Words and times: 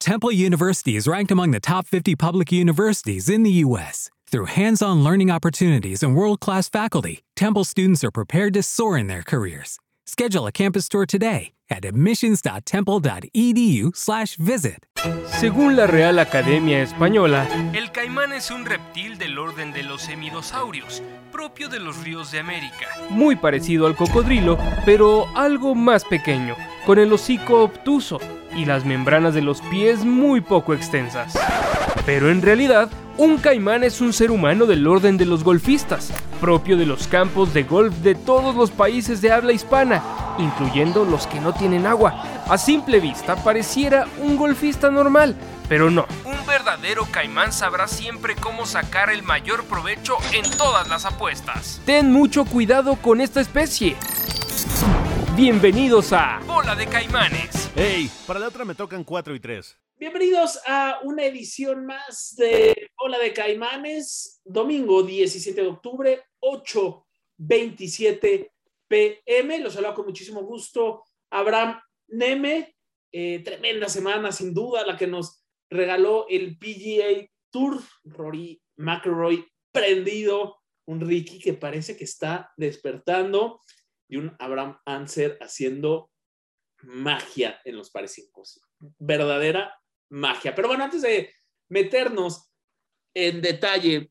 Temple 0.00 0.32
University 0.32 0.96
is 0.96 1.08
ranked 1.08 1.30
among 1.30 1.52
the 1.52 1.60
top 1.60 1.86
50 1.86 2.16
public 2.16 2.52
universities 2.52 3.28
in 3.28 3.42
the 3.42 3.50
U.S. 3.66 4.10
Through 4.30 4.46
hands 4.46 4.80
on 4.82 5.02
learning 5.02 5.30
opportunities 5.30 6.02
and 6.02 6.14
world 6.14 6.40
class 6.40 6.68
faculty, 6.68 7.20
Temple 7.34 7.64
students 7.64 8.04
are 8.04 8.10
prepared 8.10 8.52
to 8.54 8.62
soar 8.62 8.98
in 8.98 9.06
their 9.06 9.22
careers. 9.22 9.78
Schedule 10.04 10.46
a 10.46 10.52
campus 10.52 10.86
tour 10.88 11.06
today 11.06 11.52
at 11.70 11.84
admissions.temple.edu/slash 11.84 14.36
visit. 14.36 14.86
Según 15.38 15.76
la 15.76 15.86
Real 15.86 16.18
Academia 16.18 16.82
Española, 16.82 17.46
el 17.74 17.92
caimán 17.92 18.32
es 18.32 18.50
un 18.50 18.64
reptil 18.64 19.18
del 19.18 19.38
orden 19.38 19.72
de 19.72 19.82
los 19.82 20.08
hemidosaurios, 20.08 21.02
propio 21.30 21.68
de 21.68 21.78
los 21.78 22.02
ríos 22.04 22.32
de 22.32 22.40
América. 22.40 22.88
Muy 23.10 23.36
parecido 23.36 23.86
al 23.86 23.96
cocodrilo, 23.96 24.58
pero 24.84 25.26
algo 25.36 25.74
más 25.74 26.04
pequeño, 26.04 26.56
con 26.86 26.98
el 26.98 27.12
hocico 27.12 27.62
obtuso 27.62 28.18
y 28.58 28.64
las 28.64 28.84
membranas 28.84 29.34
de 29.34 29.42
los 29.42 29.60
pies 29.62 30.04
muy 30.04 30.40
poco 30.40 30.74
extensas. 30.74 31.38
Pero 32.04 32.28
en 32.30 32.42
realidad, 32.42 32.90
un 33.16 33.38
caimán 33.38 33.84
es 33.84 34.00
un 34.00 34.12
ser 34.12 34.32
humano 34.32 34.66
del 34.66 34.86
orden 34.86 35.16
de 35.16 35.26
los 35.26 35.44
golfistas, 35.44 36.12
propio 36.40 36.76
de 36.76 36.84
los 36.84 37.06
campos 37.06 37.54
de 37.54 37.62
golf 37.62 37.94
de 37.98 38.16
todos 38.16 38.56
los 38.56 38.70
países 38.72 39.20
de 39.20 39.30
habla 39.30 39.52
hispana, 39.52 40.02
incluyendo 40.38 41.04
los 41.04 41.28
que 41.28 41.40
no 41.40 41.54
tienen 41.54 41.86
agua. 41.86 42.24
A 42.48 42.58
simple 42.58 42.98
vista 42.98 43.36
pareciera 43.36 44.06
un 44.20 44.36
golfista 44.36 44.90
normal, 44.90 45.36
pero 45.68 45.88
no. 45.90 46.06
Un 46.24 46.44
verdadero 46.46 47.06
caimán 47.12 47.52
sabrá 47.52 47.86
siempre 47.86 48.34
cómo 48.34 48.66
sacar 48.66 49.10
el 49.10 49.22
mayor 49.22 49.64
provecho 49.64 50.16
en 50.32 50.50
todas 50.56 50.88
las 50.88 51.04
apuestas. 51.04 51.80
Ten 51.84 52.10
mucho 52.10 52.44
cuidado 52.44 52.96
con 52.96 53.20
esta 53.20 53.40
especie. 53.40 53.96
Bienvenidos 55.38 56.12
a 56.12 56.42
Bola 56.48 56.74
de 56.74 56.88
Caimanes. 56.88 57.70
Hey, 57.76 58.10
para 58.26 58.40
la 58.40 58.48
otra 58.48 58.64
me 58.64 58.74
tocan 58.74 59.04
4 59.04 59.36
y 59.36 59.40
3. 59.40 59.76
Bienvenidos 59.96 60.58
a 60.66 60.98
una 61.04 61.24
edición 61.26 61.86
más 61.86 62.34
de 62.36 62.90
Bola 62.98 63.20
de 63.20 63.32
Caimanes, 63.32 64.40
domingo 64.44 65.04
17 65.04 65.62
de 65.62 65.68
octubre, 65.68 66.24
8.27 66.40 68.50
pm. 68.88 69.58
Los 69.60 69.74
saludo 69.74 69.94
con 69.94 70.06
muchísimo 70.06 70.42
gusto 70.42 71.04
Abraham 71.30 71.80
Neme. 72.08 72.74
Eh, 73.12 73.40
tremenda 73.44 73.88
semana, 73.88 74.32
sin 74.32 74.52
duda, 74.52 74.84
la 74.84 74.96
que 74.96 75.06
nos 75.06 75.44
regaló 75.70 76.26
el 76.28 76.58
PGA 76.58 77.30
Tour. 77.52 77.80
Rory 78.02 78.60
McElroy 78.74 79.46
prendido, 79.70 80.56
un 80.86 81.00
Ricky 81.00 81.38
que 81.38 81.52
parece 81.52 81.96
que 81.96 82.02
está 82.02 82.52
despertando 82.56 83.60
y 84.08 84.16
un 84.16 84.34
Abraham 84.38 84.78
Anser 84.84 85.38
haciendo 85.40 86.10
magia 86.82 87.60
en 87.64 87.76
los 87.76 87.90
pares 87.90 88.12
5. 88.14 88.42
Verdadera 88.98 89.80
magia. 90.10 90.54
Pero 90.54 90.68
bueno, 90.68 90.84
antes 90.84 91.02
de 91.02 91.34
meternos 91.68 92.50
en 93.14 93.42
detalle 93.42 94.10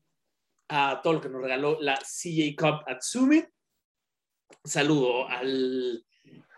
a 0.68 1.00
todo 1.02 1.14
lo 1.14 1.20
que 1.20 1.28
nos 1.28 1.42
regaló 1.42 1.78
la 1.80 1.96
CJ 1.96 2.54
Cup 2.56 2.84
at 2.86 3.00
Summit, 3.00 3.46
saludo 4.64 5.28
al 5.28 6.04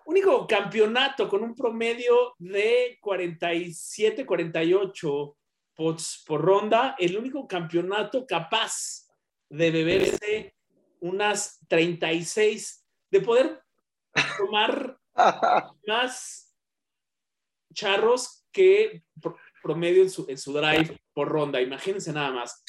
único 0.07 0.47
campeonato 0.47 1.29
con 1.29 1.43
un 1.45 1.55
promedio 1.55 2.35
de 2.39 2.99
47, 3.01 4.27
48 4.27 5.37
pots 5.75 6.25
por 6.27 6.43
ronda, 6.43 6.97
el 6.99 7.17
único 7.17 7.47
campeonato 7.47 8.27
capaz 8.27 9.07
de 9.49 9.71
beberse 9.71 10.57
unas 11.01 11.61
36 11.69 12.80
de 13.11 13.21
poder 13.21 13.63
tomar 14.39 14.99
más 15.87 16.57
charros 17.75 18.45
que 18.53 19.03
promedio 19.63 20.03
en 20.03 20.11
su, 20.11 20.27
en 20.29 20.39
su 20.39 20.53
drive 20.53 20.99
por 21.13 21.29
ronda. 21.29 21.61
Imagínense 21.61 22.13
nada 22.13 22.33
más. 22.33 22.65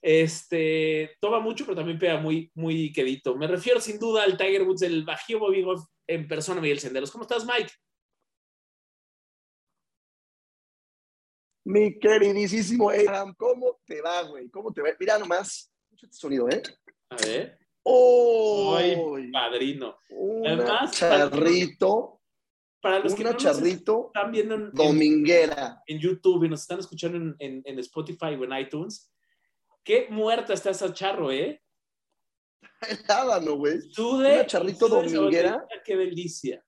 Este, 0.00 1.16
toma 1.20 1.40
mucho, 1.40 1.64
pero 1.64 1.76
también 1.76 1.98
pega 1.98 2.18
muy, 2.18 2.50
muy 2.54 2.92
quedito. 2.92 3.34
Me 3.36 3.46
refiero 3.46 3.80
sin 3.80 3.98
duda 3.98 4.22
al 4.22 4.36
Tiger 4.36 4.62
Woods, 4.62 4.82
el 4.82 5.04
Bajío 5.04 5.38
Bobby 5.38 5.64
en 6.06 6.28
persona, 6.28 6.60
Miguel 6.60 6.78
Senderos. 6.78 7.10
¿Cómo 7.10 7.22
estás, 7.22 7.44
Mike? 7.44 7.72
Mi 11.64 11.98
queridísimo 11.98 12.90
Abraham, 12.90 13.34
¿cómo 13.36 13.80
te 13.84 14.00
va, 14.00 14.22
güey? 14.22 14.48
¿Cómo 14.50 14.72
te 14.72 14.82
va? 14.82 14.90
Mira 15.00 15.18
nomás, 15.18 15.72
escucha 15.82 16.06
este 16.06 16.16
sonido, 16.16 16.48
¿eh? 16.48 16.62
A 17.10 17.16
ver. 17.16 17.58
¡Oh! 17.88 18.74
Ay, 18.76 19.30
padrino. 19.30 19.96
Además, 20.44 20.90
charrito. 20.90 22.20
Para 22.80 22.98
los 22.98 23.14
que 23.14 23.22
una 23.22 23.32
no 23.32 23.36
charrito 23.36 24.06
están 24.08 24.32
viendo 24.32 24.54
en, 24.56 24.72
dominguera. 24.72 25.82
En, 25.86 25.98
YouTube 26.00 26.44
y 26.44 26.48
nos 26.48 26.62
están 26.62 26.80
escuchando 26.80 27.16
en, 27.16 27.36
en, 27.38 27.62
en, 27.64 27.78
Spotify 27.78 28.34
o 28.34 28.44
en 28.44 28.58
iTunes, 28.58 29.12
qué 29.84 30.08
muerta 30.10 30.52
está 30.52 30.70
esa 30.70 30.92
charro, 30.92 31.30
¿eh? 31.30 31.62
Helada, 33.06 33.40
¿no, 33.40 33.56
güey? 33.56 33.78
Una 33.98 34.46
charrito 34.46 34.88
sude 34.88 35.08
dominguera. 35.08 35.66
Qué 35.84 35.96
delicia. 35.96 36.64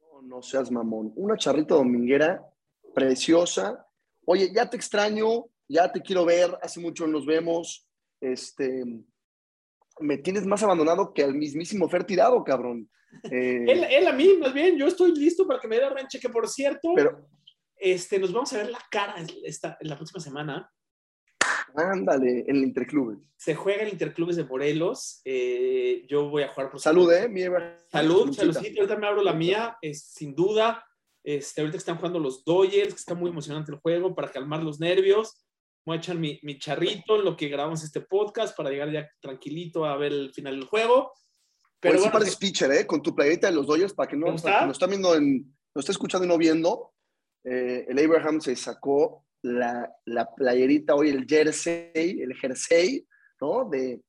No, 0.00 0.22
no 0.22 0.42
seas 0.42 0.70
mamón. 0.70 1.12
Una 1.16 1.36
charrito 1.36 1.76
dominguera 1.76 2.46
preciosa. 2.94 3.86
Oye, 4.26 4.52
ya 4.54 4.68
te 4.68 4.76
extraño, 4.76 5.46
ya 5.66 5.90
te 5.90 6.02
quiero 6.02 6.26
ver, 6.26 6.56
hace 6.60 6.78
mucho 6.78 7.06
nos 7.06 7.24
vemos. 7.24 7.88
Este, 8.20 8.84
me 10.02 10.18
tienes 10.18 10.44
más 10.46 10.62
abandonado 10.62 11.12
que 11.14 11.22
al 11.22 11.34
mismísimo 11.34 11.88
Fer 11.88 12.04
tirado, 12.04 12.42
cabrón. 12.44 12.88
Eh, 13.24 13.64
él, 13.68 13.84
él, 13.84 14.06
a 14.06 14.12
mí, 14.12 14.36
más 14.40 14.52
bien, 14.52 14.76
yo 14.76 14.86
estoy 14.86 15.14
listo 15.14 15.46
para 15.46 15.60
que 15.60 15.68
me 15.68 15.76
dé 15.76 15.88
ranche, 15.88 16.18
que 16.18 16.28
por 16.28 16.48
cierto, 16.48 16.92
pero, 16.94 17.28
este, 17.76 18.18
nos 18.18 18.32
vamos 18.32 18.52
a 18.52 18.58
ver 18.58 18.70
la 18.70 18.80
cara 18.90 19.14
esta, 19.44 19.76
en 19.80 19.88
la 19.88 19.96
próxima 19.96 20.20
semana. 20.20 20.70
Ándale, 21.74 22.44
en 22.46 22.56
el 22.56 22.64
Interclubes. 22.64 23.18
Se 23.36 23.54
juega 23.54 23.82
el 23.82 23.92
Interclubes 23.92 24.36
de 24.36 24.44
Morelos. 24.44 25.20
Eh, 25.24 26.04
yo 26.08 26.28
voy 26.28 26.42
a 26.42 26.48
jugar 26.48 26.70
por 26.70 26.80
Salud, 26.80 27.10
¿eh? 27.12 27.28
Mi 27.28 27.42
Salud, 27.90 28.32
saludcito. 28.32 28.80
Ahorita 28.80 28.98
me 28.98 29.06
abro 29.06 29.22
la 29.22 29.32
mía, 29.32 29.76
es, 29.80 30.04
sin 30.04 30.34
duda. 30.34 30.84
Este, 31.24 31.60
ahorita 31.60 31.76
que 31.76 31.78
están 31.78 31.96
jugando 31.96 32.18
los 32.18 32.44
Dodgers, 32.44 32.94
que 32.94 33.00
está 33.00 33.14
muy 33.14 33.30
emocionante 33.30 33.72
el 33.72 33.78
juego 33.78 34.14
para 34.14 34.30
calmar 34.30 34.62
los 34.62 34.80
nervios 34.80 35.46
voy 35.84 35.96
a 35.96 35.98
echar 35.98 36.16
mi, 36.16 36.38
mi, 36.42 36.58
charrito 36.58 37.16
en 37.16 37.24
lo 37.24 37.36
que 37.36 37.48
grabamos 37.48 37.82
este 37.82 38.00
podcast 38.00 38.56
para 38.56 38.70
llegar 38.70 38.90
ya 38.92 39.08
tranquilito 39.20 39.84
a 39.84 39.96
ver 39.96 40.12
el 40.12 40.32
final 40.32 40.58
del 40.58 40.68
juego. 40.68 41.12
Pero 41.80 41.94
Oye, 41.94 42.02
bueno, 42.02 42.04
sí 42.04 42.10
pareces 42.12 42.36
pitcher, 42.36 42.70
¿eh? 42.72 42.86
Con 42.86 43.02
tu 43.02 43.14
playita 43.14 43.48
de 43.48 43.54
los 43.54 43.66
Dodgers, 43.66 43.92
para 43.92 44.08
que 44.08 44.16
no 44.16 44.36
para 44.36 44.60
que 44.60 44.66
lo 44.66 44.72
está 44.72 44.86
viendo 44.86 45.14
en, 45.16 45.52
lo 45.74 45.80
está 45.80 45.92
escuchando 45.92 46.24
y 46.24 46.28
no 46.28 46.38
viendo. 46.38 46.92
Eh, 47.44 47.86
el 47.88 47.98
Abraham 47.98 48.40
se 48.40 48.54
sacó 48.54 49.26
la, 49.42 49.92
la, 50.04 50.32
playerita 50.32 50.94
hoy, 50.94 51.08
el 51.08 51.26
jersey, 51.26 52.20
el 52.20 52.34
jersey, 52.36 53.04
¿no? 53.40 53.68
De, 53.68 54.00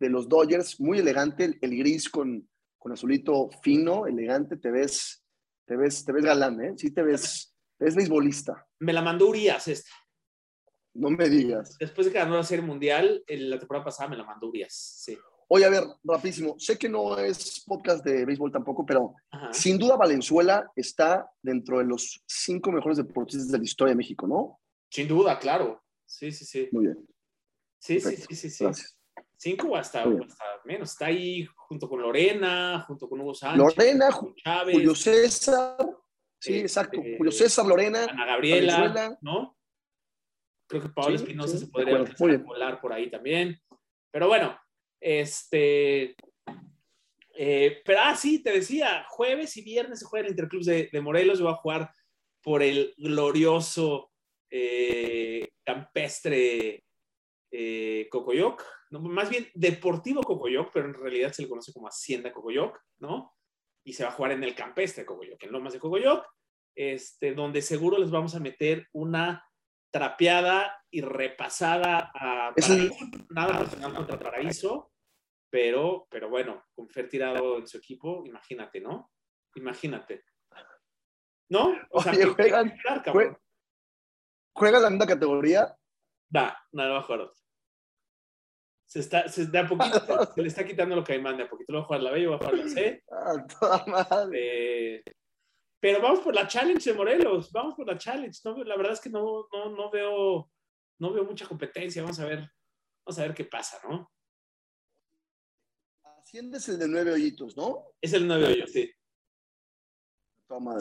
de 0.00 0.08
los 0.08 0.26
Dodgers, 0.28 0.80
muy 0.80 1.00
elegante, 1.00 1.44
el, 1.44 1.58
el, 1.60 1.76
gris 1.76 2.08
con, 2.08 2.48
con 2.78 2.92
azulito 2.92 3.50
fino, 3.62 4.06
elegante, 4.06 4.56
te 4.56 4.70
ves, 4.70 5.22
te 5.66 5.76
ves, 5.76 6.04
te 6.04 6.12
ves 6.12 6.24
galán, 6.24 6.64
¿eh? 6.64 6.72
Sí 6.78 6.92
te 6.92 7.02
ves, 7.02 7.54
te 7.76 7.84
ves 7.84 7.94
beisbolista. 7.94 8.66
Me 8.78 8.94
la 8.94 9.02
mandó 9.02 9.28
Urias 9.28 9.68
esta. 9.68 9.90
No 10.94 11.10
me 11.10 11.28
digas. 11.28 11.76
Después 11.78 12.06
de 12.06 12.12
que 12.12 12.18
ganó 12.18 12.36
la 12.36 12.42
Serie 12.42 12.64
Mundial, 12.64 13.22
la 13.28 13.58
temporada 13.58 13.84
pasada 13.84 14.10
me 14.10 14.16
la 14.16 14.24
mandó 14.24 14.48
Urias. 14.48 14.72
Sí. 14.72 15.16
Oye, 15.50 15.64
a 15.64 15.70
ver, 15.70 15.84
rapidísimo. 16.04 16.56
Sé 16.58 16.76
que 16.76 16.88
no 16.88 17.18
es 17.18 17.64
podcast 17.66 18.04
de 18.04 18.26
béisbol 18.26 18.52
tampoco, 18.52 18.84
pero 18.84 19.14
Ajá. 19.30 19.52
sin 19.52 19.78
duda 19.78 19.96
Valenzuela 19.96 20.70
está 20.76 21.30
dentro 21.42 21.78
de 21.78 21.84
los 21.84 22.22
cinco 22.26 22.70
mejores 22.70 22.98
deportistas 22.98 23.50
de 23.50 23.58
la 23.58 23.64
historia 23.64 23.92
de 23.92 23.96
México, 23.96 24.26
¿no? 24.26 24.60
Sin 24.90 25.08
duda, 25.08 25.38
claro. 25.38 25.82
Sí, 26.04 26.32
sí, 26.32 26.44
sí. 26.44 26.68
Muy 26.72 26.86
bien. 26.86 27.08
Sí, 27.78 28.00
sí, 28.00 28.16
sí, 28.16 28.34
sí, 28.34 28.50
sí. 28.50 28.64
Gracias. 28.64 28.98
Cinco 29.36 29.76
hasta, 29.76 30.02
hasta, 30.02 30.60
menos. 30.64 30.90
Está 30.90 31.06
ahí 31.06 31.46
junto 31.54 31.88
con 31.88 32.02
Lorena, 32.02 32.84
junto 32.86 33.08
con 33.08 33.20
Hugo 33.20 33.34
Sánchez. 33.34 33.58
Lorena, 33.58 34.08
Chávez, 34.42 34.74
Julio 34.74 34.94
César. 34.94 35.76
Sí, 36.40 36.54
eh, 36.54 36.60
exacto. 36.60 37.00
Eh, 37.00 37.14
Julio 37.16 37.32
César, 37.32 37.64
Lorena. 37.64 38.04
Ana 38.04 38.26
Gabriela, 38.26 38.78
Valenzuela. 38.78 39.18
¿no? 39.22 39.57
Creo 40.68 40.82
que 40.82 40.88
Pablo 40.90 41.16
sí, 41.16 41.24
Espinosa 41.24 41.58
sí, 41.58 41.64
se 41.64 41.66
podría 41.68 42.38
volar 42.38 42.80
por 42.80 42.92
ahí 42.92 43.10
también. 43.10 43.58
Pero 44.10 44.28
bueno, 44.28 44.58
este. 45.00 46.14
Eh, 47.40 47.82
pero, 47.84 48.00
ah, 48.02 48.16
sí, 48.16 48.42
te 48.42 48.52
decía, 48.52 49.06
jueves 49.08 49.56
y 49.56 49.62
viernes 49.62 50.00
se 50.00 50.06
juega 50.06 50.26
el 50.26 50.32
Interclubs 50.32 50.66
de, 50.66 50.88
de, 50.92 51.00
Morelos. 51.00 51.38
Yo 51.38 51.44
voy 51.44 51.54
a 51.54 51.56
jugar 51.56 51.90
por 52.42 52.62
el 52.62 52.94
glorioso 52.96 54.10
eh, 54.50 55.48
campestre 55.64 56.84
eh, 57.50 58.08
Cocoyoc, 58.10 58.64
más 58.90 59.30
bien 59.30 59.48
Deportivo 59.54 60.22
Cocoyoc, 60.22 60.70
pero 60.72 60.86
en 60.86 60.94
realidad 60.94 61.32
se 61.32 61.42
le 61.42 61.48
conoce 61.48 61.72
como 61.72 61.88
Hacienda 61.88 62.32
Cocoyoc, 62.32 62.78
¿no? 62.98 63.34
Y 63.84 63.92
se 63.92 64.04
va 64.04 64.10
a 64.10 64.12
jugar 64.12 64.32
en 64.32 64.44
el 64.44 64.54
campestre 64.54 65.04
Cocoyoc, 65.04 65.42
en 65.42 65.52
Lomas 65.52 65.72
de 65.72 65.78
Cocoyoc, 65.78 66.26
este, 66.74 67.34
donde 67.34 67.62
seguro 67.62 67.98
les 67.98 68.10
vamos 68.10 68.34
a 68.34 68.40
meter 68.40 68.86
una 68.92 69.47
trapeada 69.90 70.84
y 70.90 71.00
repasada 71.00 72.10
a 72.14 72.54
Paraíso. 72.54 72.94
Nada 73.30 73.58
personal 73.58 73.94
contra 73.94 74.18
Paraíso, 74.18 74.92
pero, 75.50 76.06
pero 76.10 76.28
bueno, 76.28 76.64
con 76.74 76.88
Fer 76.88 77.08
tirado 77.08 77.58
en 77.58 77.66
su 77.66 77.78
equipo, 77.78 78.22
imagínate, 78.26 78.80
¿no? 78.80 79.12
Imagínate. 79.54 80.24
¿No? 81.50 81.74
O 81.90 82.02
sea, 82.02 82.12
juegan, 82.12 82.76
juega, 84.52 84.80
la 84.80 84.90
misma 84.90 85.06
categoría. 85.06 85.74
Va, 86.34 86.58
no, 86.72 86.90
va 86.90 86.98
a 86.98 87.02
jugar 87.02 87.20
otro. 87.22 87.40
Se, 88.86 89.00
está, 89.00 89.28
se, 89.28 89.46
de 89.46 89.58
a 89.58 89.66
poquito, 89.66 89.98
se, 90.34 90.42
le 90.42 90.48
está 90.48 90.64
quitando 90.64 90.96
lo 90.96 91.04
que 91.04 91.14
hay 91.14 91.22
de 91.22 91.42
a 91.42 91.48
poquito. 91.48 91.72
Lo 91.72 91.78
va 91.78 91.84
a 91.84 91.86
jugar 91.86 92.02
la 92.02 92.10
B, 92.10 92.26
va 92.26 92.36
a 92.36 92.38
jugar 92.38 92.54
la 92.54 92.68
C. 92.68 93.04
Eh, 94.34 95.02
pero 95.80 96.00
vamos 96.00 96.20
por 96.20 96.34
la 96.34 96.48
challenge 96.48 96.90
de 96.90 96.96
Morelos, 96.96 97.52
vamos 97.52 97.74
por 97.74 97.86
la 97.86 97.96
challenge. 97.96 98.40
No, 98.44 98.62
la 98.64 98.76
verdad 98.76 98.94
es 98.94 99.00
que 99.00 99.10
no, 99.10 99.46
no, 99.52 99.70
no, 99.70 99.90
veo, 99.90 100.50
no 100.98 101.12
veo 101.12 101.24
mucha 101.24 101.46
competencia. 101.46 102.02
Vamos 102.02 102.18
a 102.18 102.26
ver, 102.26 102.50
vamos 103.04 103.18
a 103.18 103.22
ver 103.22 103.34
qué 103.34 103.44
pasa, 103.44 103.78
¿no? 103.88 104.10
Hacienda 106.02 106.58
es 106.58 106.68
el 106.68 106.78
de 106.78 106.88
nueve 106.88 107.12
hoyitos, 107.12 107.56
¿no? 107.56 107.92
Es 108.00 108.12
el 108.12 108.26
nueve 108.26 108.46
hoyos, 108.46 108.72
sí. 108.72 108.90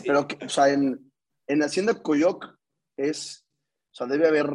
Pero, 0.03 0.27
o 0.45 0.49
sea, 0.49 0.69
en, 0.69 1.11
en 1.45 1.61
Hacienda 1.61 2.01
Coyoc 2.01 2.57
es, 2.97 3.45
o 3.91 3.95
sea, 3.95 4.07
debe 4.07 4.27
haber 4.27 4.49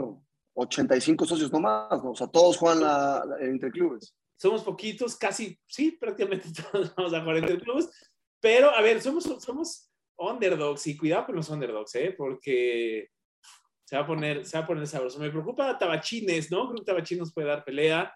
85 0.55 1.25
socios 1.25 1.53
nomás, 1.53 2.03
¿no? 2.03 2.11
O 2.11 2.17
sea, 2.17 2.27
todos 2.27 2.57
juegan 2.57 2.81
la, 2.81 3.23
entre 3.41 3.71
clubes. 3.71 4.15
Somos 4.37 4.65
poquitos, 4.65 5.17
casi, 5.17 5.59
sí, 5.67 5.93
prácticamente 5.93 6.49
todos 6.73 6.95
vamos 6.97 7.15
a 7.15 7.21
jugar 7.21 7.37
entre 7.37 7.61
clubes. 7.61 7.89
Pero, 8.41 8.71
a 8.71 8.83
ver, 8.83 9.01
somos, 9.01 9.25
somos 9.25 9.92
underdogs 10.31 10.87
y 10.87 10.97
cuidado 10.97 11.27
con 11.27 11.37
los 11.37 11.49
underdogs, 11.49 11.95
¿eh? 11.95 12.15
Porque 12.17 13.11
se 13.85 13.97
va 13.97 14.03
a 14.03 14.07
poner, 14.07 14.45
se 14.45 14.59
va 14.59 14.65
a 14.65 14.67
poner 14.67 14.87
sabroso. 14.87 15.19
Me 15.19 15.31
preocupa 15.31 15.79
Tabachines, 15.79 16.51
¿no? 16.51 16.67
Creo 16.67 16.79
que 16.79 16.85
Tabachines 16.85 17.33
puede 17.33 17.49
dar 17.49 17.65
pelea. 17.65 18.15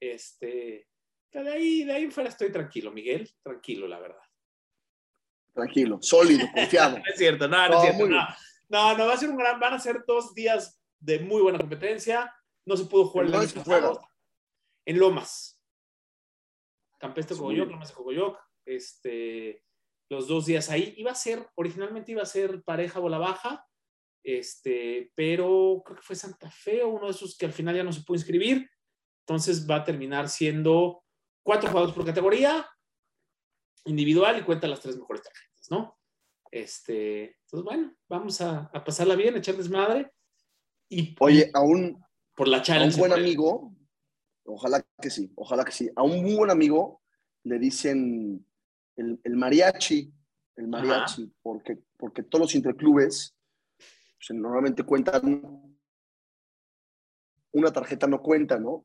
Este, 0.00 0.88
de 1.32 1.50
ahí, 1.50 1.84
de 1.84 1.92
ahí 1.92 2.10
fuera 2.10 2.30
estoy 2.30 2.52
tranquilo, 2.52 2.92
Miguel, 2.92 3.30
tranquilo, 3.42 3.88
la 3.88 3.98
verdad. 3.98 4.22
Tranquilo, 5.52 5.98
sólido, 6.00 6.46
confiado. 6.52 6.98
no 6.98 7.04
es 7.04 7.18
cierto, 7.18 7.48
no, 7.48 7.68
no, 7.68 7.74
es 7.76 7.82
cierto, 7.82 8.06
no. 8.08 8.16
no. 8.16 8.28
No, 8.96 9.06
va 9.06 9.14
a 9.14 9.16
ser 9.16 9.30
un 9.30 9.36
gran, 9.36 9.58
van 9.58 9.74
a 9.74 9.78
ser 9.78 10.04
dos 10.06 10.34
días 10.34 10.80
de 11.00 11.20
muy 11.20 11.40
buena 11.40 11.58
competencia. 11.58 12.32
No 12.66 12.76
se 12.76 12.84
pudo 12.84 13.06
jugar 13.06 13.26
en, 13.26 13.98
en 14.84 14.98
Lomas. 14.98 15.60
Campestre 16.98 17.36
Cogoyoc, 17.36 17.70
Lomas 17.70 17.88
de 17.88 17.94
Cogoyoc. 17.94 18.38
Este, 18.66 19.64
los 20.08 20.28
dos 20.28 20.46
días 20.46 20.70
ahí. 20.70 20.94
Iba 20.96 21.12
a 21.12 21.14
ser, 21.14 21.46
originalmente 21.54 22.12
iba 22.12 22.22
a 22.22 22.26
ser 22.26 22.62
pareja 22.62 23.00
bola 23.00 23.18
baja, 23.18 23.66
este, 24.22 25.12
pero 25.14 25.82
creo 25.84 25.96
que 25.96 26.02
fue 26.02 26.16
Santa 26.16 26.50
Fe 26.50 26.82
o 26.82 26.88
uno 26.88 27.06
de 27.06 27.12
esos 27.12 27.36
que 27.36 27.46
al 27.46 27.52
final 27.52 27.76
ya 27.76 27.84
no 27.84 27.92
se 27.92 28.02
pudo 28.02 28.16
inscribir. 28.16 28.68
Entonces 29.26 29.68
va 29.68 29.76
a 29.76 29.84
terminar 29.84 30.28
siendo 30.28 31.04
cuatro 31.42 31.68
jugadores 31.68 31.94
por 31.94 32.06
categoría, 32.06 32.66
individual 33.84 34.38
y 34.38 34.42
cuenta 34.42 34.68
las 34.68 34.80
tres 34.80 34.96
mejores 34.96 35.22
tarjetas, 35.22 35.70
¿no? 35.70 35.98
Este, 36.50 37.36
entonces, 37.42 37.64
bueno, 37.64 37.94
vamos 38.08 38.40
a, 38.40 38.70
pasarla 38.84 39.16
bien, 39.16 39.36
echar 39.36 39.56
desmadre. 39.56 40.12
Y, 40.88 41.14
Oye, 41.20 41.50
a 41.52 41.60
un, 41.60 42.02
por 42.34 42.48
la 42.48 42.62
challenge, 42.62 42.94
un 42.94 43.00
buen 43.00 43.12
amigo, 43.12 43.74
ojalá 44.44 44.84
que 45.00 45.10
sí, 45.10 45.30
ojalá 45.36 45.64
que 45.64 45.72
sí, 45.72 45.90
a 45.94 46.02
un 46.02 46.22
muy 46.22 46.34
buen 46.34 46.50
amigo 46.50 47.02
le 47.44 47.58
dicen 47.58 48.46
el, 48.98 49.36
mariachi, 49.36 50.12
el 50.56 50.68
mariachi, 50.68 51.32
porque, 51.42 51.78
porque 51.96 52.22
todos 52.22 52.46
los 52.46 52.54
interclubes 52.54 53.34
pues, 53.76 54.38
normalmente 54.38 54.82
cuentan, 54.82 55.42
una 57.52 57.72
tarjeta 57.72 58.06
no 58.06 58.20
cuenta, 58.20 58.58
¿no? 58.58 58.84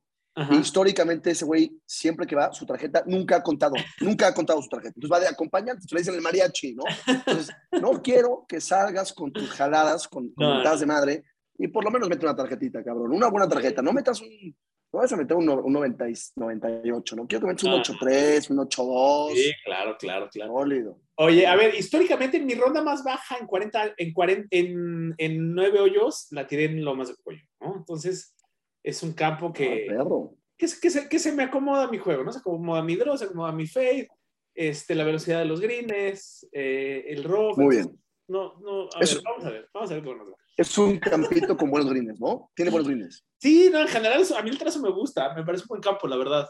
históricamente 0.60 1.30
ese 1.30 1.46
güey, 1.46 1.80
siempre 1.86 2.26
que 2.26 2.36
va, 2.36 2.52
su 2.52 2.66
tarjeta 2.66 3.04
nunca 3.06 3.36
ha 3.36 3.44
contado, 3.44 3.76
nunca 4.02 4.28
ha 4.28 4.34
contado 4.34 4.60
su 4.64 4.70
tarjeta. 4.70 4.94
Entonces 4.96 5.12
va 5.12 5.20
de 5.20 5.28
acompañante, 5.28 5.86
le 5.92 6.00
dicen 6.00 6.16
el 6.16 6.22
mariachi, 6.22 6.74
¿no? 6.74 6.84
Entonces, 7.06 7.56
no 7.80 8.02
quiero 8.02 8.44
que 8.48 8.60
salgas 8.60 9.14
con 9.14 9.32
tus 9.32 9.52
jaladas, 9.52 10.08
con, 10.08 10.34
con 10.34 10.64
de 10.64 10.86
madre, 10.88 11.24
y 11.58 11.68
por 11.68 11.84
lo 11.84 11.92
menos 11.92 12.10
mete 12.10 12.26
una 12.26 12.36
tarjetita, 12.36 12.84
cabrón. 12.84 13.12
Una 13.14 13.28
buena 13.28 13.48
tarjeta. 13.48 13.82
No 13.82 13.94
metas 13.94 14.22
un, 14.22 14.56
no 14.94 15.00
vas 15.00 15.12
a 15.12 15.18
meter 15.18 15.36
un, 15.36 15.46
98, 15.46 17.16
¿no? 17.16 17.28
Quiero 17.28 17.42
que 17.42 17.48
metas 17.48 17.64
un 17.64 17.72
8-3, 17.72 18.50
un 18.52 18.58
8-2. 18.58 19.34
Sí, 19.34 19.52
claro, 19.66 19.98
claro, 19.98 20.30
claro. 20.30 20.54
Sólido. 20.54 21.00
Oye, 21.16 21.48
a 21.48 21.56
ver, 21.56 21.74
históricamente 21.74 22.40
mi 22.40 22.54
ronda 22.54 22.84
más 22.84 23.04
baja 23.04 23.38
en 23.40 23.48
40, 23.48 23.96
en 23.98 24.14
40, 24.14 24.48
en, 24.52 25.16
en 25.18 25.56
9 25.56 25.80
hoyos 25.80 26.28
la 26.30 26.46
tiré 26.46 26.66
en 26.66 26.86
Lomas 26.86 27.08
de 27.08 27.16
Cuello, 27.16 27.42
¿no? 27.60 27.76
Entonces, 27.76 28.36
es 28.84 29.02
un 29.02 29.14
campo 29.14 29.52
que, 29.52 29.88
ah, 30.00 30.06
que, 30.56 30.68
que, 30.80 30.90
se, 30.92 31.10
que, 31.10 31.18
se, 31.18 31.32
me 31.32 31.44
acomoda 31.44 31.90
mi 31.90 31.98
juego, 31.98 32.24
¿no? 32.24 32.32
Se 32.32 32.40
acomoda 32.40 32.84
mi 32.84 32.96
draw, 32.96 33.18
se 33.18 33.26
acomoda 33.26 33.52
mi 33.52 33.66
fade, 33.66 34.10
este, 34.54 34.94
la 34.94 35.06
velocidad 35.06 35.40
de 35.40 35.46
los 35.46 35.60
greens, 35.60 36.48
eh, 36.52 37.06
el 37.08 37.24
rough. 37.24 37.58
Muy 37.58 37.78
bien. 37.78 38.00
No, 38.28 38.60
no, 38.60 38.90
a 38.94 39.00
ver, 39.00 39.10
vamos 39.24 39.46
a 39.46 39.50
ver, 39.50 39.70
vamos 39.74 39.92
a 39.92 39.94
ver 39.96 40.04
cómo 40.04 40.18
nos 40.18 40.32
va. 40.32 40.43
Es 40.56 40.78
un 40.78 41.00
campito 41.00 41.58
con 41.58 41.72
buenos 41.72 41.90
greens, 41.90 42.20
¿no? 42.20 42.52
Tiene 42.56 42.70
buenos 42.70 42.88
greens. 42.88 43.26
Sí, 43.40 43.70
no, 43.72 43.82
en 43.82 43.88
general 43.88 44.24
a 44.38 44.42
mí 44.44 44.50
el 44.50 44.58
trazo 44.58 44.80
me 44.80 44.92
gusta, 44.92 45.34
me 45.34 45.44
parece 45.44 45.64
un 45.64 45.70
buen 45.70 45.82
campo, 45.82 46.08
la 46.08 46.16
verdad. 46.16 46.50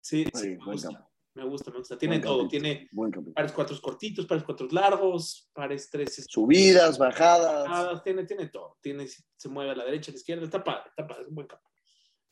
Sí, 0.00 0.26
sí, 0.34 0.56
me, 0.58 0.72
gusta. 0.72 1.10
me 1.34 1.44
gusta, 1.44 1.70
me 1.70 1.78
gusta. 1.78 1.98
Tiene 1.98 2.18
todo, 2.20 2.48
tiene 2.48 2.88
pares 3.34 3.52
cuatro 3.52 3.78
cortitos, 3.80 4.26
pares 4.26 4.44
cuatro 4.44 4.68
largos, 4.70 5.48
pares 5.54 5.88
tres. 5.90 6.18
Este, 6.18 6.30
Subidas, 6.30 6.98
bajadas. 6.98 8.02
tiene, 8.02 8.24
tiene 8.24 8.48
todo. 8.48 8.76
Tiene, 8.82 9.06
se 9.08 9.48
mueve 9.48 9.70
a 9.70 9.76
la 9.76 9.84
derecha, 9.84 10.10
a 10.10 10.12
la 10.12 10.18
izquierda, 10.18 10.44
está 10.44 10.62
padre, 10.62 10.90
está 10.90 11.06
padre, 11.06 11.22
es 11.22 11.28
un 11.28 11.34
buen 11.34 11.46
campo. 11.46 11.68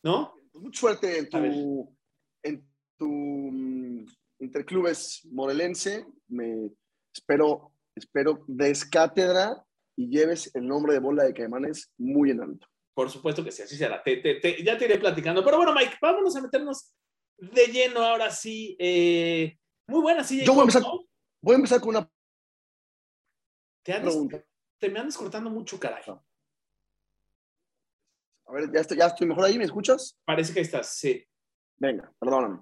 ¿No? 0.02 0.34
Pues 0.52 0.62
mucha 0.62 0.80
suerte 0.80 1.18
en 1.18 1.28
tu, 1.28 1.96
en 2.42 2.68
tu 2.98 3.08
mm, 3.08 4.06
interclubes 4.40 5.26
morelense. 5.30 6.06
Me 6.28 6.70
espero, 7.14 7.72
espero 7.94 8.44
descátedra 8.46 9.64
y 9.98 10.08
lleves 10.08 10.54
el 10.54 10.64
nombre 10.64 10.92
de 10.92 11.00
bola 11.00 11.24
de 11.24 11.34
Caimanes 11.34 11.92
muy 11.98 12.30
en 12.30 12.40
alto. 12.40 12.68
Por 12.94 13.10
supuesto 13.10 13.42
que 13.42 13.50
sí, 13.50 13.62
así 13.62 13.76
será. 13.76 14.00
ya 14.06 14.78
te 14.78 14.84
iré 14.84 14.96
platicando. 14.96 15.44
Pero 15.44 15.56
bueno, 15.56 15.74
Mike, 15.74 15.96
vámonos 16.00 16.36
a 16.36 16.40
meternos 16.40 16.94
de 17.36 17.66
lleno 17.66 18.04
ahora 18.04 18.30
sí. 18.30 18.76
Eh, 18.78 19.58
muy 19.88 20.00
buena, 20.00 20.22
sí. 20.22 20.44
Yo 20.44 20.52
voy 20.52 20.60
a, 20.60 20.62
empezar, 20.62 20.82
voy 21.42 21.52
a 21.52 21.56
empezar 21.56 21.80
con 21.80 21.90
una 21.90 22.08
te 23.82 24.00
pregunta. 24.00 24.44
Te 24.78 24.88
me 24.88 25.00
andas 25.00 25.16
cortando 25.16 25.50
mucho, 25.50 25.80
caray. 25.80 26.04
A 28.46 28.52
ver, 28.52 28.72
¿ya 28.72 28.80
estoy, 28.80 28.98
ya 28.98 29.06
estoy 29.06 29.26
mejor 29.26 29.46
ahí, 29.46 29.58
¿me 29.58 29.64
escuchas? 29.64 30.16
Parece 30.24 30.54
que 30.54 30.60
estás, 30.60 30.94
sí. 30.94 31.26
Venga, 31.76 32.12
perdóname. 32.20 32.60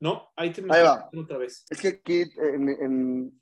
No, 0.00 0.32
ahí 0.34 0.52
te 0.52 0.60
me 0.60 0.74
ahí 0.74 0.82
va. 0.82 1.08
otra 1.16 1.38
vez. 1.38 1.64
Es 1.70 1.80
que 1.80 1.88
aquí 1.88 2.22
en, 2.36 2.68
en 2.68 3.41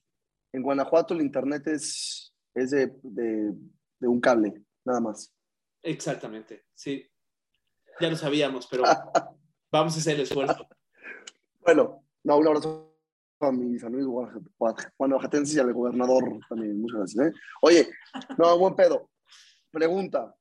Guanajuato 0.52 1.14
el 1.14 1.22
internet 1.22 1.66
es, 1.68 2.34
es 2.54 2.70
de, 2.70 2.92
de, 3.02 4.08
un 4.08 4.20
cable, 4.20 4.64
nada 4.84 5.00
más. 5.00 5.32
Exactamente, 5.82 6.64
sí. 6.74 7.06
Ya 8.00 8.10
lo 8.10 8.16
sabíamos, 8.16 8.66
pero 8.66 8.82
vamos 9.72 9.94
a 9.94 9.98
hacer 9.98 10.16
el 10.16 10.22
esfuerzo. 10.22 10.66
Bueno, 11.60 12.04
no, 12.24 12.38
un 12.38 12.46
abrazo 12.46 12.98
a 13.40 13.52
mis 13.52 13.82
amigos 13.84 14.30
guanajuatenses 14.98 15.56
y 15.56 15.60
al 15.60 15.72
gobernador 15.72 16.40
también. 16.48 16.80
Muchas 16.80 16.98
gracias. 16.98 17.26
¿eh? 17.26 17.32
Oye, 17.62 17.90
no, 18.38 18.58
buen 18.58 18.74
pedo. 18.74 19.10
Pregunta, 19.70 20.34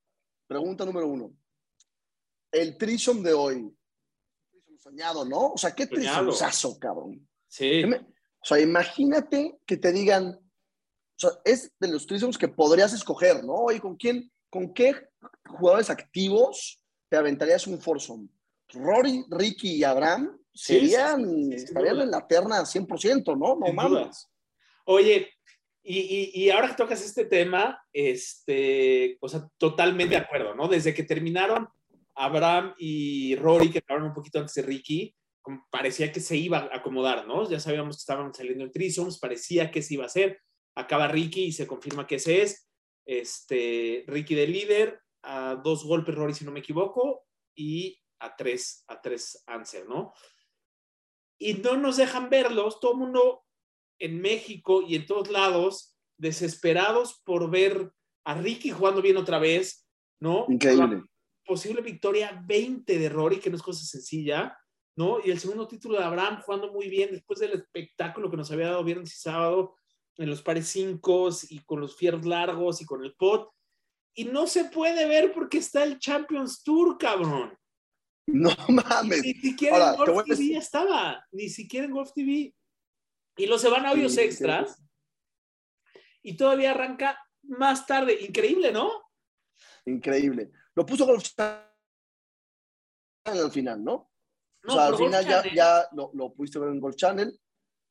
pregunta 0.48 0.86
número 0.86 1.08
uno. 1.08 1.34
El 2.52 2.78
trisom 2.78 3.22
de 3.22 3.34
hoy, 3.34 3.78
soñado, 4.78 5.24
¿no? 5.26 5.54
O 5.54 5.58
sea, 5.58 5.76
qué 5.76 5.86
trisomazo, 5.86 6.80
cabrón. 6.80 7.28
Sí. 7.48 7.84
O 8.42 8.46
sea, 8.46 8.60
imagínate 8.60 9.58
que 9.66 9.78
te 9.78 9.92
digan, 9.92 10.28
o 10.28 11.20
sea, 11.20 11.32
es 11.44 11.72
de 11.80 11.90
los 11.90 12.08
trisoms 12.08 12.38
que 12.38 12.48
podrías 12.48 12.94
escoger, 12.94 13.44
¿no? 13.44 13.54
Oye, 13.54 13.80
¿con 13.80 13.96
quién, 13.96 14.32
con 14.50 14.74
qué 14.74 14.96
jugadores 15.48 15.90
activos 15.90 16.82
te 17.10 17.18
aventarías 17.18 17.68
un 17.68 17.80
foursome? 17.80 18.30
Rory, 18.74 19.26
Ricky 19.30 19.76
y 19.76 19.84
Abraham 19.84 20.40
serían, 20.54 21.52
estarían 21.52 22.00
en 22.02 22.12
la 22.12 22.26
terna 22.28 22.62
100%, 22.62 23.38
¿no? 23.38 23.56
No 23.56 23.74
mames. 23.74 24.28
Oye, 24.86 25.30
y, 25.84 26.32
y, 26.34 26.50
ahora 26.50 26.70
que 26.70 26.76
tocas 26.76 27.04
este 27.04 27.26
tema, 27.26 27.82
este, 27.92 29.18
o 29.22 29.30
sea, 29.30 29.48
totalmente 29.58 30.16
de 30.16 30.22
acuerdo, 30.22 30.54
¿no? 30.54 30.68
Desde 30.68 30.94
que 30.94 31.04
terminaron 31.04 31.68
Abraham 32.16 32.76
y 32.78 33.36
Rory, 33.38 33.72
que 33.72 33.80
acabaron 33.80 34.10
un 34.10 34.14
poquito 34.14 34.40
antes 34.40 34.54
de 34.56 34.62
Ricky, 34.62 35.16
parecía 35.72 36.12
que 36.12 36.20
se 36.20 36.38
iba 36.38 36.60
a 36.60 36.78
acomodar, 36.78 37.28
¿no? 37.28 37.50
Ya 37.50 37.60
sabíamos 37.60 37.98
que 37.98 38.02
estaban 38.02 38.34
saliendo 38.34 38.64
en 38.64 38.72
trisoms, 38.72 39.20
parecía 39.20 39.72
que 39.72 39.82
se 39.82 39.96
iba 39.96 40.04
a 40.04 40.08
hacer. 40.08 40.42
acaba 40.76 41.08
Ricky 41.08 41.46
y 41.46 41.52
se 41.52 41.68
confirma 41.68 42.08
que 42.08 42.16
ese 42.16 42.42
es. 42.42 42.70
Este, 43.06 44.04
Ricky 44.08 44.36
de 44.36 44.48
líder, 44.48 45.02
a 45.24 45.56
dos 45.56 45.84
golpes 45.84 46.16
Rory, 46.16 46.34
si 46.34 46.46
no 46.46 46.52
me 46.52 46.60
equivoco, 46.60 47.26
y 47.56 48.00
a 48.20 48.36
tres, 48.36 48.84
a 48.88 49.02
tres 49.02 49.44
Answer, 49.48 49.88
¿no? 49.88 50.14
Y 51.40 51.56
no 51.56 51.78
nos 51.78 51.98
dejan 51.98 52.30
verlos, 52.30 52.80
todo 52.80 52.94
el 52.94 53.00
mundo 53.00 53.44
en 54.00 54.22
México 54.22 54.82
y 54.82 54.96
en 54.96 55.06
todos 55.06 55.30
lados, 55.30 55.98
desesperados 56.18 57.22
por 57.26 57.50
ver 57.50 57.92
a 58.26 58.36
Ricky 58.36 58.72
jugando 58.72 59.02
bien 59.02 59.18
otra 59.18 59.40
vez, 59.40 59.88
¿no? 60.22 60.46
Increíble. 60.50 61.04
Posible 61.46 61.82
victoria 61.82 62.42
20 62.46 63.00
de 63.00 63.10
Rory, 63.10 63.40
que 63.40 63.50
no 63.50 63.56
es 63.56 63.64
cosa 63.64 63.84
sencilla, 63.84 64.58
¿no? 64.96 65.20
Y 65.24 65.32
el 65.32 65.40
segundo 65.40 65.68
título 65.68 65.98
de 65.98 66.04
Abraham 66.04 66.42
jugando 66.42 66.72
muy 66.72 66.90
bien 66.90 67.12
después 67.12 67.40
del 67.40 67.54
espectáculo 67.54 68.30
que 68.30 68.38
nos 68.38 68.52
había 68.52 68.68
dado 68.68 68.84
viernes 68.84 69.14
y 69.16 69.20
sábado 69.20 69.76
en 70.18 70.30
los 70.30 70.42
pares 70.42 70.68
5 70.68 71.30
y 71.50 71.60
con 71.60 71.80
los 71.80 71.96
fierros 71.96 72.26
largos 72.26 72.82
y 72.82 72.86
con 72.86 73.04
el 73.04 73.16
pot. 73.16 73.50
Y 74.14 74.26
no 74.26 74.48
se 74.48 74.66
puede 74.66 75.08
ver 75.08 75.32
porque 75.32 75.60
está 75.60 75.84
el 75.84 75.98
Champions 76.00 76.62
Tour, 76.64 76.98
cabrón. 76.98 77.58
No 78.28 78.50
mames. 78.70 79.24
Ni, 79.24 79.34
siquiera 79.34 79.92
en 79.92 79.98
Golf 79.98 80.26
TV 80.26 80.58
estaba, 80.58 81.26
ni 81.32 81.50
siquiera 81.50 81.86
en 81.86 81.94
Golf 81.94 82.12
TV. 82.14 82.54
Y 83.38 83.46
los 83.46 83.62
se 83.62 83.70
van 83.70 83.86
a 83.86 83.92
audios 83.92 84.18
extras. 84.18 84.84
Y 86.22 86.36
todavía 86.36 86.72
arranca 86.72 87.18
más 87.44 87.86
tarde. 87.86 88.20
Increíble, 88.22 88.74
¿no? 88.74 88.92
Increíble. 89.86 90.52
Lo 90.76 90.86
puso 90.86 91.06
Golf 91.06 91.26
al 93.24 93.52
final, 93.52 93.84
¿no? 93.84 94.09
No 94.64 94.74
o 94.74 94.76
sea, 94.76 94.88
al 94.88 94.96
final 94.96 95.26
ya, 95.26 95.54
ya 95.54 95.88
lo, 95.94 96.12
lo, 96.14 96.34
pudiste 96.34 96.60
ver 96.60 96.70
en 96.70 96.80
Golf 96.80 96.96
Channel. 96.96 97.40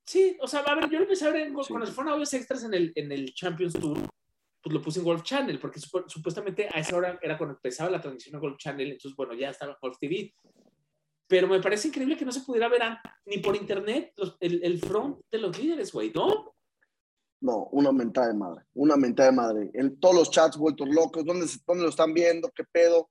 Sí, 0.04 0.36
o 0.40 0.48
sea, 0.48 0.60
a 0.60 0.74
ver, 0.74 0.88
yo 0.88 0.98
lo 0.98 1.04
empecé 1.04 1.26
a 1.26 1.30
ver 1.30 1.42
en, 1.42 1.56
sí. 1.62 1.68
cuando 1.68 1.86
fueron 1.88 2.14
audios 2.14 2.32
extras 2.32 2.64
en 2.64 2.74
el, 2.74 2.92
en 2.94 3.12
el 3.12 3.34
Champions 3.34 3.74
Tour, 3.74 3.98
pues 4.62 4.74
lo 4.74 4.82
puse 4.82 5.00
en 5.00 5.04
Golf 5.04 5.22
Channel, 5.22 5.58
porque 5.58 5.80
supuestamente 5.80 6.68
a 6.72 6.80
esa 6.80 6.96
hora 6.96 7.18
era 7.22 7.36
cuando 7.36 7.56
empezaba 7.56 7.90
la 7.90 8.00
transmisión 8.00 8.36
a 8.36 8.38
Golf 8.38 8.56
Channel, 8.58 8.92
entonces, 8.92 9.16
bueno, 9.16 9.34
ya 9.34 9.50
estaba 9.50 9.72
en 9.72 9.78
Golf 9.80 9.98
TV. 9.98 10.34
Pero 11.26 11.46
me 11.46 11.60
parece 11.60 11.88
increíble 11.88 12.16
que 12.16 12.24
no 12.24 12.32
se 12.32 12.40
pudiera 12.40 12.68
ver 12.68 12.80
ni 13.26 13.38
por 13.38 13.54
internet 13.54 14.12
los, 14.16 14.36
el, 14.40 14.64
el, 14.64 14.80
front 14.80 15.20
de 15.30 15.38
los 15.38 15.58
líderes, 15.58 15.92
güey, 15.92 16.10
¿no? 16.14 16.54
No, 17.40 17.68
una 17.72 17.92
mentada 17.92 18.28
de 18.28 18.34
madre, 18.34 18.64
una 18.74 18.96
mentada 18.96 19.30
de 19.30 19.36
madre. 19.36 19.70
En 19.74 20.00
todos 20.00 20.14
los 20.14 20.30
chats 20.30 20.56
vueltos 20.56 20.88
locos, 20.88 21.24
¿dónde, 21.24 21.46
dónde 21.66 21.84
lo 21.84 21.90
están 21.90 22.14
viendo? 22.14 22.50
¿Qué 22.54 22.64
pedo? 22.64 23.10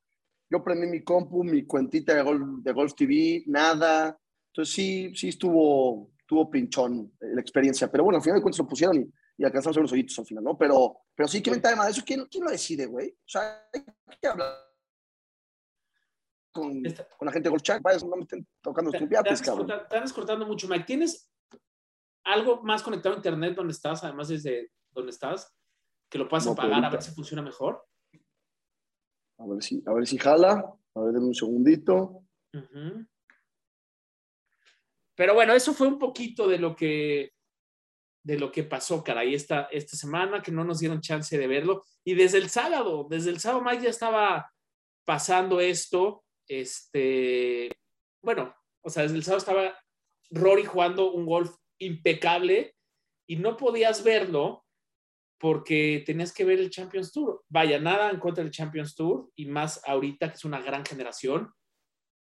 Yo 0.50 0.64
prendí 0.64 0.88
mi 0.88 1.04
compu, 1.04 1.44
mi 1.44 1.66
cuentita 1.66 2.14
de 2.14 2.22
Golf, 2.22 2.64
de 2.64 2.72
Golf 2.72 2.94
TV, 2.94 3.44
nada. 3.48 4.18
Entonces 4.48 4.74
sí, 4.74 5.12
sí 5.14 5.30
estuvo, 5.30 6.12
estuvo 6.20 6.50
pinchón 6.50 7.14
la 7.20 7.42
experiencia. 7.42 7.92
Pero 7.92 8.06
bueno, 8.06 8.18
al 8.18 8.24
final 8.24 8.40
de 8.40 8.42
cuentas 8.42 8.60
lo 8.60 8.68
pusieron 8.68 8.98
y, 8.98 9.12
y 9.38 9.46
alcanzamos 9.46 9.78
a 9.78 9.80
ver 9.80 9.84
los 9.84 9.92
ojitos 9.92 10.20
al 10.20 10.26
final, 10.26 10.44
¿no? 10.44 10.58
Pero, 10.58 10.98
pero 11.14 11.28
sí, 11.28 11.42
qué 11.42 11.52
mentada 11.52 11.74
de 11.74 11.78
madre. 11.78 11.92
¿Eso 11.92 12.04
quién, 12.06 12.26
quién 12.26 12.44
lo 12.44 12.50
decide, 12.50 12.86
güey? 12.86 13.10
O 13.10 13.30
sea, 13.30 13.68
hay 13.74 14.18
que 14.20 14.28
hablar 14.28 14.54
con, 16.52 16.82
con, 16.82 17.26
la 17.26 17.32
gente 17.32 17.48
de 17.48 17.50
Golf 17.50 17.62
Chat. 17.62 17.82
Vaya, 17.82 18.00
no 18.00 18.16
me 18.16 18.24
estén 18.24 18.48
tocando 18.62 18.92
los 18.92 19.08
piates, 19.08 19.42
cabrón. 19.42 19.70
Están 19.70 20.04
escortando 20.04 20.46
mucho, 20.46 20.68
Mike. 20.68 20.86
¿Tienes 20.86 21.30
algo 22.24 22.64
más 22.64 22.82
conectado 22.84 23.16
a 23.16 23.18
internet 23.18 23.56
donde 23.56 23.74
estás, 23.74 24.04
además 24.04 24.28
desde 24.28 24.72
donde 24.92 25.12
estás, 25.12 25.56
que 26.10 26.18
lo 26.18 26.28
puedas 26.28 26.46
no, 26.46 26.54
apagar 26.54 26.84
a 26.84 26.90
ver 26.90 27.02
si 27.02 27.12
funciona 27.12 27.42
mejor? 27.42 27.86
A 29.38 29.46
ver 29.46 29.62
si, 29.62 29.84
a 29.86 29.94
ver 29.94 30.08
si 30.08 30.18
jala. 30.18 30.74
A 30.96 31.00
ver, 31.02 31.14
denme 31.14 31.28
un 31.28 31.36
segundito. 31.36 32.24
Pero 35.16 35.34
bueno, 35.34 35.54
eso 35.54 35.74
fue 35.74 35.88
un 35.88 36.00
poquito 36.00 36.48
de 36.48 36.58
lo 36.58 36.76
que 36.76 37.32
de 38.28 38.38
lo 38.38 38.52
que 38.52 38.66
pasó, 38.66 39.06
caray, 39.06 39.34
esta, 39.34 39.70
esta 39.72 39.96
semana, 39.96 40.42
que 40.42 40.52
no 40.52 40.66
nos 40.66 40.80
dieron 40.80 41.00
chance 41.00 41.38
de 41.38 41.48
verlo. 41.48 41.86
Y 42.04 42.14
desde 42.14 42.40
el 42.40 42.50
sábado, 42.50 43.08
desde 43.10 43.30
el 43.30 43.40
sábado, 43.40 43.64
Mike 43.64 43.84
ya 43.84 43.90
estaba 43.90 44.52
pasando 45.06 45.62
esto. 45.62 46.26
Este, 46.46 47.72
bueno, 48.22 48.54
o 48.82 48.90
sea, 48.90 49.04
desde 49.04 49.16
el 49.16 49.24
sábado 49.24 49.38
estaba 49.38 49.80
Rory 50.30 50.66
jugando 50.66 51.14
un 51.14 51.26
golf 51.26 51.56
impecable 51.80 52.76
y 53.28 53.38
no 53.38 53.56
podías 53.56 54.04
verlo 54.04 54.66
porque 55.40 56.04
tenías 56.06 56.34
que 56.34 56.46
ver 56.46 56.60
el 56.60 56.70
Champions 56.70 57.12
Tour. 57.12 57.44
Vaya, 57.50 57.80
nada 57.80 58.10
en 58.10 58.20
contra 58.20 58.44
del 58.44 58.52
Champions 58.52 58.96
Tour 58.96 59.30
y 59.36 59.46
más 59.46 59.82
ahorita 59.86 60.30
que 60.30 60.36
es 60.36 60.46
una 60.46 60.62
gran 60.62 60.86
generación, 60.86 61.52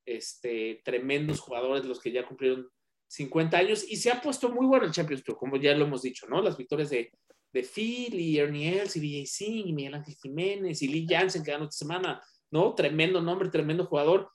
este, 0.05 0.81
tremendos 0.86 1.39
jugadores 1.39 1.86
los 1.86 2.00
que 2.00 2.12
ya 2.12 2.25
cumplieron 2.25 2.69
50 3.09 3.57
años 3.57 3.86
y 3.88 3.97
se 3.97 4.12
ha 4.12 4.21
puesto 4.21 4.50
muy 4.50 4.65
bueno 4.65 4.86
el 4.86 4.91
Champions 4.91 5.24
Tour, 5.24 5.38
como 5.38 5.57
ya 5.57 5.75
lo 5.75 5.86
hemos 5.86 6.01
dicho, 6.01 6.27
¿no? 6.27 6.41
Las 6.41 6.57
victorias 6.57 6.89
de, 6.89 7.12
de 7.53 7.63
Phil 7.63 8.19
y 8.19 8.38
Ernie 8.38 8.79
Els 8.79 8.95
y 8.95 9.00
BJ 9.00 9.25
Singh 9.25 9.67
y 9.67 9.74
Miguel 9.74 9.95
Ángel 9.95 10.15
Jiménez 10.21 10.81
y 10.81 10.88
Lee 10.88 11.07
Jansen 11.09 11.43
que 11.43 11.51
ganó 11.51 11.65
esta 11.65 11.77
semana, 11.77 12.21
¿no? 12.51 12.74
Tremendo 12.75 13.21
nombre, 13.21 13.50
tremendo 13.50 13.86
jugador 13.86 14.29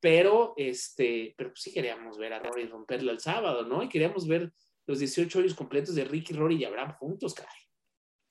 pero 0.00 0.54
este, 0.56 1.34
pero 1.36 1.50
sí 1.54 1.72
queríamos 1.72 2.18
ver 2.18 2.32
a 2.32 2.38
Rory 2.38 2.66
romperlo 2.66 3.10
el 3.10 3.20
sábado, 3.20 3.64
¿no? 3.64 3.82
Y 3.82 3.88
queríamos 3.88 4.28
ver 4.28 4.52
los 4.86 4.98
18 4.98 5.38
hoyos 5.38 5.54
completos 5.54 5.94
de 5.94 6.04
Ricky, 6.04 6.32
Rory 6.32 6.56
y 6.56 6.64
Abraham 6.64 6.94
juntos, 6.98 7.34
caray. 7.34 7.65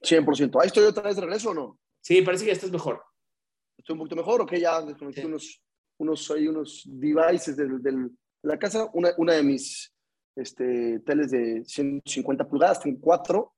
100%. 0.06 0.62
¿Ahí 0.62 0.68
estoy 0.68 0.86
otra 0.86 1.04
vez 1.04 1.16
de 1.16 1.22
regreso 1.22 1.50
o 1.50 1.54
no? 1.54 1.80
Sí, 2.02 2.22
parece 2.22 2.46
que 2.46 2.52
estás 2.52 2.72
mejor. 2.72 3.02
¿Estoy 3.78 3.94
un 3.94 4.00
poquito 4.00 4.16
mejor 4.16 4.42
o 4.42 4.46
que 4.46 4.60
ya 4.60 4.82
desconecté 4.82 5.22
sí. 5.22 5.28
unos, 5.28 5.64
unos, 5.98 6.32
hay 6.32 6.48
unos 6.48 6.84
devices 6.86 7.58
del, 7.58 7.82
de 7.82 8.10
la 8.44 8.58
casa? 8.58 8.90
Una, 8.94 9.12
una 9.18 9.34
de 9.34 9.44
mis 9.44 9.94
este, 10.36 11.00
teles 11.00 11.32
de 11.32 11.64
150 11.66 12.48
pulgadas, 12.48 12.82
tengo 12.82 13.00
cuatro. 13.02 13.54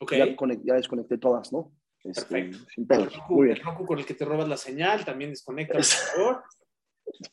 Okay. 0.00 0.18
Ya, 0.18 0.36
conect, 0.36 0.62
ya 0.64 0.74
desconecté 0.74 1.18
todas, 1.18 1.52
¿no? 1.52 1.72
Este, 2.04 2.22
Perfecto. 2.22 2.58
Sin 2.72 2.86
pedos. 2.86 3.14
El, 3.14 3.20
Muy 3.28 3.46
bien. 3.46 3.58
el 3.58 3.86
con 3.86 3.98
el 3.98 4.06
que 4.06 4.14
te 4.14 4.24
robas 4.24 4.48
la 4.48 4.56
señal 4.56 5.04
también 5.04 5.30
desconecta, 5.30 5.74
por 5.74 5.84
favor. 5.84 6.44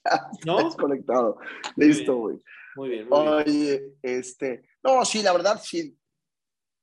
Ya, 0.05 0.29
¿No? 0.45 0.63
Desconectado. 0.63 1.37
Listo, 1.75 2.15
güey. 2.15 2.39
Muy 2.77 2.89
bien, 2.89 3.09
muy 3.09 3.21
bien. 3.21 3.33
Oye, 3.33 3.93
este. 4.01 4.63
No, 4.81 5.03
sí, 5.03 5.21
la 5.21 5.33
verdad, 5.33 5.59
sí. 5.61 5.97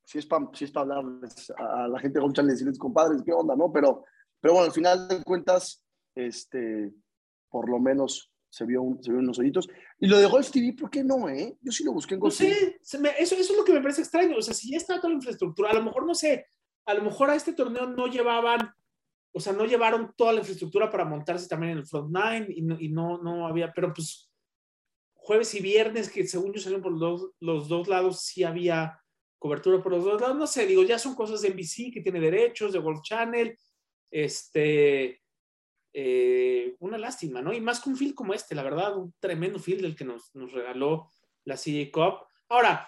Sí 0.05 0.19
es 0.19 0.25
para 0.25 0.49
sí 0.53 0.65
es 0.65 0.71
pa 0.71 0.81
hablarles 0.81 1.51
a, 1.57 1.85
a 1.85 1.87
la 1.87 1.99
gente 1.99 2.19
de 2.19 2.43
decirles, 2.43 2.77
compadres, 2.77 3.21
qué 3.25 3.31
onda, 3.31 3.55
¿no? 3.55 3.71
Pero, 3.71 4.03
pero 4.39 4.53
bueno, 4.53 4.67
al 4.67 4.73
final 4.73 5.07
de 5.07 5.23
cuentas, 5.23 5.83
este, 6.15 6.93
por 7.49 7.69
lo 7.69 7.79
menos 7.79 8.31
se 8.49 8.65
vio, 8.65 8.81
un, 8.83 9.03
se 9.03 9.11
vio 9.11 9.19
unos 9.19 9.39
ojitos. 9.39 9.67
Y 9.99 10.07
lo 10.07 10.17
de 10.19 10.27
Golf 10.27 10.51
TV, 10.51 10.73
¿por 10.73 10.89
qué 10.89 11.03
no, 11.03 11.27
eh? 11.29 11.57
Yo 11.61 11.71
sí 11.71 11.83
lo 11.83 11.93
busqué 11.93 12.15
en 12.15 12.19
Golf 12.19 12.39
no 12.39 12.47
TV. 12.47 12.77
sé, 12.81 12.99
me, 12.99 13.09
eso, 13.17 13.35
eso 13.35 13.53
es 13.53 13.57
lo 13.57 13.63
que 13.63 13.73
me 13.73 13.81
parece 13.81 14.01
extraño. 14.01 14.37
O 14.37 14.41
sea, 14.41 14.53
si 14.53 14.71
ya 14.71 14.77
está 14.77 14.97
toda 14.97 15.09
la 15.09 15.15
infraestructura, 15.15 15.71
a 15.71 15.73
lo 15.73 15.83
mejor, 15.83 16.05
no 16.05 16.13
sé, 16.13 16.45
a 16.85 16.93
lo 16.93 17.03
mejor 17.03 17.29
a 17.29 17.35
este 17.35 17.53
torneo 17.53 17.87
no 17.87 18.07
llevaban 18.07 18.73
o 19.33 19.39
sea, 19.39 19.51
no 19.53 19.65
llevaron 19.65 20.13
toda 20.15 20.31
la 20.31 20.39
infraestructura 20.39 20.89
para 20.91 21.05
montarse 21.05 21.47
también 21.47 21.71
en 21.73 21.77
el 21.79 21.87
front 21.87 22.15
nine 22.15 22.47
y 22.49 22.61
no, 22.61 22.79
y 22.79 22.89
no, 22.89 23.17
no 23.17 23.47
había, 23.47 23.73
pero 23.73 23.91
pues 23.91 24.31
jueves 25.15 25.53
y 25.55 25.61
viernes, 25.61 26.09
que 26.09 26.27
según 26.27 26.53
yo 26.53 26.61
salieron 26.61 26.83
por 26.83 26.91
los 26.91 27.31
los 27.39 27.67
dos 27.67 27.87
lados, 27.87 28.21
sí 28.21 28.43
había 28.43 28.99
cobertura 29.43 29.83
por 29.83 29.91
los 29.91 30.05
dos 30.05 30.21
lados, 30.21 30.37
no 30.37 30.47
sé, 30.47 30.65
digo, 30.65 30.83
ya 30.83 30.97
son 30.97 31.15
cosas 31.15 31.41
de 31.41 31.49
NBC 31.49 31.91
que 31.91 31.99
tiene 31.99 32.21
derechos, 32.21 32.71
de 32.71 32.79
Golf 32.79 33.01
Channel, 33.01 33.57
este, 34.09 35.21
eh, 35.91 36.77
una 36.79 36.97
lástima, 36.97 37.41
¿no? 37.41 37.51
Y 37.51 37.59
más 37.59 37.81
con 37.81 37.91
un 37.91 37.99
field 37.99 38.15
como 38.15 38.33
este, 38.33 38.55
la 38.55 38.63
verdad, 38.63 38.95
un 38.95 39.13
tremendo 39.19 39.59
field 39.59 39.81
del 39.81 39.97
que 39.97 40.05
nos, 40.05 40.33
nos 40.33 40.53
regaló 40.53 41.09
la 41.43 41.57
CJ 41.57 41.91
Cup. 41.91 42.25
Ahora, 42.47 42.87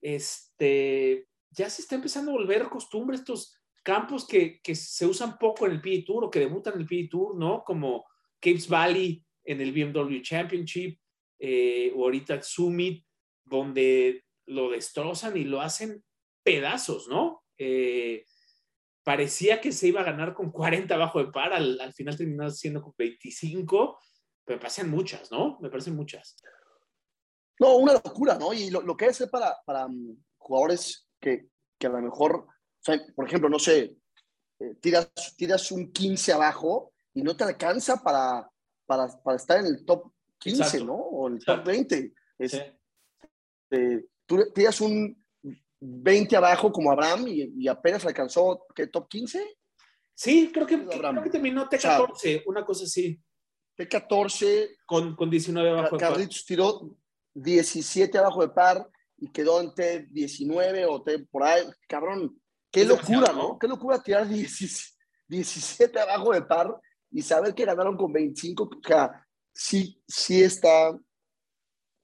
este, 0.00 1.28
ya 1.50 1.70
se 1.70 1.82
está 1.82 1.94
empezando 1.94 2.32
a 2.32 2.34
volver 2.34 2.64
costumbre 2.64 3.14
estos 3.14 3.56
campos 3.84 4.26
que, 4.26 4.60
que, 4.60 4.74
se 4.74 5.06
usan 5.06 5.38
poco 5.38 5.66
en 5.66 5.72
el 5.74 5.80
PGA 5.80 6.04
Tour 6.04 6.24
o 6.24 6.30
que 6.32 6.40
debutan 6.40 6.74
en 6.74 6.80
el 6.80 6.86
PGA 6.86 7.08
Tour, 7.08 7.36
¿no? 7.36 7.62
Como 7.62 8.04
Capes 8.40 8.68
Valley 8.68 9.24
en 9.44 9.60
el 9.60 9.70
BMW 9.70 10.20
Championship 10.20 10.98
eh, 11.38 11.92
o 11.94 12.02
ahorita 12.02 12.42
Summit, 12.42 13.06
donde 13.44 14.25
lo 14.46 14.70
destrozan 14.70 15.36
y 15.36 15.44
lo 15.44 15.60
hacen 15.60 16.04
pedazos, 16.42 17.08
¿no? 17.08 17.44
Eh, 17.58 18.24
parecía 19.04 19.60
que 19.60 19.72
se 19.72 19.88
iba 19.88 20.00
a 20.00 20.04
ganar 20.04 20.34
con 20.34 20.50
40 20.50 20.94
abajo 20.94 21.24
de 21.24 21.30
par, 21.30 21.52
al, 21.52 21.80
al 21.80 21.92
final 21.92 22.16
terminó 22.16 22.50
siendo 22.50 22.82
con 22.82 22.94
25, 22.96 23.98
pero 24.44 24.56
me 24.56 24.60
parecen 24.60 24.90
muchas, 24.90 25.30
¿no? 25.30 25.58
Me 25.60 25.70
parecen 25.70 25.96
muchas. 25.96 26.36
No, 27.58 27.76
una 27.76 27.94
locura, 27.94 28.36
¿no? 28.38 28.52
Y 28.52 28.70
lo, 28.70 28.82
lo 28.82 28.96
que 28.96 29.06
es 29.06 29.26
para, 29.30 29.56
para 29.64 29.86
um, 29.86 30.16
jugadores 30.36 31.08
que, 31.20 31.48
que 31.78 31.86
a 31.86 31.90
lo 31.90 32.00
mejor 32.02 32.46
o 32.86 32.86
sea, 32.86 33.04
por 33.16 33.26
ejemplo, 33.26 33.48
no 33.48 33.58
sé, 33.58 33.96
eh, 34.60 34.74
tiras, 34.80 35.10
tiras 35.36 35.72
un 35.72 35.92
15 35.92 36.32
abajo 36.32 36.92
y 37.12 37.22
no 37.22 37.36
te 37.36 37.42
alcanza 37.42 38.00
para, 38.02 38.48
para, 38.86 39.08
para 39.24 39.36
estar 39.36 39.58
en 39.58 39.66
el 39.66 39.84
top 39.84 40.12
15, 40.38 40.62
Exacto. 40.62 40.86
¿no? 40.86 40.94
O 40.94 41.26
en 41.26 41.34
el 41.34 41.44
top 41.44 41.64
20. 41.64 42.12
Es, 42.38 42.52
sí. 42.52 42.58
eh, 43.70 44.04
tú 44.26 44.52
tiras 44.54 44.80
un 44.80 45.24
20 45.80 46.36
abajo 46.36 46.72
como 46.72 46.90
Abraham 46.90 47.28
y, 47.28 47.52
y 47.56 47.68
apenas 47.68 48.04
alcanzó, 48.04 48.66
¿qué? 48.74 48.86
¿Top 48.86 49.08
15? 49.08 49.56
Sí, 50.14 50.50
creo 50.52 50.66
que, 50.66 50.84
creo 50.84 51.22
que 51.22 51.30
terminó 51.30 51.68
T14, 51.68 52.10
o 52.10 52.14
sea, 52.16 52.40
una 52.46 52.64
cosa 52.64 52.84
así. 52.84 53.20
T14. 53.76 54.76
Con, 54.86 55.14
con 55.14 55.28
19 55.28 55.70
abajo 55.70 55.98
Carlitos 55.98 56.44
tiró 56.46 56.96
17 57.34 58.16
abajo 58.16 58.40
de 58.40 58.48
par 58.48 58.88
y 59.18 59.30
quedó 59.30 59.60
en 59.60 59.68
T19 59.68 60.86
o 60.88 61.02
T 61.02 61.18
por 61.30 61.42
ahí. 61.42 61.64
Cabrón, 61.86 62.40
Qué 62.76 62.84
locura, 62.84 63.32
¿no? 63.32 63.58
Qué 63.58 63.66
locura 63.66 64.02
tirar 64.02 64.28
17, 64.28 65.98
abajo 65.98 66.32
de 66.34 66.42
par 66.42 66.78
y 67.10 67.22
saber 67.22 67.54
que 67.54 67.64
ganaron 67.64 67.96
con 67.96 68.12
25. 68.12 68.64
O 68.64 68.70
sea, 68.86 69.26
sí, 69.50 69.98
sí 70.06 70.42
está 70.42 70.90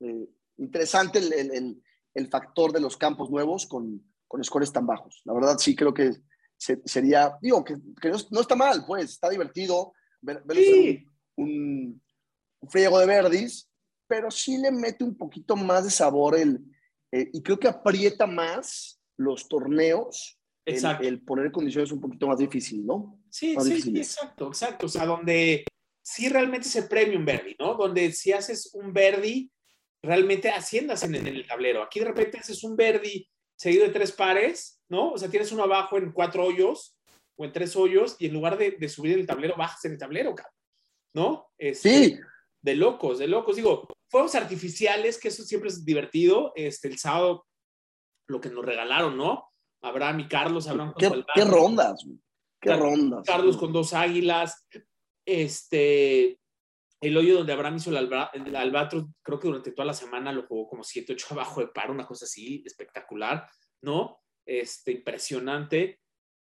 eh, 0.00 0.28
interesante 0.56 1.18
el, 1.18 1.32
el, 1.32 1.81
factor 2.28 2.72
de 2.72 2.80
los 2.80 2.96
campos 2.96 3.30
nuevos 3.30 3.66
con, 3.66 4.02
con 4.28 4.42
scores 4.42 4.72
tan 4.72 4.86
bajos. 4.86 5.22
La 5.24 5.32
verdad, 5.32 5.58
sí 5.58 5.74
creo 5.74 5.92
que 5.92 6.12
sería, 6.56 7.36
digo, 7.40 7.64
que, 7.64 7.76
no, 8.30 8.40
está 8.40 8.54
mal, 8.54 8.84
pues, 8.86 9.10
está 9.10 9.28
divertido 9.28 9.92
ver, 10.20 10.42
un, 11.36 12.02
un, 12.60 12.70
friego 12.70 12.98
de 13.00 13.06
verdis, 13.06 13.68
pero 14.06 14.30
sí 14.30 14.58
le 14.58 14.70
mete 14.70 15.02
un 15.02 15.16
poquito 15.16 15.56
más 15.56 15.84
de 15.84 15.90
sabor 15.90 16.38
el, 16.38 16.60
eh, 17.10 17.28
y 17.32 17.42
creo 17.42 17.58
que 17.58 17.68
aprieta 17.68 18.26
más 18.26 19.00
los 19.16 19.48
torneos 19.48 20.38
el, 20.64 21.20
poner 21.22 21.50
condiciones 21.50 21.90
un 21.90 22.00
poquito 22.00 22.28
más 22.28 22.38
difícil, 22.38 22.86
¿no? 22.86 23.18
Sí, 23.30 23.56
sí, 23.60 23.92
exacto, 23.96 24.48
exacto. 24.48 24.86
O 24.86 24.88
sea, 24.88 25.06
donde 25.06 25.64
sí 26.02 26.28
realmente 26.28 26.68
es 26.68 26.76
el 26.76 26.88
premium 26.88 27.24
Verdi, 27.24 27.56
¿no? 27.58 27.74
Donde 27.74 28.12
si 28.12 28.32
haces 28.32 28.70
un 28.74 28.92
Verdi, 28.92 29.50
realmente 30.02 30.50
asciendas 30.50 31.02
en, 31.04 31.14
el 31.14 31.46
tablero. 31.46 31.82
Aquí 31.82 32.00
de 32.00 32.06
repente 32.06 32.38
haces 32.38 32.64
un 32.64 32.76
Verdi 32.76 33.28
seguido 33.56 33.84
de 33.84 33.92
tres 33.92 34.12
pares, 34.12 34.82
¿no? 34.88 35.12
O 35.12 35.18
sea, 35.18 35.30
tienes 35.30 35.52
uno 35.52 35.62
abajo 35.62 35.96
en 35.96 36.12
cuatro 36.12 36.44
hoyos 36.44 36.96
o 37.36 37.44
en 37.44 37.52
tres 37.52 37.76
hoyos 37.76 38.16
y 38.18 38.26
en 38.26 38.34
lugar 38.34 38.58
de, 38.58 38.88
subir 38.88 39.18
el 39.18 39.26
tablero, 39.26 39.56
bajas 39.56 39.84
en 39.84 39.92
el 39.92 39.98
tablero, 39.98 40.34
cabrón. 40.34 40.54
¿No? 41.14 41.50
Este, 41.58 41.88
sí. 41.88 42.20
De 42.62 42.74
locos, 42.74 43.18
de 43.18 43.28
locos. 43.28 43.56
Digo, 43.56 43.86
fuegos 44.10 44.34
artificiales, 44.34 45.18
que 45.18 45.28
eso 45.28 45.42
siempre 45.44 45.68
es 45.68 45.84
divertido. 45.84 46.52
Este, 46.56 46.88
el 46.88 46.98
sábado, 46.98 47.46
lo 48.28 48.40
que 48.40 48.50
nos 48.50 48.64
regalaron, 48.64 49.16
¿no? 49.16 49.48
Abraham 49.82 50.20
y 50.20 50.28
Carlos, 50.28 50.68
Abraham 50.68 50.94
¿Qué, 50.96 51.10
¿Qué 51.34 51.44
rondas? 51.44 52.04
¿Qué 52.60 52.74
rondas? 52.74 53.26
Carlos 53.26 53.56
con 53.56 53.72
dos 53.72 53.92
águilas. 53.92 54.66
Este, 55.26 56.38
el 57.02 57.16
hoyo 57.16 57.38
donde 57.38 57.52
Abraham 57.52 57.76
hizo 57.76 57.90
el, 57.90 58.10
el, 58.32 58.56
albatros, 58.56 59.06
creo 59.22 59.40
que 59.40 59.48
durante 59.48 59.72
toda 59.72 59.86
la 59.86 59.94
semana 59.94 60.32
lo 60.32 60.46
jugó 60.46 60.68
como 60.68 60.84
7, 60.84 61.12
8 61.12 61.26
abajo 61.30 61.60
de 61.60 61.66
par, 61.66 61.90
una 61.90 62.06
cosa 62.06 62.24
así 62.24 62.62
espectacular, 62.64 63.48
¿no? 63.82 64.20
Este, 64.46 64.92
impresionante. 64.92 66.00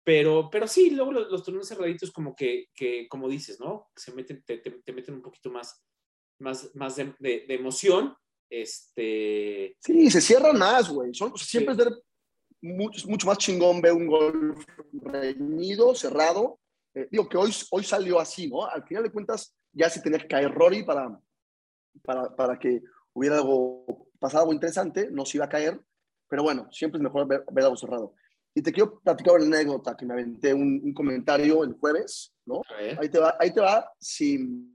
Pero, 0.05 0.49
pero 0.51 0.67
sí, 0.67 0.89
luego 0.89 1.13
los, 1.13 1.43
torneos 1.45 1.67
cerraditos 1.67 2.11
como 2.11 2.35
que, 2.35 2.67
que, 2.75 3.07
como 3.07 3.29
dices, 3.29 3.57
¿no? 3.61 3.89
Se 3.95 4.13
meten, 4.13 4.43
te, 4.43 4.57
te, 4.57 4.93
meten 4.93 5.15
un 5.15 5.21
poquito 5.21 5.49
más, 5.49 5.81
más, 6.39 6.75
más 6.75 6.97
de, 6.97 7.15
de, 7.19 7.53
emoción. 7.53 8.13
Este... 8.49 9.77
Sí, 9.79 10.11
se 10.11 10.19
cierran 10.19 10.57
más, 10.57 10.89
güey. 10.89 11.11
Siempre 11.37 11.73
es 11.73 11.89
mucho, 12.61 13.07
mucho, 13.07 13.27
más 13.27 13.37
chingón 13.37 13.81
ver 13.81 13.93
un 13.93 14.07
gol 14.07 14.55
reñido, 14.91 15.95
cerrado. 15.95 16.59
Eh, 16.93 17.07
digo 17.09 17.29
que 17.29 17.37
hoy, 17.37 17.55
hoy 17.71 17.83
salió 17.85 18.19
así, 18.19 18.49
¿no? 18.49 18.65
Al 18.65 18.85
final 18.85 19.03
de 19.03 19.11
cuentas, 19.11 19.55
ya 19.73 19.89
se 19.89 20.01
tenía 20.01 20.19
que 20.19 20.27
caer 20.27 20.51
Rory 20.51 20.83
para, 20.83 21.19
para, 22.03 22.35
para 22.35 22.59
que 22.59 22.81
hubiera 23.13 23.37
algo 23.37 24.07
pasado, 24.19 24.43
algo 24.43 24.53
interesante, 24.53 25.09
no 25.11 25.25
se 25.25 25.37
iba 25.37 25.45
a 25.45 25.49
caer, 25.49 25.79
pero 26.27 26.43
bueno, 26.43 26.67
siempre 26.71 26.97
es 26.97 27.03
mejor 27.03 27.27
ver, 27.27 27.43
algo 27.57 27.75
cerrado. 27.75 28.15
Y 28.55 28.61
te 28.61 28.71
quiero 28.71 28.99
platicar 28.99 29.35
una 29.35 29.45
anécdota 29.45 29.97
que 29.97 30.05
me 30.05 30.13
aventé 30.13 30.53
un, 30.53 30.93
comentario 30.93 31.63
el 31.63 31.73
jueves, 31.73 32.33
¿no? 32.45 32.61
Ahí 32.99 33.09
te 33.09 33.19
va, 33.19 33.35
ahí 33.39 33.51
te 33.51 33.61
va 33.61 33.91
si, 33.99 34.71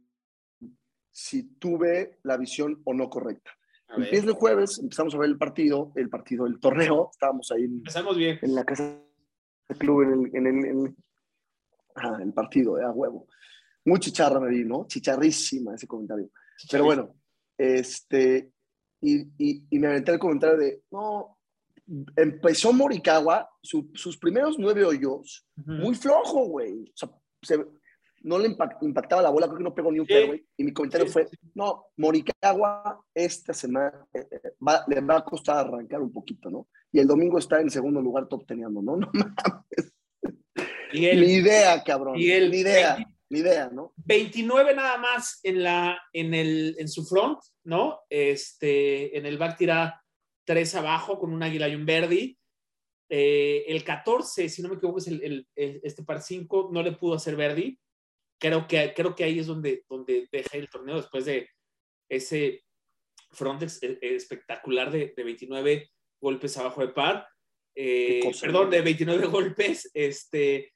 si 1.11 1.45
tuve 1.55 2.19
la 2.25 2.37
visión 2.37 2.81
o 2.85 2.93
no 2.93 3.09
correcta. 3.09 3.50
Empieza 3.97 4.26
el 4.26 4.33
jueves, 4.33 4.78
empezamos 4.78 5.14
a 5.14 5.19
ver 5.19 5.31
el 5.31 5.38
partido, 5.38 5.93
el 5.95 6.11
partido 6.11 6.45
del 6.45 6.61
torneo, 6.61 7.09
estábamos 7.11 7.50
ahí 7.50 7.64
Empezamos 7.64 8.17
bien. 8.17 8.38
en 8.43 8.55
la 8.55 8.64
casa 8.64 9.00
del 9.69 9.78
club, 9.78 10.02
en 10.02 10.12
el, 10.12 10.37
en 10.37 10.47
el, 10.47 10.67
en 10.67 12.21
el 12.21 12.33
partido, 12.35 12.76
de 12.76 12.85
a 12.85 12.90
huevo. 12.90 13.26
Muy 13.88 14.00
chicharra 14.00 14.38
me 14.38 14.50
vi, 14.50 14.64
¿no? 14.64 14.87
Chicharrísima 14.87 15.75
ese 15.75 15.86
comentario. 15.86 16.30
Pero 16.71 16.84
bueno, 16.84 17.15
este, 17.56 18.52
y, 19.00 19.62
y, 19.71 19.78
me 19.78 19.89
aventé 19.89 20.12
el 20.12 20.19
comentario 20.19 20.58
de, 20.58 20.82
no, 20.91 21.39
empezó 22.17 22.73
Morikawa, 22.73 23.49
sus 23.62 24.19
primeros 24.19 24.58
nueve 24.58 24.84
hoyos, 24.84 25.47
muy 25.65 25.95
flojo, 25.95 26.47
güey. 26.47 26.93
O 27.00 27.47
sea, 27.47 27.65
no 28.25 28.39
le 28.39 28.54
impactaba 28.82 29.23
la 29.23 29.30
bola, 29.30 29.47
creo 29.47 29.58
que 29.58 29.65
no 29.65 29.75
pegó 29.75 29.91
ni 29.91 30.00
un 30.00 30.06
sí. 30.06 30.47
Y 30.58 30.65
mi 30.65 30.73
comentario 30.73 31.06
fue, 31.06 31.26
no, 31.54 31.86
Morikawa 31.97 33.00
esta 33.15 33.54
semana 33.54 34.06
eh, 34.12 34.28
eh, 34.30 34.52
le 34.89 35.00
va 35.00 35.17
a 35.17 35.25
costar 35.25 35.67
arrancar 35.67 36.02
un 36.02 36.12
poquito, 36.12 36.50
¿no? 36.50 36.69
Y 36.93 36.99
el 36.99 37.06
domingo 37.06 37.39
está 37.39 37.60
en 37.60 37.71
segundo 37.71 38.02
lugar 38.02 38.28
top 38.28 38.47
teniendo, 38.47 38.82
¿no? 38.82 38.97
No 39.12 39.12
mames. 39.12 39.93
Ni 40.93 41.34
idea, 41.34 41.82
cabrón. 41.84 42.15
Ni 42.17 42.25
idea 42.25 42.99
ni 43.30 43.41
idea, 43.41 43.69
¿no? 43.73 43.93
29 43.97 44.75
nada 44.75 44.97
más 44.99 45.41
en, 45.43 45.62
la, 45.62 46.00
en, 46.12 46.34
el, 46.34 46.76
en 46.78 46.88
su 46.88 47.04
front, 47.04 47.38
¿no? 47.64 48.00
Este, 48.08 49.17
en 49.17 49.26
el 49.26 49.38
back 49.38 49.58
tira 49.58 50.02
3 50.45 50.75
abajo 50.76 51.19
con 51.19 51.32
un 51.32 51.43
águila 51.43 51.69
y 51.69 51.75
un 51.75 51.84
verdi. 51.84 52.38
Eh, 53.10 53.64
el 53.69 53.84
14, 53.84 54.49
si 54.49 54.62
no 54.62 54.69
me 54.69 54.76
equivoco, 54.76 54.99
es 54.99 55.08
el, 55.08 55.47
este 55.54 56.04
par 56.04 56.23
5, 56.23 56.71
no 56.73 56.82
le 56.82 56.93
pudo 56.93 57.14
hacer 57.14 57.36
verdi. 57.36 57.78
Creo 58.41 58.67
que, 58.67 58.93
creo 58.95 59.14
que 59.14 59.25
ahí 59.25 59.38
es 59.38 59.47
donde, 59.47 59.84
donde 59.88 60.28
deja 60.30 60.56
el 60.56 60.71
torneo 60.71 60.97
después 60.97 61.25
de 61.25 61.49
ese 62.08 62.64
front 63.32 63.62
e, 63.62 63.99
espectacular 64.00 64.91
de, 64.91 65.12
de 65.14 65.25
29 65.25 65.91
golpes 66.21 66.56
abajo 66.56 66.80
de 66.80 66.88
par. 66.88 67.28
Eh, 67.75 68.30
perdón, 68.41 68.71
de 68.71 68.80
29 68.80 69.26
golpes. 69.28 69.91
Este, 69.93 70.73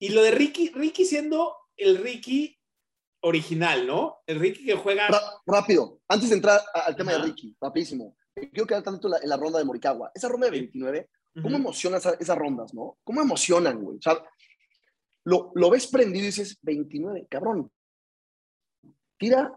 y 0.00 0.08
lo 0.08 0.22
de 0.22 0.32
Ricky, 0.32 0.70
Ricky 0.70 1.04
siendo 1.04 1.54
el 1.76 1.98
Ricky 1.98 2.58
original, 3.20 3.86
¿no? 3.86 4.18
El 4.26 4.40
Ricky 4.40 4.64
que 4.64 4.74
juega. 4.74 5.08
rápido, 5.46 6.00
antes 6.08 6.30
de 6.30 6.36
entrar 6.36 6.60
al 6.74 6.96
tema 6.96 7.12
de 7.12 7.18
Ricky, 7.22 7.56
rapidísimo. 7.60 8.16
Quiero 8.34 8.66
quedar 8.66 8.82
tanto 8.82 9.08
en 9.20 9.28
la, 9.28 9.36
ronda 9.36 9.58
de 9.58 9.64
Morikawa. 9.64 10.10
Esa 10.14 10.28
ronda 10.28 10.46
de 10.46 10.52
29, 10.52 11.10
¿cómo 11.42 11.56
emocionan 11.56 12.00
esas, 12.00 12.38
rondas, 12.38 12.72
no? 12.72 12.98
¿Cómo 13.04 13.20
emocionan, 13.20 13.82
güey? 13.82 13.98
O 13.98 14.02
sea, 14.02 14.24
lo, 15.24 15.52
lo 15.54 15.70
ves 15.70 15.86
prendido 15.86 16.24
y 16.24 16.26
dices, 16.26 16.58
29, 16.62 17.26
cabrón. 17.28 17.70
Tira 19.18 19.54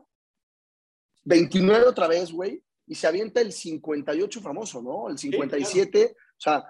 29 1.26 1.86
otra 1.86 2.08
vez, 2.08 2.32
güey, 2.32 2.64
y 2.88 2.96
se 2.96 3.08
avienta 3.08 3.42
el 3.42 3.52
58 3.52 4.42
famoso, 4.42 4.82
¿no? 4.82 5.10
El 5.10 5.18
57, 5.18 6.16
o 6.16 6.16
sea. 6.38 6.64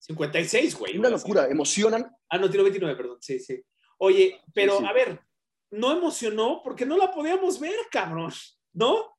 56, 0.00 0.76
güey. 0.76 0.98
Una 0.98 1.10
locura, 1.10 1.48
emocionan. 1.48 2.10
Ah, 2.28 2.38
no, 2.38 2.50
tiro 2.50 2.62
29, 2.62 2.96
perdón, 2.96 3.18
sí, 3.20 3.38
sí. 3.38 3.62
Oye, 3.98 4.40
pero 4.54 4.86
a 4.86 4.92
ver, 4.92 5.20
no 5.70 5.92
emocionó 5.92 6.62
porque 6.62 6.86
no 6.86 6.96
la 6.96 7.10
podíamos 7.10 7.60
ver, 7.60 7.76
cabrón, 7.90 8.32
¿no? 8.72 9.16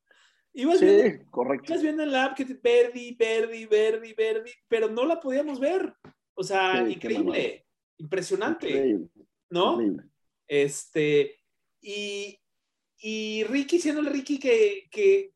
Ibas 0.54 0.80
sí, 0.80 0.86
viendo, 0.86 1.32
correcto. 1.32 1.74
Ibas 1.74 1.84
viendo 1.84 2.04
en 2.04 2.12
la 2.12 2.26
app 2.26 2.38
que 2.38 2.46
te 2.46 2.54
Verdi, 2.56 3.16
Verdi, 3.16 3.66
Verdi, 3.66 4.14
Verdi, 4.14 4.52
pero 4.68 4.90
no 4.90 5.06
la 5.06 5.20
podíamos 5.20 5.60
ver. 5.60 5.94
O 6.34 6.44
sea, 6.44 6.90
increíble, 6.90 7.66
impresionante, 7.98 8.98
¿no? 9.50 9.78
Este, 10.48 11.40
y, 11.82 12.40
y 12.98 13.44
Ricky 13.44 13.80
siendo 13.80 14.02
el 14.02 14.08
Ricky 14.08 14.40
que, 14.40 14.88
que, 14.90 15.34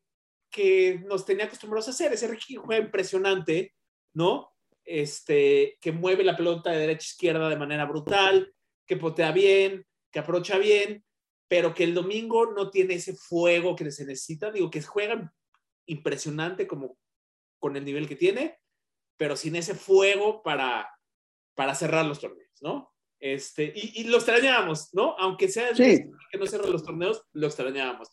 que 0.50 1.02
nos 1.06 1.24
tenía 1.24 1.44
acostumbrados 1.44 1.88
a 1.88 1.90
hacer, 1.90 2.12
ese 2.12 2.26
Ricky 2.26 2.56
juega 2.56 2.84
impresionante, 2.84 3.74
¿no? 4.14 4.50
Este, 4.82 5.78
que 5.80 5.92
mueve 5.92 6.24
la 6.24 6.36
pelota 6.36 6.70
de 6.70 6.78
derecha 6.78 7.04
a 7.04 7.12
izquierda 7.12 7.48
de 7.48 7.56
manera 7.56 7.84
brutal, 7.84 8.52
que 8.86 8.96
potea 8.96 9.32
bien, 9.32 9.86
que 10.10 10.18
aprocha 10.18 10.58
bien, 10.58 11.04
pero 11.48 11.74
que 11.74 11.84
el 11.84 11.94
domingo 11.94 12.52
no 12.52 12.70
tiene 12.70 12.94
ese 12.94 13.14
fuego 13.14 13.76
que 13.76 13.90
se 13.90 14.04
necesita. 14.04 14.50
Digo, 14.50 14.70
que 14.70 14.82
juegan 14.82 15.32
impresionante 15.86 16.66
como 16.66 16.98
con 17.58 17.76
el 17.76 17.84
nivel 17.84 18.08
que 18.08 18.16
tiene, 18.16 18.58
pero 19.16 19.36
sin 19.36 19.56
ese 19.56 19.74
fuego 19.74 20.42
para, 20.42 20.88
para 21.54 21.74
cerrar 21.74 22.04
los 22.06 22.20
torneos, 22.20 22.60
¿no? 22.60 22.92
Este, 23.20 23.72
y, 23.74 24.04
lo 24.04 24.16
extrañábamos, 24.16 24.92
¿no? 24.92 25.16
Aunque 25.18 25.48
sea 25.48 25.70
que 25.72 26.38
no 26.38 26.46
cierre 26.46 26.68
los 26.68 26.84
torneos, 26.84 27.22
lo 27.32 27.46
extrañábamos. 27.46 28.10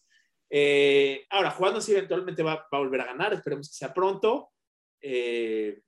Eh, 0.50 1.26
ahora, 1.30 1.52
jugando 1.52 1.80
así 1.80 1.92
eventualmente 1.92 2.44
va, 2.44 2.68
a 2.72 2.78
volver 2.78 3.02
a 3.02 3.06
ganar, 3.06 3.34
esperemos 3.34 3.70
que 3.70 3.76
sea 3.76 3.94
pronto. 3.94 4.52
Eh, 5.02 5.82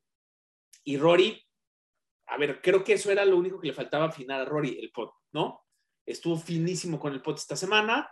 y 0.84 0.98
Rory, 0.98 1.42
a 2.28 2.38
ver, 2.38 2.62
creo 2.62 2.84
que 2.84 2.94
eso 2.94 3.12
era 3.12 3.26
lo 3.26 3.38
único 3.38 3.60
que 3.60 3.68
le 3.68 3.74
faltaba 3.74 4.06
afinar 4.06 4.42
a 4.42 4.46
Rory, 4.46 4.80
el 4.80 4.92
pot, 4.92 5.12
¿no? 5.32 5.62
Estuvo 6.06 6.38
finísimo 6.38 7.00
con 7.00 7.14
el 7.14 7.22
pot 7.22 7.38
esta 7.38 7.56
semana 7.56 8.10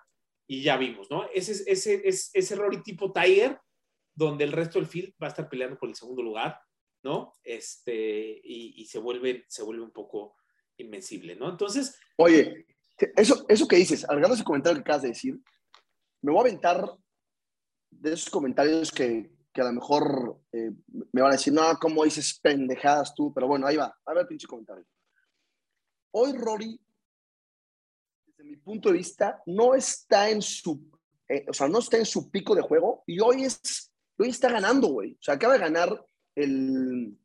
y 0.48 0.64
ya 0.64 0.78
vimos, 0.78 1.10
¿no? 1.10 1.30
Ese, 1.34 1.52
ese, 1.72 2.02
ese, 2.08 2.30
ese 2.34 2.56
Rory 2.56 2.84
tipo 2.84 3.12
Tiger, 3.12 3.60
donde 4.14 4.44
el 4.44 4.52
resto 4.52 4.80
del 4.80 4.88
field 4.88 5.14
va 5.22 5.28
a 5.28 5.30
estar 5.30 5.50
peleando 5.50 5.78
por 5.78 5.90
el 5.90 5.96
segundo 5.96 6.22
lugar, 6.22 6.60
¿no? 7.04 7.34
Este, 7.44 8.42
y, 8.44 8.86
se, 8.86 9.00
vuelve, 9.00 9.46
se 9.48 9.64
vuelve 9.64 9.84
un 9.84 9.92
poco 9.92 10.38
invencible, 10.78 11.36
¿no? 11.36 11.50
Entonces... 11.50 11.98
Oye, 12.18 12.66
eso, 13.16 13.46
eso 13.48 13.68
que 13.68 13.78
dices, 13.78 14.06
de 14.08 14.34
ese 14.34 14.44
comentario 14.44 14.78
que 14.78 14.82
acabas 14.82 15.04
de 15.04 15.10
decir, 15.10 15.40
me 16.22 16.32
voy 16.32 16.40
a 16.40 16.50
aventar 16.50 16.98
de 17.90 18.14
esos 18.14 18.30
comentarios 18.30 18.92
que, 18.92 19.32
que 19.54 19.62
a 19.62 19.66
lo 19.66 19.74
mejor 19.74 20.40
eh, 20.52 20.72
me 21.12 21.22
van 21.22 21.32
a 21.32 21.36
decir, 21.36 21.54
no, 21.54 21.64
¿cómo 21.80 22.04
dices 22.04 22.40
pendejadas 22.42 23.14
tú? 23.14 23.34
Pero 23.34 23.48
bueno, 23.48 23.68
ahí 23.68 23.78
va, 23.78 23.96
a 24.06 24.14
ver 24.14 24.22
el 24.22 24.28
pinche 24.28 24.48
comentario. 24.48 24.86
Hoy 26.12 26.34
Rory, 26.34 26.80
desde 28.26 28.44
mi 28.44 28.58
punto 28.58 28.90
de 28.90 28.98
vista, 28.98 29.42
no 29.46 29.76
está 29.76 30.30
en 30.30 30.42
su, 30.42 30.90
eh, 31.28 31.46
o 31.48 31.54
sea, 31.54 31.68
no 31.68 31.80
está 31.80 31.98
en 31.98 32.06
su 32.06 32.30
pico 32.32 32.56
de 32.56 32.62
juego 32.62 33.04
y 33.06 33.20
hoy, 33.20 33.44
es, 33.44 33.92
hoy 34.18 34.30
está 34.30 34.52
ganando, 34.52 34.88
güey. 34.88 35.14
O 35.14 35.22
sea, 35.22 35.36
acaba 35.36 35.54
de 35.54 35.60
ganar 35.60 36.06
el... 36.36 37.18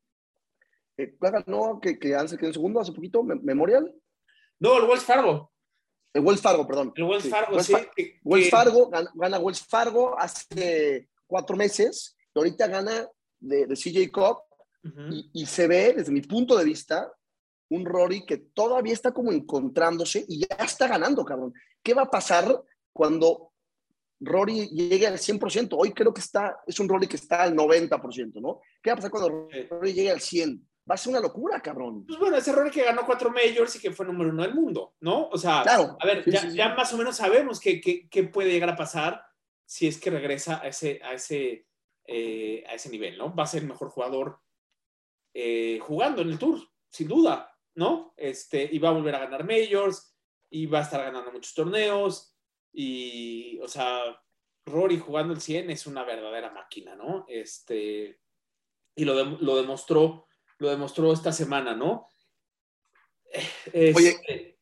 Eh, 0.99 1.15
ganó 1.21 1.79
que, 1.81 1.99
que 1.99 2.15
hace 2.15 2.39
que 2.39 2.47
en 2.47 2.55
segundo 2.55 2.81
hace 2.81 2.93
poquito, 2.93 3.23
Memorial. 3.23 3.95
No, 4.59 4.79
el 4.79 4.85
Wells 4.89 5.05
Fargo. 5.05 5.53
El 6.15 6.25
Wells 6.25 6.41
Fargo, 6.41 6.67
perdón. 6.67 6.93
El 6.97 7.05
Wells 7.05 7.29
Fargo, 7.29 7.63
sí. 7.63 7.75
Wells, 8.25 8.49
Fargo, 8.49 8.91
gana, 9.15 9.39
Wells 9.39 9.61
Fargo 9.61 10.19
hace 10.19 11.11
cuatro 11.27 11.57
meses 11.57 12.16
ahorita 12.41 12.67
gana 12.67 13.09
de, 13.39 13.67
de 13.67 13.75
CJ 13.75 14.11
Cup 14.13 14.39
y, 15.33 15.47
se 15.47 15.67
ve, 15.67 15.95
desde 15.97 16.13
mi 16.13 16.21
punto 16.21 16.57
de 16.57 16.65
vista, 16.65 17.13
un 17.71 17.85
Rory 17.85 18.25
que 18.25 18.37
todavía 18.37 18.93
está 18.93 19.13
como 19.13 19.33
encontrándose 19.33 20.25
y 20.29 20.41
ya 20.41 20.65
está 20.65 20.87
ganando, 20.87 21.25
cabrón. 21.25 21.53
¿Qué 21.83 21.93
va 21.93 22.03
a 22.03 22.11
pasar 22.11 22.63
cuando 22.93 23.53
Rory 24.21 24.69
llegue 24.69 25.09
al 25.09 25.19
100%? 25.19 25.77
Hoy 25.77 25.93
creo 25.93 26.15
que 26.15 26.21
está, 26.21 26.61
es 26.67 26.79
un 26.79 26.89
Rory 26.89 27.09
que 27.09 27.17
está 27.17 27.43
al 27.43 27.57
90%, 27.57 28.41
¿no? 28.41 28.61
¿Qué 28.81 28.91
va 28.91 28.95
a 28.95 28.97
pasar 28.97 29.11
cuando 29.11 29.49
Rory 29.71 29.93
llegue 29.93 30.11
al 30.11 30.21
100%? 30.21 30.61
va 30.89 30.95
a 30.95 30.99
ser 30.99 31.11
una 31.11 31.21
locura, 31.21 31.61
cabrón. 31.61 32.07
Pues 32.07 32.19
bueno, 32.19 32.37
ese 32.37 32.53
Rory 32.53 32.71
que 32.71 32.85
ganó 32.85 33.05
cuatro 33.05 33.31
majors 33.31 33.75
y 33.77 33.81
que 33.81 33.91
fue 33.91 34.07
número 34.07 34.31
uno 34.31 34.43
del 34.43 34.55
mundo, 34.55 34.95
¿no? 35.01 35.29
O 35.29 35.37
sea, 35.37 35.63
a 35.63 36.07
ver, 36.07 36.25
ya, 36.55 36.75
más 36.75 36.93
o 36.93 36.97
menos 36.97 37.17
sabemos 37.17 37.59
qué, 37.61 38.31
puede 38.33 38.53
llegar 38.53 38.71
a 38.71 38.77
pasar 38.77 39.21
si 39.65 39.89
es 39.89 39.99
que 39.99 40.11
regresa 40.11 40.61
a 40.63 40.69
ese, 40.69 41.01
a 41.03 41.15
ese, 41.15 41.67
eh, 42.07 42.65
a 42.69 42.75
ese 42.75 42.91
nivel, 42.91 43.19
¿no? 43.19 43.35
Va 43.35 43.45
a 43.45 43.47
ser 43.47 43.63
el 43.63 43.69
mejor 43.69 43.91
jugador 43.91 44.41
eh, 45.35 45.79
jugando 45.81 46.23
en 46.23 46.31
el 46.31 46.39
Tour, 46.39 46.61
sin 46.89 47.09
duda, 47.09 47.55
¿no? 47.75 48.15
Este, 48.17 48.69
y 48.71 48.79
va 48.79 48.91
a 48.91 48.93
volver 48.93 49.15
a 49.15 49.21
ganar 49.21 49.45
majors 49.45 50.17
y 50.51 50.67
va 50.67 50.81
a 50.81 50.83
estar 50.83 51.03
ganando 51.03 51.33
muchos 51.33 51.55
torneos 51.55 52.37
y, 52.73 53.59
o 53.61 53.69
sea, 53.69 54.01
Rory 54.67 54.99
jugando 54.99 55.33
el 55.33 55.41
100 55.41 55.71
es 55.71 55.87
una 55.87 56.05
verdadera 56.05 56.51
máquina, 56.51 56.95
¿no? 56.97 57.25
Este, 57.29 58.21
y 58.95 59.05
lo, 59.05 59.15
lo 59.25 59.57
demostró 59.57 60.27
lo 60.59 60.71
demostró 60.71 61.13
esta 61.13 61.33
semana, 61.33 61.75
¿no? 61.75 62.09
Oye, 63.75 64.57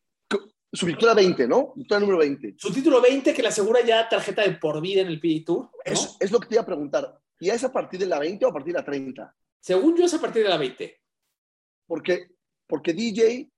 su 0.73 0.87
victoria 0.87 1.15
20, 1.15 1.47
¿no? 1.47 1.73
Victoria 1.77 2.01
número 2.01 2.19
20. 2.19 2.55
Su 2.59 2.73
título 2.73 3.01
20 3.01 3.33
que 3.33 3.43
le 3.43 3.49
asegura 3.49 3.85
ya 3.85 4.09
tarjeta 4.09 4.43
de 4.43 4.53
por 4.53 4.81
vida 4.81 5.03
en 5.03 5.09
el 5.09 5.21
PGA 5.21 5.45
Tour. 5.45 5.71
Es, 5.85 6.17
es, 6.19 6.33
lo 6.33 6.41
que 6.41 6.49
te 6.49 6.55
iba 6.57 6.63
a 6.63 6.67
preguntar. 6.67 7.21
¿Y 7.41 7.51
es 7.51 7.65
a 7.65 7.73
partir 7.73 8.01
de 8.01 8.07
la 8.07 8.19
20 8.19 8.45
o 8.45 8.49
a 8.49 8.53
partir 8.53 8.73
de 8.73 8.81
la 8.81 8.85
30? 8.85 9.37
Según 9.61 9.97
yo 9.97 10.05
es 10.05 10.15
a 10.15 10.21
partir 10.21 10.43
de 10.43 10.49
la 10.49 10.59
20. 10.59 11.01
Porque, 11.87 12.29
porque 12.67 12.93
DJ 12.93 13.51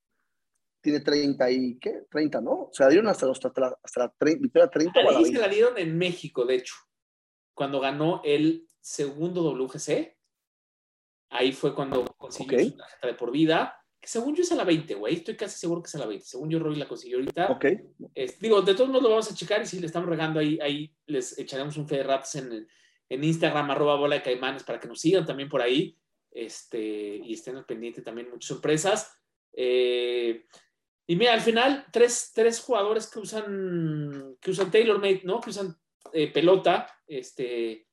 tiene 0.80 1.00
30 1.00 1.50
y 1.50 1.78
¿qué? 1.78 2.04
30, 2.10 2.40
¿no? 2.40 2.50
O 2.50 2.70
sea, 2.72 2.88
dieron 2.88 3.08
hasta, 3.08 3.30
hasta, 3.30 3.52
la, 3.56 3.78
hasta 3.82 4.00
la 4.00 4.14
30, 4.18 4.42
victoria 4.42 4.68
30. 4.68 5.00
A 5.00 5.24
se 5.24 5.32
la 5.32 5.48
dieron 5.48 5.78
en 5.78 5.98
México, 5.98 6.44
de 6.44 6.56
hecho, 6.56 6.74
cuando 7.54 7.80
ganó 7.80 8.20
el 8.24 8.68
segundo 8.80 9.42
WGC 9.42 10.16
Ahí 11.30 11.52
fue 11.52 11.74
cuando 11.74 12.04
consiguió 12.16 12.58
su 12.60 12.76
tarjeta 12.76 13.06
de 13.06 13.14
por 13.14 13.30
vida, 13.32 13.76
que 14.00 14.08
según 14.08 14.34
yo 14.34 14.42
es 14.42 14.52
a 14.52 14.54
la 14.54 14.64
20, 14.64 14.94
güey. 14.94 15.16
Estoy 15.16 15.36
casi 15.36 15.58
seguro 15.58 15.82
que 15.82 15.88
es 15.88 15.94
a 15.94 15.98
la 15.98 16.06
20. 16.06 16.24
Según 16.24 16.50
yo, 16.50 16.58
Roy 16.58 16.76
la 16.76 16.86
consiguió 16.86 17.18
ahorita. 17.18 17.48
Ok. 17.50 17.64
digo, 18.40 18.62
de 18.62 18.74
todos 18.74 18.88
modos 18.88 19.02
lo 19.02 19.10
vamos 19.10 19.30
a 19.30 19.34
checar 19.34 19.62
y 19.62 19.66
si 19.66 19.80
le 19.80 19.86
estamos 19.86 20.08
regando 20.08 20.38
ahí, 20.40 20.58
ahí 20.60 20.94
les 21.06 21.38
echaremos 21.38 21.76
un 21.76 21.88
fe 21.88 21.96
de 21.96 22.02
ratos 22.04 22.34
en, 22.36 22.68
en 23.08 23.24
Instagram, 23.24 23.70
arroba 23.70 23.96
bola 23.96 24.16
de 24.16 24.22
caimanes, 24.22 24.62
para 24.62 24.80
que 24.80 24.88
nos 24.88 25.00
sigan 25.00 25.24
también 25.24 25.48
por 25.48 25.62
ahí 25.62 25.96
este, 26.36 27.16
y 27.24 27.32
estén 27.32 27.56
al 27.56 27.64
pendiente 27.64 28.02
también 28.02 28.30
muchas 28.30 28.48
sorpresas. 28.48 29.10
Eh, 29.52 30.44
y 31.06 31.16
mira, 31.16 31.32
al 31.32 31.40
final, 31.40 31.86
tres, 31.92 32.32
tres, 32.34 32.60
jugadores 32.60 33.08
que 33.08 33.20
usan, 33.20 34.36
que 34.40 34.50
usan 34.50 34.70
TaylorMade, 34.70 35.22
¿no? 35.24 35.40
Que 35.40 35.50
usan 35.50 35.76
eh, 36.12 36.30
pelota, 36.32 36.86
este, 37.06 37.86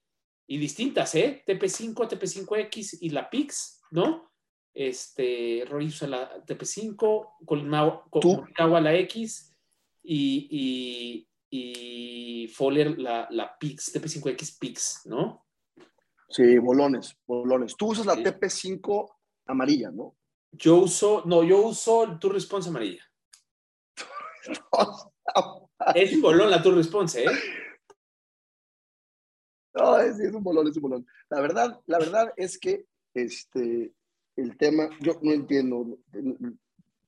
y 0.47 0.57
distintas, 0.57 1.15
¿eh? 1.15 1.43
TP5, 1.47 1.93
TP5X 1.93 2.97
y 3.01 3.09
la 3.11 3.29
PIX, 3.29 3.81
¿no? 3.91 4.31
Este, 4.73 5.63
Rory 5.67 5.87
usa 5.87 6.07
la 6.07 6.45
TP5, 6.45 7.45
Colmagua 7.45 8.81
la 8.81 8.95
X 8.95 9.55
y, 10.01 10.47
y, 10.49 11.27
y 11.55 12.47
Fowler 12.47 12.97
la, 12.97 13.27
la 13.29 13.55
PIX, 13.59 13.93
TP5X 13.93 14.57
PIX, 14.57 15.01
¿no? 15.05 15.45
Sí, 16.27 16.57
bolones, 16.57 17.15
bolones. 17.27 17.75
Tú 17.77 17.91
usas 17.91 18.07
la 18.07 18.15
TP5 18.15 19.13
amarilla, 19.45 19.91
¿no? 19.91 20.17
Yo 20.51 20.77
uso, 20.77 21.21
no, 21.27 21.43
yo 21.43 21.61
uso 21.67 22.05
el 22.05 22.17
Tour 22.17 22.33
Response 22.33 22.69
amarilla. 22.69 23.03
es 25.93 26.13
un 26.13 26.21
bolón 26.23 26.49
la 26.49 26.63
Tour 26.63 26.73
Response, 26.73 27.23
¿eh? 27.23 27.29
No, 29.75 29.99
es, 29.99 30.19
es, 30.19 30.33
un 30.33 30.43
bolón, 30.43 30.67
es 30.67 30.75
un 30.77 30.81
bolón. 30.81 31.05
La 31.29 31.39
verdad, 31.39 31.79
la 31.85 31.99
verdad 31.99 32.33
es 32.35 32.57
que 32.57 32.87
este, 33.13 33.93
el 34.35 34.57
tema, 34.57 34.89
yo 35.01 35.19
no 35.21 35.31
entiendo. 35.31 35.99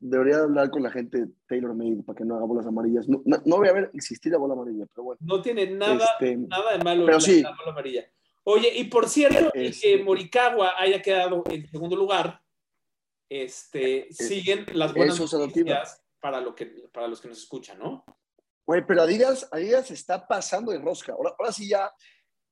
Debería 0.07 0.37
hablar 0.37 0.69
con 0.69 0.83
la 0.83 0.91
gente 0.91 1.17
de 1.19 1.27
Taylor 1.47 1.73
Made 1.73 2.03
para 2.03 2.15
que 2.15 2.25
no 2.25 2.35
haga 2.35 2.45
bolas 2.45 2.67
amarillas. 2.67 3.09
No, 3.09 3.23
no, 3.25 3.57
voy 3.57 3.67
a 3.67 3.73
ver 3.73 3.89
existir 3.93 4.31
la 4.31 4.37
bola 4.37 4.53
amarilla, 4.53 4.85
pero 4.93 5.03
bueno. 5.03 5.19
No 5.21 5.41
tiene 5.41 5.67
nada, 5.67 6.05
este, 6.05 6.37
nada 6.37 6.77
de 6.77 6.83
malo 6.83 7.05
pero 7.05 7.19
sí. 7.19 7.41
la 7.41 7.55
bola 7.55 7.71
amarilla. 7.71 8.05
Oye, 8.43 8.71
y 8.75 8.83
por 8.83 9.09
cierto, 9.09 9.51
que 9.51 9.67
este 9.67 10.03
Morikawa 10.03 10.73
haya 10.77 11.01
quedado 11.01 11.43
en 11.49 11.67
segundo 11.67 11.95
lugar, 11.95 12.39
este, 13.27 14.07
siguen 14.11 14.67
las 14.73 14.93
buenas 14.93 15.19
noticias 15.33 16.03
para, 16.19 16.39
lo 16.39 16.53
que, 16.53 16.67
para 16.93 17.07
los 17.07 17.19
que 17.19 17.27
nos 17.27 17.39
escuchan, 17.39 17.79
¿no? 17.79 18.05
Güey, 18.67 18.85
pero 18.85 19.01
Adidas, 19.01 19.49
Adidas 19.51 19.89
está 19.89 20.27
pasando 20.27 20.71
de 20.71 20.77
rosca. 20.77 21.13
Ahora, 21.13 21.33
ahora 21.39 21.51
sí 21.51 21.67
ya 21.67 21.91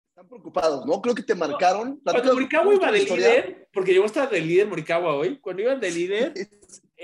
están 0.09 0.27
preocupados, 0.27 0.85
¿no? 0.87 0.99
Creo 1.01 1.13
que 1.13 1.23
te 1.23 1.35
marcaron. 1.35 1.99
Cuando 2.03 2.33
Morikawa 2.33 2.73
iba 2.73 2.91
de 2.91 2.99
líder, 2.99 3.69
porque 3.71 3.93
llegó 3.93 4.05
hasta 4.05 4.25
de 4.25 4.41
líder 4.41 4.67
Morikawa 4.67 5.15
hoy, 5.15 5.39
cuando 5.39 5.61
iban 5.61 5.79
de 5.79 5.91
líder, 5.91 6.33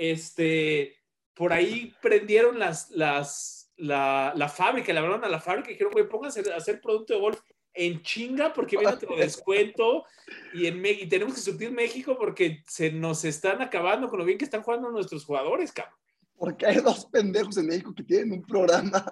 este, 0.00 0.96
por 1.34 1.52
ahí 1.52 1.94
prendieron 2.00 2.58
las, 2.58 2.90
las, 2.90 3.70
la, 3.76 4.32
la 4.34 4.48
fábrica, 4.48 4.94
le 4.94 4.98
hablaron 4.98 5.24
a 5.24 5.28
la 5.28 5.40
fábrica 5.40 5.68
y 5.68 5.74
dijeron, 5.74 5.92
güey, 5.92 6.08
pónganse 6.08 6.42
a 6.50 6.56
hacer 6.56 6.80
producto 6.80 7.12
de 7.12 7.20
golf 7.20 7.38
en 7.74 8.00
chinga 8.02 8.50
porque 8.54 8.78
viene 8.78 8.94
otro 8.94 9.14
descuento 9.16 10.06
y, 10.54 10.66
en, 10.66 10.84
y 10.84 11.06
tenemos 11.06 11.34
que 11.34 11.40
surtir 11.42 11.70
México 11.70 12.16
porque 12.18 12.64
se 12.66 12.90
nos 12.90 13.26
están 13.26 13.60
acabando 13.60 14.08
con 14.08 14.18
lo 14.18 14.24
bien 14.24 14.38
que 14.38 14.46
están 14.46 14.62
jugando 14.62 14.90
nuestros 14.90 15.26
jugadores, 15.26 15.70
cabrón. 15.70 15.94
Porque 16.34 16.64
hay 16.64 16.76
dos 16.76 17.04
pendejos 17.04 17.58
en 17.58 17.66
México 17.66 17.94
que 17.94 18.02
tienen 18.02 18.32
un 18.32 18.42
programa 18.42 19.04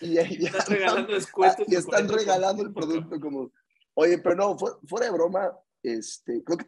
y, 0.00 0.16
están 0.16 0.66
regalando 0.66 1.12
descuentos. 1.12 1.66
Y 1.68 1.74
están 1.74 2.08
regalando 2.08 2.62
el 2.62 2.72
producto 2.72 3.20
como... 3.20 3.52
Oye, 3.92 4.16
pero 4.16 4.34
no, 4.34 4.56
fuera 4.56 5.06
de 5.06 5.12
broma, 5.12 5.52
este, 5.82 6.42
creo 6.42 6.56
que 6.56 6.66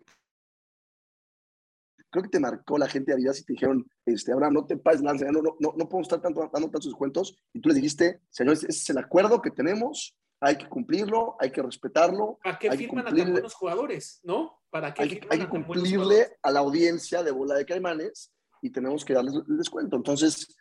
creo 2.13 2.23
que 2.23 2.29
te 2.29 2.41
marcó 2.41 2.79
la 2.79 2.87
gente 2.87 3.11
de 3.11 3.17
Adidas 3.17 3.41
y 3.41 3.45
te 3.45 3.55
dijeron, 3.55 3.85
este, 4.07 4.33
ahora 4.33 4.51
no 4.51 4.67
te 4.67 4.77
pases 4.77 5.03
nada, 5.03 5.19
no, 5.33 5.43
no, 5.43 5.57
no, 5.59 5.75
no 5.77 5.89
podemos 5.89 6.07
estar 6.07 6.21
tanto, 6.21 6.41
dando 6.53 6.71
tantos 6.71 6.85
descuentos. 6.85 7.37
Y 7.53 7.61
tú 7.61 7.71
les 7.71 7.77
dijiste, 7.77 8.21
señores, 8.31 8.63
ese 8.65 8.83
es 8.83 8.91
el 8.91 8.99
acuerdo 8.99 9.41
que 9.41 9.51
tenemos, 9.51 10.15
hay 10.41 10.57
que 10.57 10.69
cumplirlo, 10.69 11.37
hay 11.41 11.51
que 11.51 11.63
respetarlo. 11.63 12.39
¿Para 12.45 12.59
qué 12.59 12.71
firman 12.73 13.09
a 13.09 13.15
tan 13.15 13.33
buenos 13.33 13.55
jugadores? 13.55 14.21
¿No? 14.23 14.61
¿Para 14.71 14.93
qué 14.93 15.03
hay, 15.03 15.21
hay 15.31 15.39
que 15.39 15.49
cumplirle 15.49 16.37
a 16.43 16.51
la 16.51 16.61
audiencia 16.61 17.23
de 17.23 17.31
Bola 17.31 17.55
de 17.55 17.65
Caimanes 17.65 18.33
y 18.61 18.71
tenemos 18.71 19.05
que 19.05 19.15
darles 19.15 19.35
el 19.35 19.57
descuento. 19.57 19.97
Entonces, 19.97 20.55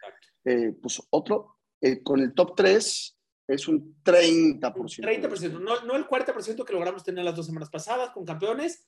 eh, 0.46 0.74
pues 0.82 1.02
otro, 1.10 1.58
eh, 1.80 2.02
con 2.02 2.20
el 2.20 2.34
top 2.34 2.56
3 2.56 3.18
es 3.48 3.68
un 3.68 4.02
30%. 4.04 4.62
30%, 4.62 5.60
no, 5.60 5.82
no 5.82 5.96
el 5.96 6.08
40% 6.08 6.66
que 6.66 6.74
logramos 6.74 7.04
tener 7.04 7.24
las 7.24 7.36
dos 7.36 7.46
semanas 7.46 7.70
pasadas 7.70 8.12
con 8.12 8.26
campeones. 8.26 8.88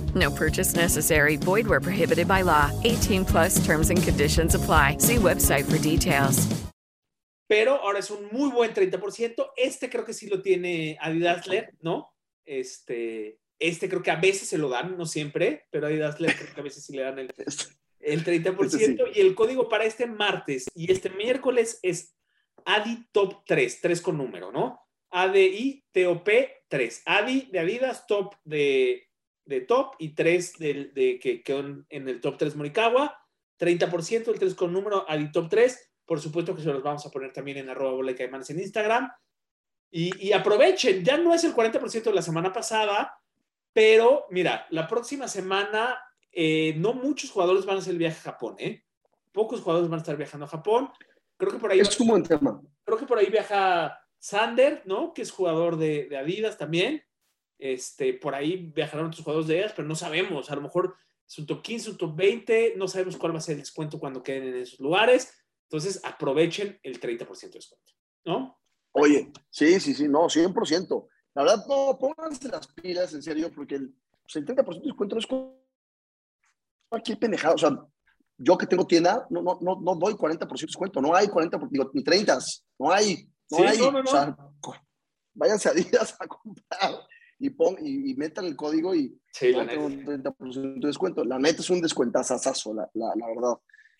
No 0.15 0.31
purchase 0.31 0.75
necessary. 0.75 1.37
Void 1.37 1.67
where 1.67 1.79
prohibited 1.79 2.27
by 2.27 2.41
law. 2.41 2.71
18 2.83 3.25
plus 3.25 3.63
terms 3.63 3.89
and 3.91 4.01
conditions 4.01 4.55
apply. 4.55 4.97
See 4.97 5.17
website 5.17 5.65
for 5.65 5.77
details. 5.77 6.47
Pero 7.47 7.75
ahora 7.75 7.99
es 7.99 8.09
un 8.09 8.29
muy 8.31 8.49
buen 8.49 8.73
30%. 8.73 9.51
Este 9.57 9.89
creo 9.89 10.05
que 10.05 10.13
sí 10.13 10.27
lo 10.27 10.41
tiene 10.41 10.97
Adidas 11.01 11.45
¿no? 11.81 12.13
Este, 12.45 13.39
este 13.59 13.89
creo 13.89 14.01
que 14.01 14.11
a 14.11 14.15
veces 14.15 14.47
se 14.47 14.57
lo 14.57 14.69
dan, 14.69 14.97
no 14.97 15.05
siempre, 15.05 15.65
pero 15.69 15.87
Adidas 15.87 16.15
creo 16.15 16.53
que 16.55 16.61
a 16.61 16.63
veces 16.63 16.85
sí 16.85 16.95
le 16.95 17.01
dan 17.01 17.19
el, 17.19 17.29
El 17.99 18.23
30% 18.25 19.11
y 19.13 19.19
el 19.19 19.35
código 19.35 19.67
para 19.67 19.83
este 19.83 20.07
martes 20.07 20.67
y 20.73 20.89
este 20.89 21.09
miércoles 21.09 21.77
es 21.81 22.15
ADI 22.63 23.05
Top 23.11 23.43
3, 23.45 23.81
3 23.81 24.01
con 24.01 24.17
número, 24.17 24.51
¿no? 24.51 24.79
ADI 25.11 25.83
TOP 25.91 26.29
3. 26.69 27.01
ADI 27.05 27.49
de 27.51 27.59
Adidas, 27.59 28.07
Top 28.07 28.35
de, 28.45 29.09
de 29.51 29.61
Top 29.61 29.95
y 29.99 30.15
3 30.15 30.57
de, 30.57 30.91
de, 30.93 31.19
que 31.19 31.43
quedó 31.43 31.59
en, 31.59 32.07
el 32.07 32.19
Top 32.19 32.37
3 32.37 32.55
Morikawa. 32.55 33.17
30%, 33.59 34.27
el 34.29 34.39
3 34.39 34.55
con 34.55 34.73
número 34.73 35.05
ADI 35.07 35.31
Top 35.31 35.49
3. 35.49 35.91
Por 36.05 36.19
supuesto 36.19 36.55
que 36.55 36.63
se 36.63 36.73
los 36.73 36.81
vamos 36.81 37.05
a 37.05 37.11
poner 37.11 37.31
también 37.31 37.57
en 37.57 37.69
arroba 37.69 37.91
bola 37.91 38.15
en 38.17 38.59
Instagram. 38.59 39.11
Y, 39.91 40.27
y, 40.27 40.33
aprovechen, 40.33 41.03
ya 41.03 41.17
no 41.17 41.33
es 41.33 41.43
el 41.43 41.53
40% 41.53 42.03
de 42.03 42.13
la 42.13 42.21
semana 42.21 42.51
pasada, 42.51 43.21
pero 43.73 44.25
mira, 44.29 44.65
la 44.69 44.87
próxima 44.87 45.27
semana 45.27 45.99
eh, 46.31 46.73
no 46.77 46.93
muchos 46.93 47.29
jugadores 47.29 47.65
van 47.65 47.75
a 47.75 47.79
hacer 47.79 47.93
el 47.93 47.99
viaje 47.99 48.17
a 48.19 48.31
Japón, 48.31 48.55
¿eh? 48.57 48.83
Pocos 49.31 49.61
jugadores 49.61 49.89
van 49.89 49.99
a 49.99 50.01
estar 50.01 50.17
viajando 50.17 50.45
a 50.45 50.49
Japón. 50.49 50.89
Creo 51.37 51.51
que 51.51 51.57
por 51.57 51.71
ahí. 51.71 51.79
Es 51.79 51.99
un 51.99 52.07
buen 52.07 52.23
tema. 52.23 52.61
Creo 52.83 52.97
que 52.97 53.05
por 53.05 53.17
ahí 53.17 53.27
viaja 53.27 53.99
Sander, 54.19 54.83
¿no? 54.85 55.13
Que 55.13 55.21
es 55.21 55.31
jugador 55.31 55.77
de, 55.77 56.15
Adidas 56.17 56.57
también. 56.57 57.03
Este, 57.61 58.15
por 58.15 58.33
ahí 58.33 58.71
viajarán 58.73 59.05
otros 59.05 59.23
jugadores 59.23 59.47
de 59.47 59.53
Adidas, 59.53 59.73
pero 59.75 59.87
no 59.87 59.93
sabemos. 59.93 60.49
A 60.49 60.55
lo 60.55 60.61
mejor 60.61 60.95
es 61.27 61.37
un 61.37 61.45
top 61.45 61.61
15, 61.61 61.91
un 61.91 61.97
top 61.97 62.15
20. 62.15 62.73
No 62.75 62.87
sabemos 62.87 63.17
cuál 63.17 63.35
va 63.35 63.37
a 63.37 63.41
ser 63.41 63.53
el 63.53 63.61
descuento 63.61 63.99
cuando 63.99 64.23
queden 64.23 64.47
en 64.47 64.55
esos 64.55 64.79
lugares. 64.79 65.31
Entonces, 65.69 66.01
aprovechen 66.03 66.79
el 66.81 66.99
30% 66.99 67.39
de 67.39 67.49
descuento, 67.49 67.93
¿no? 68.25 68.59
Oye, 68.93 69.31
sí, 69.51 69.79
sí, 69.79 69.93
sí, 69.93 70.07
no, 70.07 70.21
100%. 70.21 71.07
La 71.35 71.43
verdad, 71.43 71.63
no, 71.69 71.99
pónganse 71.99 72.49
las 72.49 72.65
pilas, 72.67 73.13
en 73.13 73.21
serio, 73.21 73.51
porque 73.53 73.75
el, 73.75 73.95
30% 74.27 74.65
pues, 74.65 74.79
de 74.79 74.83
descuento 74.83 75.19
es 75.19 75.27
cualquier 76.89 77.19
pendejada. 77.19 77.53
O 77.53 77.59
sea, 77.59 77.77
yo 78.39 78.57
que 78.57 78.65
tengo 78.65 78.87
tienda, 78.87 79.27
no, 79.29 79.43
no, 79.43 79.59
no, 79.61 79.79
no 79.79 79.95
doy 79.95 80.15
40% 80.15 80.39
de 80.39 80.65
descuento, 80.65 80.99
no 80.99 81.13
hay 81.13 81.27
40%, 81.27 81.69
digo, 81.69 81.91
ni 81.93 82.03
30, 82.03 82.39
no 82.79 82.91
hay, 82.91 83.29
no 83.51 83.57
hay. 83.59 83.77
No, 83.77 83.91
no, 83.91 83.99
O 83.99 84.07
sea, 84.07 84.35
váyanse 85.35 85.69
a 85.69 85.73
días 85.73 86.15
a 86.19 86.25
comprar 86.25 87.07
y, 87.41 87.49
pon, 87.49 87.75
y, 87.81 88.13
metan 88.13 88.45
el 88.45 88.55
código 88.55 88.93
y 88.93 89.19
sí, 89.33 89.51
la 89.51 89.67
tengo 89.67 89.87
un 89.87 90.05
30% 90.05 90.79
de 90.79 90.87
descuento. 90.87 91.25
La 91.25 91.39
neta 91.39 91.61
es 91.61 91.69
un 91.71 91.81
descuentazazazo, 91.81 92.73
la, 92.75 92.87
la, 92.93 93.13
la 93.15 93.27
verdad. 93.27 93.53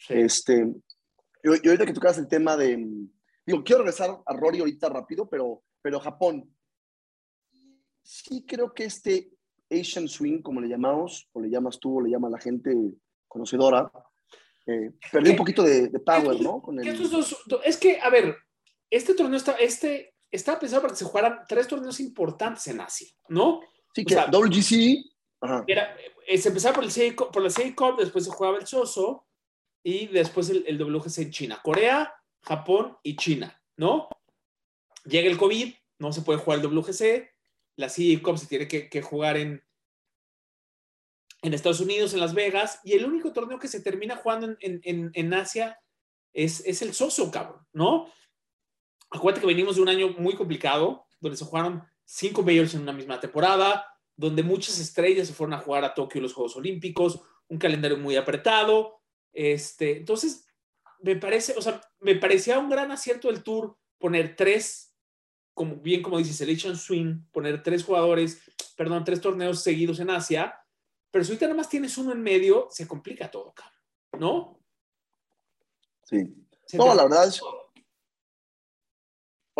Este, 0.10 0.72
y, 1.44 1.68
ahorita 1.68 1.88
que 1.88 1.94
tocas 1.94 2.20
el 2.20 2.28
tema 2.28 2.56
de, 2.56 2.78
digo, 3.46 3.64
quiero 3.64 3.80
regresar 3.82 4.16
a 4.24 4.34
Rory 4.36 4.60
ahorita 4.60 4.90
rápido, 4.90 5.28
pero, 5.28 5.64
pero 5.82 6.00
Japón. 6.00 6.56
Sí 8.04 8.46
creo 8.48 8.74
que 8.74 8.86
este 8.86 9.32
Asian 9.72 10.08
Swing, 10.08 10.42
como 10.42 10.62
le 10.62 10.68
llamamos, 10.68 11.28
o 11.34 11.42
le 11.42 11.50
llamas 11.50 11.80
tú, 11.80 11.98
o 11.98 12.02
le 12.02 12.12
llama 12.12 12.30
la 12.30 12.40
gente 12.40 12.76
conocedora, 13.28 13.92
eh, 14.68 14.92
perdió 15.12 15.32
un 15.32 15.38
poquito 15.38 15.64
de, 15.64 15.90
power, 16.06 16.40
¿no? 16.42 16.62
es 17.64 17.78
que, 17.78 18.00
a 18.00 18.10
ver, 18.12 18.36
este 18.92 19.16
torneo 19.16 19.38
está, 19.38 19.54
este, 19.54 20.11
estaba 20.32 20.60
pensado 20.60 20.82
para 20.82 20.94
que 20.94 21.00
se 21.00 21.06
jugaran 21.06 21.41
tres 21.48 21.67
torneos 21.67 22.00
importantes 22.00 22.65
en 22.67 22.82
Asia, 22.82 23.10
¿no? 23.28 23.62
Sí, 23.94 24.06
que 24.06 24.15
WGC. 24.15 25.12
Era, 25.67 25.96
eh, 26.28 26.38
se 26.38 26.50
empezaba 26.50 26.76
por, 26.76 26.84
el 26.84 27.15
por 27.15 27.41
la 27.41 27.50
CA 27.50 27.76
Cup, 27.76 27.98
después 28.00 28.26
se 28.26 28.32
jugaba 28.32 28.58
el 28.58 28.67
Soso 28.67 29.28
y 29.84 30.08
después 30.08 30.50
el, 30.50 30.63
el 30.67 30.82
WGC 30.82 31.17
en 31.20 31.32
China. 31.32 31.60
Corea, 31.63 32.13
Japón 32.44 32.98
y 33.04 33.15
China, 33.15 33.60
¿no? 33.78 34.08
Llega 35.06 35.30
el 35.30 35.38
COVID, 35.38 35.74
no 36.00 36.13
se 36.13 36.22
puede 36.22 36.39
jugar 36.39 36.60
el 36.60 36.67
WGC, 36.67 37.30
la 37.78 37.88
CA 37.88 38.22
Cup 38.24 38.38
se 38.38 38.48
tiene 38.48 38.67
que, 38.67 39.02
jugar 39.02 39.38
en, 39.38 39.63
en 41.41 41.54
Estados 41.54 41.80
Unidos, 41.80 42.13
en 42.13 42.20
Las 42.20 42.34
Vegas, 42.34 42.80
y 42.84 42.94
el 42.94 43.06
único 43.06 43.34
torneo 43.34 43.60
que 43.60 43.67
se 43.67 43.82
termina 43.82 44.15
jugando 44.15 44.56
en, 44.60 45.34
Asia 45.34 45.80
es, 46.34 46.65
es, 46.65 46.82
el 46.82 46.94
Soso, 46.94 47.32
cabrón, 47.32 47.65
¿no? 47.74 48.12
Acuérdate 49.12 49.41
que 49.41 49.47
venimos 49.47 49.76
de 49.76 49.82
un 49.82 49.89
año 49.89 50.10
muy 50.17 50.36
complicado, 50.36 51.06
donde 51.19 51.38
se 51.38 51.45
jugaron 51.45 51.84
cinco 52.06 52.41
majors 52.41 52.74
en 52.74 52.82
una 52.82 52.93
misma 52.93 53.19
temporada, 53.19 53.86
donde 54.15 54.41
muchas 54.41 54.80
estrellas 54.80 55.28
se 55.28 55.34
fueron 55.34 55.54
a 55.54 55.60
jugar 55.60 55.84
a 55.84 55.93
Tokio 55.93 56.21
los 56.21 56.34
Juegos 56.34 56.56
Olímpicos, 56.56 57.21
un 57.47 57.58
calendario 57.58 57.97
muy 57.97 58.15
apretado. 58.15 59.02
Este, 59.34 59.97
entonces, 59.97 60.45
me 61.02 61.15
parece, 61.15 61.56
o 61.58 61.62
sea, 61.62 61.82
me 62.00 62.15
parecía 62.15 62.60
un 62.60 62.69
gran 62.69 62.91
acierto 62.91 63.30
el 63.30 63.43
tour 63.43 63.78
poner 63.97 64.36
tres, 64.36 64.95
como 65.54 65.76
bien 65.78 66.02
como 66.02 66.17
dice 66.17 66.34
Selection 66.34 66.78
Swing, 66.78 67.26
poner 67.32 67.62
tres 67.62 67.84
jugadores, 67.84 68.41
perdón, 68.76 69.04
tres 69.04 69.21
torneos 69.21 69.62
seguidos 69.62 70.00
en 70.00 70.10
Asia, 70.10 70.56
pero 71.12 71.26
si 71.26 71.32
ahorita 71.32 71.45
nada 71.47 71.58
más 71.58 71.69
tienes 71.69 71.97
uno 71.97 72.13
en 72.13 72.21
medio, 72.21 72.67
se 72.71 72.88
complica 72.88 73.30
todo, 73.30 73.54
¿no? 74.17 74.60
Sí. 76.04 76.24
no, 76.74 76.95
la 76.95 77.04
verdad 77.04 77.28
es, 77.28 77.41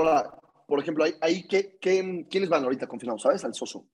Hola, 0.01 0.41
por 0.67 0.79
ejemplo, 0.79 1.05
ahí, 1.21 1.47
¿qué, 1.47 1.77
qué, 1.79 2.25
quiénes 2.27 2.49
van 2.49 2.63
ahorita 2.63 2.87
confirmados, 2.87 3.21
sabes? 3.21 3.43
Al 3.45 3.53
Soso. 3.53 3.87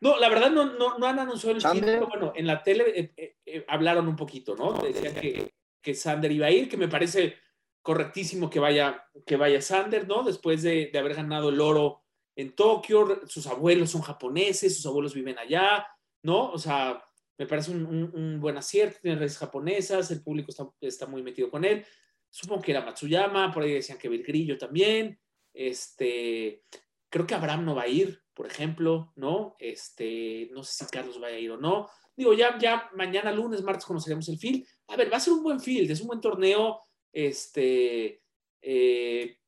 No, 0.00 0.18
la 0.18 0.28
verdad 0.28 0.50
no, 0.50 0.64
no, 0.72 0.98
no 0.98 1.06
han 1.06 1.18
anunciado 1.18 1.56
el 1.56 1.80
pero 1.80 2.08
bueno, 2.08 2.32
en 2.34 2.46
la 2.46 2.62
tele 2.62 2.84
eh, 2.88 3.14
eh, 3.16 3.36
eh, 3.46 3.64
hablaron 3.68 4.08
un 4.08 4.16
poquito, 4.16 4.56
¿no? 4.56 4.72
Decían 4.72 5.14
que, 5.14 5.54
que 5.80 5.94
Sander 5.94 6.32
iba 6.32 6.46
a 6.46 6.50
ir, 6.50 6.68
que 6.68 6.76
me 6.76 6.88
parece 6.88 7.36
correctísimo 7.82 8.50
que 8.50 8.58
vaya, 8.58 9.06
que 9.24 9.36
vaya 9.36 9.62
Sander, 9.62 10.08
¿no? 10.08 10.24
Después 10.24 10.62
de, 10.62 10.90
de, 10.92 10.98
haber 10.98 11.14
ganado 11.14 11.50
el 11.50 11.60
oro 11.60 12.02
en 12.34 12.54
Tokio, 12.56 13.20
sus 13.26 13.46
abuelos 13.46 13.90
son 13.90 14.02
japoneses, 14.02 14.74
sus 14.74 14.86
abuelos 14.86 15.14
viven 15.14 15.38
allá, 15.38 15.86
¿no? 16.22 16.50
O 16.50 16.58
sea, 16.58 17.00
me 17.38 17.46
parece 17.46 17.70
un, 17.70 17.86
un, 17.86 18.40
buen 18.40 18.56
acierto, 18.56 18.98
tiene 19.00 19.18
redes 19.18 19.38
japonesas, 19.38 20.10
el 20.10 20.22
público 20.22 20.50
está, 20.50 20.68
está, 20.80 21.06
muy 21.06 21.22
metido 21.22 21.48
con 21.48 21.64
él. 21.64 21.84
Supongo 22.28 22.62
que 22.62 22.72
era 22.72 22.84
Matsuyama, 22.84 23.52
por 23.52 23.62
ahí 23.62 23.74
decían 23.74 23.98
que 23.98 24.08
Grillo 24.08 24.58
también. 24.58 25.18
Este, 25.54 26.64
creo 27.08 27.26
que 27.26 27.34
Abraham 27.34 27.64
no 27.64 27.74
va 27.76 27.82
a 27.82 27.88
ir, 27.88 28.22
por 28.34 28.46
ejemplo, 28.46 29.12
¿no? 29.14 29.54
Este, 29.60 30.50
no 30.52 30.64
sé 30.64 30.84
si 30.84 30.90
Carlos 30.90 31.22
va 31.22 31.28
a 31.28 31.38
ir 31.38 31.52
o 31.52 31.56
no. 31.56 31.88
Digo, 32.16 32.34
ya, 32.34 32.58
ya 32.58 32.90
mañana, 32.94 33.32
lunes, 33.32 33.62
martes 33.62 33.86
conoceremos 33.86 34.28
el 34.28 34.38
field. 34.38 34.66
A 34.88 34.96
ver, 34.96 35.12
va 35.12 35.16
a 35.16 35.20
ser 35.20 35.32
un 35.32 35.42
buen 35.42 35.60
field, 35.60 35.90
es 35.90 36.00
un 36.00 36.08
buen 36.08 36.20
torneo. 36.20 36.80
Este, 37.12 38.20
eh, 38.60 39.38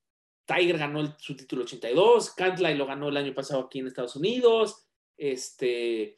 Tiger 0.45 0.79
ganó 0.79 1.19
su 1.19 1.37
título 1.37 1.65
82, 1.65 2.31
Cantlay 2.31 2.77
lo 2.77 2.87
ganó 2.87 3.09
el 3.09 3.17
año 3.17 3.35
pasado 3.35 3.63
aquí 3.63 3.81
en 3.81 3.89
Estados 3.89 4.15
Unidos. 4.15 4.89
Este, 5.17 6.17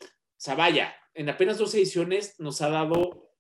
vaya, 0.55 0.95
en 1.15 1.31
apenas 1.31 1.57
dos 1.57 1.75
ediciones 1.75 2.39
nos 2.39 2.61
ha 2.61 2.69
dado, 2.69 3.33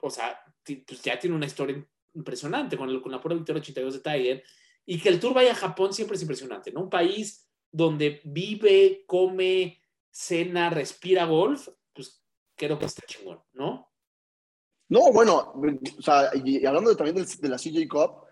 o 0.00 0.10
sea, 0.10 0.40
pues 0.64 1.02
ya 1.02 1.18
tiene 1.18 1.36
una 1.36 1.46
historia 1.46 1.86
impresionante 2.14 2.76
con, 2.76 3.00
con 3.00 3.12
la 3.12 3.20
pura 3.20 3.36
victoria 3.36 3.60
82 3.60 3.94
de 3.94 4.00
Tiger 4.00 4.44
y 4.86 5.00
que 5.00 5.08
el 5.08 5.20
tour 5.20 5.34
vaya 5.34 5.52
a 5.52 5.56
Japón 5.56 5.92
siempre 5.92 6.16
es 6.16 6.22
impresionante, 6.22 6.72
¿no? 6.72 6.82
Un 6.82 6.90
país 6.90 7.48
donde 7.70 8.20
vive, 8.24 9.04
come, 9.06 9.80
cena, 10.10 10.70
respira 10.70 11.24
golf, 11.24 11.68
pues 11.92 12.22
creo 12.56 12.78
que 12.78 12.86
está 12.86 13.02
chingón, 13.06 13.40
¿no? 13.52 13.90
No, 14.88 15.10
bueno, 15.10 15.54
o 15.98 16.02
sea, 16.02 16.30
y 16.34 16.66
hablando 16.66 16.94
también 16.94 17.24
de, 17.24 17.48
la 17.48 17.56
CJ 17.56 17.88
Cup, 17.88 18.26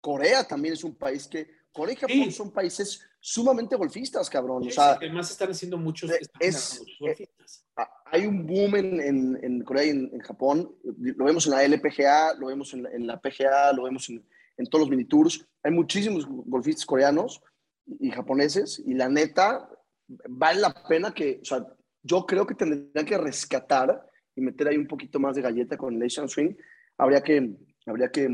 Corea 0.00 0.44
también 0.48 0.74
es 0.74 0.82
un 0.82 0.96
país 0.96 1.28
que, 1.28 1.46
Corea 1.72 1.92
y 1.92 1.96
Japón 1.96 2.32
son 2.32 2.52
países 2.52 3.02
sumamente 3.20 3.76
golfistas, 3.76 4.30
cabrón. 4.30 4.66
o 4.66 4.70
sea, 4.70 4.92
además 4.92 5.30
están 5.30 5.50
haciendo 5.50 5.76
muchos, 5.76 6.10
es, 6.40 6.80
muchos 6.80 6.98
golfistas. 6.98 7.66
Eh, 7.76 7.82
hay 8.06 8.24
un 8.24 8.46
boom 8.46 8.76
en, 8.76 9.38
en, 9.42 9.62
Corea 9.62 9.84
y 9.84 9.90
en, 9.90 10.18
Japón, 10.20 10.74
lo 10.82 11.24
vemos 11.26 11.44
en 11.46 11.52
la 11.52 11.64
LPGA, 11.64 12.32
lo 12.38 12.46
vemos 12.46 12.72
en, 12.72 12.86
en 12.86 13.06
la 13.06 13.20
PGA, 13.20 13.74
lo 13.74 13.82
vemos 13.82 14.08
en, 14.08 14.24
en 14.56 14.66
todos 14.66 14.82
los 14.82 14.90
mini 14.90 15.04
tours. 15.04 15.46
Hay 15.62 15.72
muchísimos 15.72 16.26
golfistas 16.26 16.86
coreanos 16.86 17.42
y 17.86 18.10
japoneses 18.10 18.82
y 18.84 18.94
la 18.94 19.08
neta, 19.08 19.68
vale 20.06 20.60
la 20.60 20.74
pena 20.88 21.12
que, 21.12 21.40
o 21.42 21.44
sea, 21.44 21.66
yo 22.02 22.24
creo 22.26 22.46
que 22.46 22.54
tendrían 22.54 23.06
que 23.06 23.18
rescatar 23.18 24.04
y 24.34 24.40
meter 24.40 24.68
ahí 24.68 24.76
un 24.76 24.86
poquito 24.86 25.18
más 25.18 25.34
de 25.34 25.42
galleta 25.42 25.76
con 25.76 25.94
el 25.94 26.02
Asian 26.02 26.28
Swing. 26.28 26.54
Habría 26.98 27.22
que, 27.22 27.56
habría 27.86 28.10
que, 28.10 28.28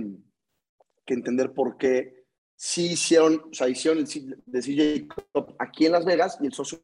que 1.07 1.15
entender 1.15 1.53
por 1.53 1.77
qué 1.77 2.23
sí 2.57 2.93
hicieron, 2.93 3.43
o 3.51 3.55
sea, 3.55 3.69
hicieron 3.69 3.99
el 3.99 4.43
de 4.47 4.61
CJ 4.61 5.09
Cup 5.33 5.57
aquí 5.59 5.87
en 5.87 5.93
Las 5.93 6.05
Vegas 6.05 6.39
y 6.41 6.47
el 6.47 6.53
socio 6.53 6.83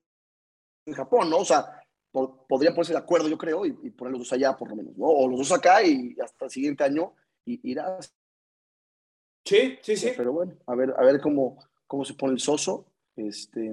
en 0.87 0.95
Japón, 0.95 1.31
¿no? 1.31 1.39
O 1.39 1.45
sea, 1.45 1.67
podría 2.11 2.71
ponerse 2.71 2.93
de 2.93 2.99
acuerdo, 2.99 3.29
yo 3.29 3.39
creo, 3.39 3.67
y, 3.67 3.73
poner 3.91 4.13
los 4.13 4.21
dos 4.21 4.33
allá 4.33 4.57
por 4.57 4.71
lo 4.71 4.77
menos, 4.77 4.97
¿no? 4.97 5.07
O 5.07 5.29
los 5.29 5.39
dos 5.39 5.53
acá 5.53 5.83
y 5.83 6.17
hasta 6.23 6.47
el 6.47 6.51
siguiente 6.51 6.85
año 6.85 7.15
y 7.45 7.61
ir 7.71 7.81
Sí, 9.49 9.79
sí, 9.83 9.97
sí. 9.97 10.11
Pero 10.17 10.33
bueno, 10.33 10.57
a 10.67 10.75
ver, 10.75 10.95
a 10.97 11.05
ver 11.05 11.21
cómo, 11.21 11.59
cómo 11.87 12.05
se 12.05 12.15
pone 12.15 12.35
el 12.35 12.41
soso. 12.41 12.87
Este, 13.17 13.73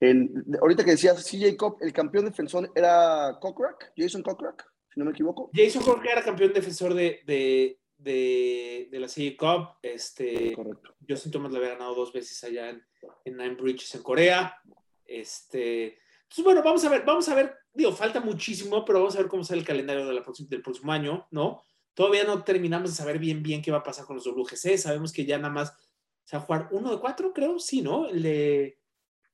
el, 0.00 0.44
ahorita 0.60 0.84
que 0.84 0.92
decías, 0.92 1.24
CJ 1.24 1.56
Cup, 1.56 1.76
el 1.80 1.92
campeón 1.92 2.24
defensor 2.24 2.70
era 2.74 3.36
Cockrock, 3.40 3.92
Jason 3.96 4.22
Cockrock, 4.22 4.64
si 4.92 4.98
no 4.98 5.04
me 5.04 5.12
equivoco. 5.12 5.50
Jason 5.52 5.82
Cockrock 5.82 6.06
era 6.06 6.22
campeón 6.22 6.52
defensor 6.52 6.94
de, 6.94 7.20
de, 7.26 7.78
de, 7.98 8.88
de 8.90 9.00
la 9.00 9.08
CJ 9.08 9.36
Cup. 9.36 9.76
Este, 9.82 10.52
Correcto. 10.54 10.94
Justin 11.06 11.32
Thomas 11.32 11.52
le 11.52 11.58
había 11.58 11.70
ganado 11.70 11.94
dos 11.94 12.12
veces 12.12 12.42
allá 12.44 12.70
en, 12.70 12.82
en 13.24 13.36
Nine 13.36 13.56
Bridges, 13.56 13.94
en 13.94 14.02
Corea. 14.02 14.56
Este, 15.04 15.98
Entonces, 16.22 16.44
bueno, 16.44 16.62
vamos 16.62 16.84
a 16.84 16.88
ver, 16.88 17.04
vamos 17.04 17.28
a 17.28 17.34
ver, 17.34 17.54
digo, 17.74 17.92
falta 17.92 18.20
muchísimo, 18.20 18.84
pero 18.84 19.00
vamos 19.00 19.16
a 19.16 19.18
ver 19.18 19.28
cómo 19.28 19.44
sale 19.44 19.60
el 19.60 19.66
calendario 19.66 20.06
de 20.06 20.14
la 20.14 20.24
del 20.48 20.62
próximo 20.62 20.92
año, 20.92 21.26
¿no? 21.30 21.62
Todavía 21.98 22.22
no 22.22 22.44
terminamos 22.44 22.90
de 22.90 22.96
saber 22.96 23.18
bien, 23.18 23.42
bien 23.42 23.60
qué 23.60 23.72
va 23.72 23.78
a 23.78 23.82
pasar 23.82 24.06
con 24.06 24.14
los 24.14 24.24
WGC. 24.24 24.78
Sabemos 24.78 25.12
que 25.12 25.24
ya 25.24 25.36
nada 25.36 25.52
más 25.52 25.74
se 26.22 26.36
va 26.36 26.44
a 26.44 26.46
jugar 26.46 26.68
uno 26.70 26.92
de 26.92 27.00
cuatro, 27.00 27.32
creo, 27.32 27.58
sí, 27.58 27.82
¿no? 27.82 28.08
El, 28.08 28.22
de, 28.22 28.78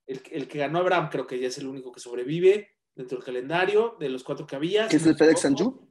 el, 0.06 0.48
que 0.48 0.58
ganó 0.58 0.78
Abraham, 0.78 1.10
creo 1.12 1.26
que 1.26 1.38
ya 1.38 1.48
es 1.48 1.58
el 1.58 1.66
único 1.66 1.92
que 1.92 2.00
sobrevive 2.00 2.70
dentro 2.94 3.18
del 3.18 3.24
calendario 3.26 3.98
de 4.00 4.08
los 4.08 4.24
cuatro 4.24 4.46
que 4.46 4.56
había. 4.56 4.88
¿Qué 4.88 4.96
es 4.96 5.04
el 5.04 5.14
FedEx 5.14 5.44
Anju? 5.44 5.90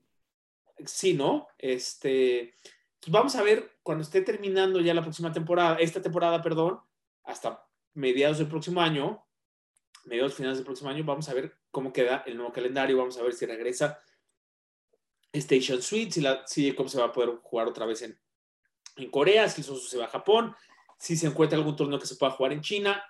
Sí, 0.84 1.14
¿no? 1.14 1.46
Este, 1.60 2.56
pues 3.00 3.12
vamos 3.12 3.36
a 3.36 3.44
ver 3.44 3.74
cuando 3.84 4.02
esté 4.02 4.22
terminando 4.22 4.82
ya 4.82 4.96
la 4.96 5.04
próxima 5.04 5.32
temporada, 5.32 5.76
esta 5.76 6.02
temporada, 6.02 6.42
perdón, 6.42 6.80
hasta 7.24 7.68
mediados 7.94 8.40
del 8.40 8.48
próximo 8.48 8.82
año, 8.82 9.24
mediados 10.06 10.34
finales 10.34 10.58
del 10.58 10.66
próximo 10.66 10.90
año, 10.90 11.04
vamos 11.04 11.30
a 11.30 11.36
ver 11.36 11.56
cómo 11.70 11.94
queda 11.94 12.24
el 12.26 12.36
nuevo 12.36 12.52
calendario, 12.52 12.98
vamos 12.98 13.20
a 13.20 13.22
ver 13.22 13.34
si 13.34 13.46
regresa 13.46 14.00
Station 15.34 15.82
Suite, 15.82 16.12
si, 16.12 16.22
la, 16.22 16.46
si 16.46 16.74
cómo 16.74 16.88
se 16.88 17.00
va 17.00 17.06
a 17.06 17.12
poder 17.12 17.32
jugar 17.42 17.68
otra 17.68 17.86
vez 17.86 18.04
en, 18.04 18.18
en 18.98 19.10
Corea, 19.10 19.50
si 19.50 19.62
eso 19.62 19.76
se 19.78 19.98
va 19.98 20.06
a 20.06 20.10
Japón, 20.10 20.56
si 21.00 21.18
se 21.18 21.28
encuentra 21.28 21.58
algún 21.58 21.76
torneo 21.76 22.00
que 22.00 22.08
se 22.08 22.16
pueda 22.16 22.32
jugar 22.32 22.54
en 22.54 22.62
China 22.62 23.04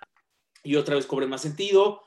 y 0.62 0.76
otra 0.76 0.96
vez 0.96 1.06
cobre 1.06 1.26
más 1.26 1.42
sentido 1.42 2.00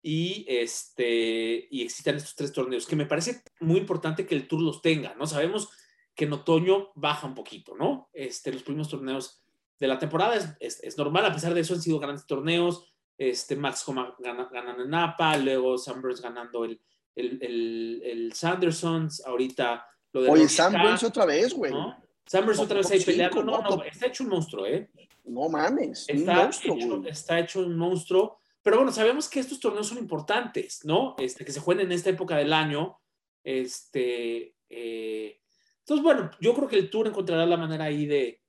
y 0.00 0.46
este 0.48 1.68
y 1.70 1.82
existan 1.82 2.16
estos 2.16 2.34
tres 2.34 2.52
torneos 2.52 2.86
que 2.86 2.96
me 2.96 3.06
parece 3.06 3.42
muy 3.60 3.78
importante 3.78 4.26
que 4.26 4.34
el 4.34 4.48
tour 4.48 4.62
los 4.62 4.80
tenga, 4.80 5.14
¿no? 5.14 5.26
Sabemos 5.26 5.68
que 6.14 6.24
en 6.24 6.32
otoño 6.32 6.90
baja 6.94 7.26
un 7.26 7.34
poquito, 7.34 7.76
¿no? 7.76 8.08
Este, 8.12 8.52
los 8.52 8.62
primeros 8.62 8.88
torneos 8.88 9.42
de 9.78 9.86
la 9.86 9.98
temporada 9.98 10.56
es, 10.58 10.80
es, 10.82 10.98
normal, 10.98 11.26
a 11.26 11.32
pesar 11.32 11.54
de 11.54 11.60
eso 11.60 11.74
han 11.74 11.82
sido 11.82 12.00
grandes 12.00 12.26
torneos, 12.26 12.92
este, 13.16 13.54
Max 13.54 13.88
Homa 13.88 14.16
ganando 14.18 14.82
en 14.82 14.90
Napa, 14.90 15.36
luego 15.36 15.78
Sunburst 15.78 16.22
ganando 16.22 16.64
el, 16.64 16.80
el, 17.18 17.38
el, 17.42 18.02
el, 18.04 18.32
Sandersons, 18.32 19.24
ahorita 19.26 19.86
lo 20.12 20.22
de 20.22 20.30
Oye, 20.30 20.48
Sunburst 20.48 21.04
otra 21.04 21.26
vez, 21.26 21.52
güey. 21.52 21.72
¿no? 21.72 21.96
Sunburst 22.26 22.60
otra 22.60 22.78
vez 22.78 22.90
ahí 22.90 23.00
peleando, 23.00 23.42
no, 23.42 23.62
no, 23.62 23.82
está 23.84 24.06
hecho 24.06 24.24
un 24.24 24.30
monstruo, 24.30 24.66
¿eh? 24.66 24.90
No 25.24 25.48
mames, 25.48 26.06
está, 26.08 26.32
un 26.32 26.36
monstruo, 26.38 26.76
hecho, 26.76 27.08
está 27.08 27.38
hecho 27.38 27.60
un 27.60 27.76
monstruo, 27.76 28.38
pero 28.62 28.76
bueno, 28.76 28.92
sabemos 28.92 29.28
que 29.28 29.40
estos 29.40 29.60
torneos 29.60 29.86
son 29.86 29.98
importantes, 29.98 30.80
¿no? 30.84 31.16
Este, 31.18 31.44
que 31.44 31.52
se 31.52 31.60
jueguen 31.60 31.86
en 31.86 31.92
esta 31.92 32.10
época 32.10 32.36
del 32.36 32.52
año, 32.52 32.98
este... 33.42 34.54
Eh, 34.70 35.40
entonces, 35.80 36.04
bueno, 36.04 36.30
yo 36.38 36.54
creo 36.54 36.68
que 36.68 36.76
el 36.76 36.90
Tour 36.90 37.06
encontrará 37.06 37.46
la 37.46 37.56
manera 37.56 37.84
ahí 37.84 38.04
de, 38.04 38.42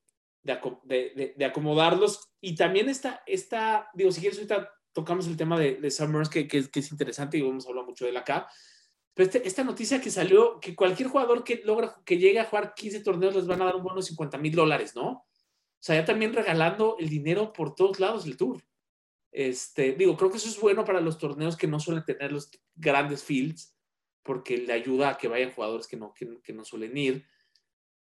de, 0.44 1.34
de, 1.38 1.46
acomodarlos. 1.46 2.30
Y 2.42 2.54
también 2.54 2.90
está, 2.90 3.24
está, 3.26 3.90
digo, 3.94 4.12
si 4.12 4.20
quieres, 4.20 4.40
ahorita 4.40 4.70
tocamos 4.94 5.28
el 5.28 5.38
tema 5.38 5.60
de, 5.60 5.76
de 5.76 5.92
Summers, 5.92 6.30
que, 6.30 6.48
que, 6.48 6.68
es 6.74 6.92
interesante 6.92 7.38
y 7.38 7.42
vamos 7.42 7.66
a 7.66 7.70
hablar 7.70 7.86
mucho 7.86 8.06
de 8.06 8.12
él 8.12 8.18
acá. 8.18 8.48
Pero 9.14 9.28
este, 9.28 9.48
esta 9.48 9.64
noticia 9.64 10.02
que 10.02 10.12
salió, 10.12 10.60
que 10.60 10.76
cualquier 10.76 11.10
jugador 11.10 11.44
que 11.44 11.62
logra, 11.64 12.02
que 12.06 12.18
llegue 12.18 12.40
a 12.40 12.46
jugar 12.46 12.74
15 12.74 13.02
torneos 13.02 13.36
les 13.36 13.48
van 13.48 13.62
a 13.62 13.66
dar 13.66 13.76
un 13.76 13.84
bono 13.84 13.98
de 13.98 14.04
50 14.04 14.38
mil 14.38 14.56
dólares, 14.56 14.96
¿no? 14.96 15.10
O 15.10 15.82
sea, 15.82 15.96
ya 15.96 16.06
también 16.06 16.34
regalando 16.34 16.98
el 17.00 17.10
dinero 17.10 17.54
por 17.54 17.76
todos 17.76 18.00
lados 18.00 18.26
del 18.26 18.38
tour. 18.38 18.62
Este, 19.32 19.94
digo, 19.94 20.18
creo 20.18 20.32
que 20.32 20.38
eso 20.38 20.50
es 20.50 20.60
bueno 20.60 20.84
para 20.84 21.02
los 21.02 21.18
torneos 21.18 21.56
que 21.56 21.68
no 21.68 21.80
suelen 21.80 22.04
tener 22.04 22.32
los 22.32 22.50
grandes 22.76 23.24
fields, 23.24 23.76
porque 24.24 24.58
le 24.58 24.74
ayuda 24.74 25.10
a 25.10 25.18
que 25.18 25.28
vayan 25.28 25.52
jugadores 25.52 25.88
que 25.88 25.98
no, 25.98 26.14
que, 26.14 26.40
que 26.42 26.54
no 26.54 26.66
suelen 26.66 26.98
ir 26.98 27.26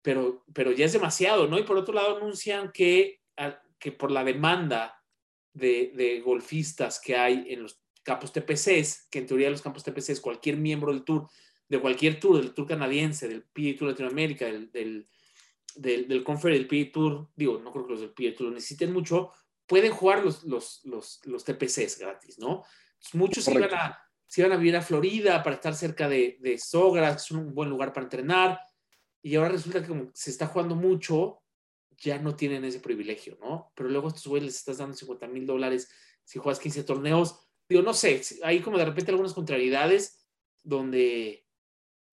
pero, 0.07 0.45
pero 0.53 0.71
ya 0.71 0.85
es 0.85 0.93
demasiado, 0.93 1.49
¿no? 1.49 1.59
Y 1.59 1.65
por 1.65 1.77
otro 1.77 1.93
lado 1.93 2.19
anuncian 2.19 2.71
que, 2.71 3.23
que 3.77 3.91
por 3.91 4.12
la 4.12 4.23
demanda 4.23 5.03
de, 5.57 5.92
de, 5.95 6.21
golfistas 6.21 7.01
que 7.01 7.16
hay 7.16 7.47
en 7.49 7.62
los 7.62 7.81
campos 8.03 8.33
TPCs, 8.33 9.09
que 9.11 9.19
en 9.19 9.27
teoría 9.27 9.51
los 9.51 9.62
campos 9.62 9.83
TPCs, 9.83 10.21
cualquier 10.21 10.57
miembro 10.57 10.92
del 10.92 11.05
tour, 11.05 11.29
de 11.69 11.81
cualquier 11.81 12.21
tour, 12.21 12.37
del 12.37 12.55
tour 12.55 12.66
canadiense, 12.66 13.29
del 13.29 13.42
PA 13.42 13.79
Tour 13.79 13.90
Latinoamérica, 13.90 14.45
del, 14.47 14.71
del, 14.71 15.09
del, 15.75 16.07
del 16.07 16.23
Confer, 16.23 16.53
del 16.53 16.69
PA 16.69 16.92
Tour, 16.92 17.31
digo, 17.35 17.59
no 17.59 17.73
creo 17.73 17.87
que 17.87 17.92
los 17.92 18.01
del 18.01 18.11
PA 18.11 18.37
Tour 18.37 18.49
lo 18.49 18.55
necesiten 18.55 18.92
mucho, 18.92 19.33
pueden 19.66 19.92
jugar 19.92 20.23
los, 20.25 20.45
los, 20.45 20.83
los, 20.85 21.21
los 21.25 21.45
TPCs 21.45 21.99
gratis, 21.99 22.38
¿no? 22.38 22.64
muchos 23.12 23.47
iban 23.49 23.75
a, 23.75 23.99
se 24.27 24.40
iban 24.40 24.53
a 24.53 24.57
vivir 24.57 24.77
a 24.77 24.83
Florida 24.83 25.42
para 25.42 25.57
estar 25.57 25.75
cerca 25.75 26.09
de, 26.09 26.38
de 26.40 26.59
Sogras, 26.59 27.25
es 27.25 27.31
un 27.31 27.55
buen 27.55 27.69
lugar 27.71 27.92
para 27.92 28.05
entrenar, 28.05 28.61
y 29.23 29.35
ahora 29.35 29.51
resulta 29.51 29.81
que 29.81 29.88
como 29.88 30.11
se 30.14 30.31
está 30.31 30.47
jugando 30.47 30.77
mucho, 30.77 31.42
ya 31.99 32.19
no 32.19 32.37
tienen 32.37 32.65
ese 32.65 32.81
privilegio, 32.81 33.39
¿no? 33.41 33.73
Pero 33.75 33.89
luego 33.89 34.07
a 34.07 34.09
estos 34.09 34.27
güeyes 34.27 34.47
les 34.47 34.57
estás 34.57 34.79
dando 34.79 34.97
50 34.97 35.27
mil 35.29 35.47
dólares 35.47 35.89
si 36.25 36.39
juegas 36.39 36.61
15 36.61 36.85
torneos. 36.85 37.41
Digo, 37.69 37.83
no 37.83 37.95
sé, 37.95 38.21
hay 38.43 38.61
como 38.61 38.79
de 38.79 38.85
repente 38.85 39.11
algunas 39.11 39.33
contrariedades 39.33 40.29
donde 40.63 41.47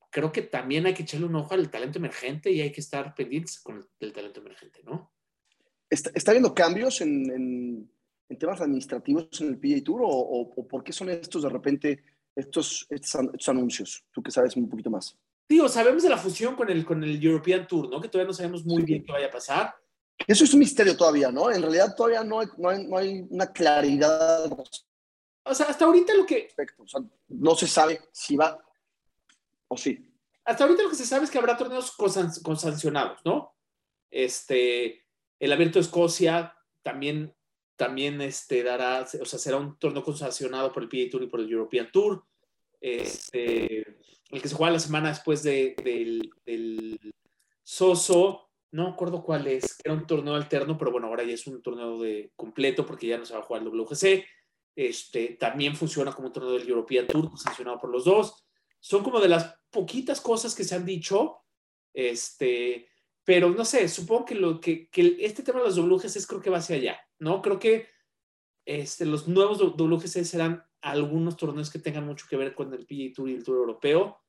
creo 0.09 0.31
que 0.31 0.43
también 0.43 0.85
hay 0.85 0.93
que 0.93 1.03
echarle 1.03 1.25
un 1.25 1.35
ojo 1.35 1.53
al 1.53 1.69
talento 1.69 1.97
emergente 1.97 2.51
y 2.51 2.61
hay 2.61 2.71
que 2.71 2.81
estar 2.81 3.13
pendientes 3.15 3.59
con 3.59 3.87
el, 3.99 4.13
talento 4.13 4.39
emergente, 4.39 4.81
¿no? 4.83 5.11
¿Está, 5.89 6.11
está 6.13 6.31
habiendo 6.31 6.53
cambios 6.53 7.01
en, 7.01 7.29
en, 7.31 7.89
temas 8.39 8.61
administrativos 8.61 9.41
en 9.41 9.49
el 9.49 9.59
PGA 9.59 9.83
Tour 9.83 10.01
o, 10.03 10.07
o, 10.07 10.67
por 10.67 10.83
qué 10.83 10.91
son 10.91 11.09
estos 11.09 11.43
de 11.43 11.49
repente, 11.49 12.03
estos, 12.35 12.87
estos 12.89 13.49
anuncios? 13.49 14.05
Tú 14.11 14.23
que 14.23 14.31
sabes 14.31 14.55
un 14.55 14.67
poquito 14.67 14.89
más. 14.89 15.15
Digo, 15.47 15.67
sabemos 15.67 16.03
de 16.03 16.09
la 16.09 16.17
fusión 16.17 16.55
con 16.55 16.69
el, 16.69 16.85
con 16.85 17.03
el 17.03 17.23
European 17.23 17.67
Tour, 17.67 17.89
¿no? 17.89 18.01
Que 18.01 18.07
todavía 18.07 18.27
no 18.27 18.33
sabemos 18.33 18.65
muy 18.65 18.83
bien 18.83 19.03
qué 19.03 19.11
vaya 19.11 19.27
a 19.27 19.31
pasar. 19.31 19.75
Eso 20.27 20.43
es 20.43 20.53
un 20.53 20.59
misterio 20.59 20.95
todavía, 20.95 21.31
¿no? 21.31 21.51
En 21.51 21.61
realidad 21.61 21.95
todavía 21.95 22.23
no 22.23 22.39
hay, 22.39 22.47
no 22.57 22.69
hay, 22.69 22.87
no 22.87 22.97
hay 22.97 23.25
una 23.29 23.51
claridad. 23.51 24.51
O 25.43 25.53
sea, 25.53 25.67
hasta 25.67 25.85
ahorita 25.85 26.13
lo 26.13 26.25
que... 26.25 26.49
O 26.77 26.87
sea, 26.87 27.01
no 27.27 27.55
se 27.55 27.67
sabe 27.67 28.01
si 28.11 28.35
va 28.35 28.57
o 29.67 29.77
sí. 29.77 30.09
Hasta 30.45 30.63
ahorita 30.63 30.83
lo 30.83 30.89
que 30.89 30.95
se 30.95 31.05
sabe 31.05 31.25
es 31.25 31.31
que 31.31 31.37
habrá 31.37 31.57
torneos 31.57 31.91
con, 31.91 32.57
sancionados, 32.57 33.19
¿no? 33.25 33.55
Este, 34.09 35.05
el 35.39 35.51
Abierto 35.51 35.79
de 35.79 35.85
Escocia 35.85 36.55
también, 36.81 37.33
también 37.75 38.21
este, 38.21 38.61
dará, 38.61 39.01
o 39.01 39.25
sea, 39.25 39.39
será 39.39 39.57
un 39.57 39.77
torneo 39.77 40.03
sancionado 40.15 40.71
por 40.71 40.83
el 40.83 40.89
PA 40.89 41.09
Tour 41.11 41.23
y 41.23 41.27
por 41.27 41.39
el 41.39 41.49
European 41.49 41.91
Tour. 41.91 42.25
Este, 42.79 43.92
el 44.33 44.41
que 44.41 44.49
se 44.49 44.55
juega 44.55 44.73
la 44.73 44.79
semana 44.79 45.09
después 45.09 45.43
de, 45.43 45.75
del, 45.83 46.99
Soso, 47.61 48.49
no 48.71 48.85
me 48.85 48.89
acuerdo 48.89 49.23
cuál 49.23 49.47
es, 49.47 49.77
era 49.83 49.93
un 49.93 50.07
torneo 50.07 50.35
alterno, 50.35 50.77
pero 50.77 50.91
bueno, 50.91 51.07
ahora 51.07 51.23
ya 51.23 51.33
es 51.33 51.45
un 51.47 51.61
torneo 51.61 51.99
de 51.99 52.31
completo 52.35 52.85
porque 52.85 53.07
ya 53.07 53.17
no 53.17 53.25
se 53.25 53.33
va 53.33 53.39
a 53.39 53.43
jugar 53.43 53.61
el 53.61 53.69
WGC. 53.69 54.25
Este, 54.75 55.37
también 55.39 55.75
funciona 55.75 56.11
como 56.11 56.27
un 56.27 56.33
torneo 56.33 56.53
del 56.53 56.67
European 56.67 57.07
Tour, 57.07 57.29
sancionado 57.37 57.79
por 57.79 57.91
los 57.91 58.05
dos. 58.05 58.43
Son 58.79 59.03
como 59.03 59.21
de 59.21 59.29
las 59.29 59.55
poquitas 59.69 60.19
cosas 60.19 60.55
que 60.55 60.63
se 60.63 60.75
han 60.75 60.85
dicho, 60.85 61.37
este, 61.93 62.89
pero 63.23 63.51
no 63.51 63.63
sé, 63.63 63.87
supongo 63.87 64.25
que, 64.25 64.35
lo, 64.35 64.59
que, 64.59 64.89
que 64.89 65.15
este 65.19 65.43
tema 65.43 65.59
de 65.59 65.67
los 65.67 65.77
WGC 65.77 66.25
creo 66.27 66.41
que 66.41 66.49
va 66.49 66.57
hacia 66.57 66.75
allá, 66.75 66.99
¿no? 67.19 67.41
Creo 67.41 67.59
que 67.59 67.87
este, 68.65 69.05
los 69.05 69.27
nuevos 69.27 69.59
WGC 69.59 70.23
serán 70.25 70.65
algunos 70.81 71.37
torneos 71.37 71.69
que 71.69 71.79
tengan 71.79 72.05
mucho 72.05 72.25
que 72.29 72.35
ver 72.35 72.53
con 72.53 72.73
el 72.73 72.85
PGA 72.85 73.13
Tour 73.15 73.29
y 73.29 73.35
el 73.35 73.43
Tour 73.43 73.57
Europeo, 73.57 74.22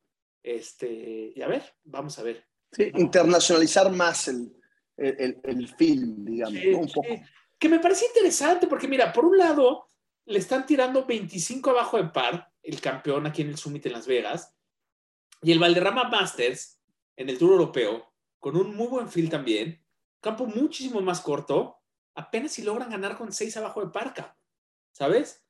este, 0.45 1.33
y 1.35 1.43
a 1.43 1.49
ver, 1.49 1.65
vamos 1.83 2.19
a 2.19 2.23
ver. 2.23 2.47
Sí, 2.71 2.93
internacionalizar 2.97 3.91
más 3.91 4.29
el, 4.29 4.55
el, 4.97 5.41
el 5.43 5.69
film, 5.75 6.25
digamos, 6.25 6.63
un 6.65 6.93
poco. 6.93 7.09
Que 7.59 7.69
me 7.69 7.81
parece 7.81 8.07
interesante 8.07 8.67
porque, 8.67 8.87
mira, 8.87 9.13
por 9.13 9.25
un 9.25 9.39
lado, 9.39 9.91
le 10.27 10.39
están 10.39 10.67
tirando 10.67 11.07
25 11.07 11.71
abajo 11.71 11.97
de 11.97 12.11
par, 12.11 12.53
el 12.63 12.81
campeón 12.81 13.27
aquí 13.27 13.43
en 13.43 13.49
el 13.49 13.57
Summit 13.57 13.87
en 13.87 13.93
Las 13.93 14.07
Vegas, 14.07 14.55
y 15.41 15.51
el 15.51 15.59
Valderrama 15.59 16.09
Masters 16.11 16.79
en 17.17 17.31
el 17.31 17.39
Tour 17.39 17.53
Europeo, 17.53 18.13
con 18.39 18.57
un 18.57 18.77
muy 18.77 18.89
buen 18.89 19.09
field 19.09 19.31
también, 19.31 19.83
campo 20.21 20.45
muchísimo 20.47 21.01
más 21.01 21.21
corto, 21.21 21.79
apenas 22.15 22.53
si 22.53 22.63
logran 22.63 22.91
ganar 22.91 23.17
con 23.17 23.33
6 23.33 23.57
abajo 23.57 23.81
de 23.83 23.91
parca, 23.91 24.37
¿sabes? 24.93 25.43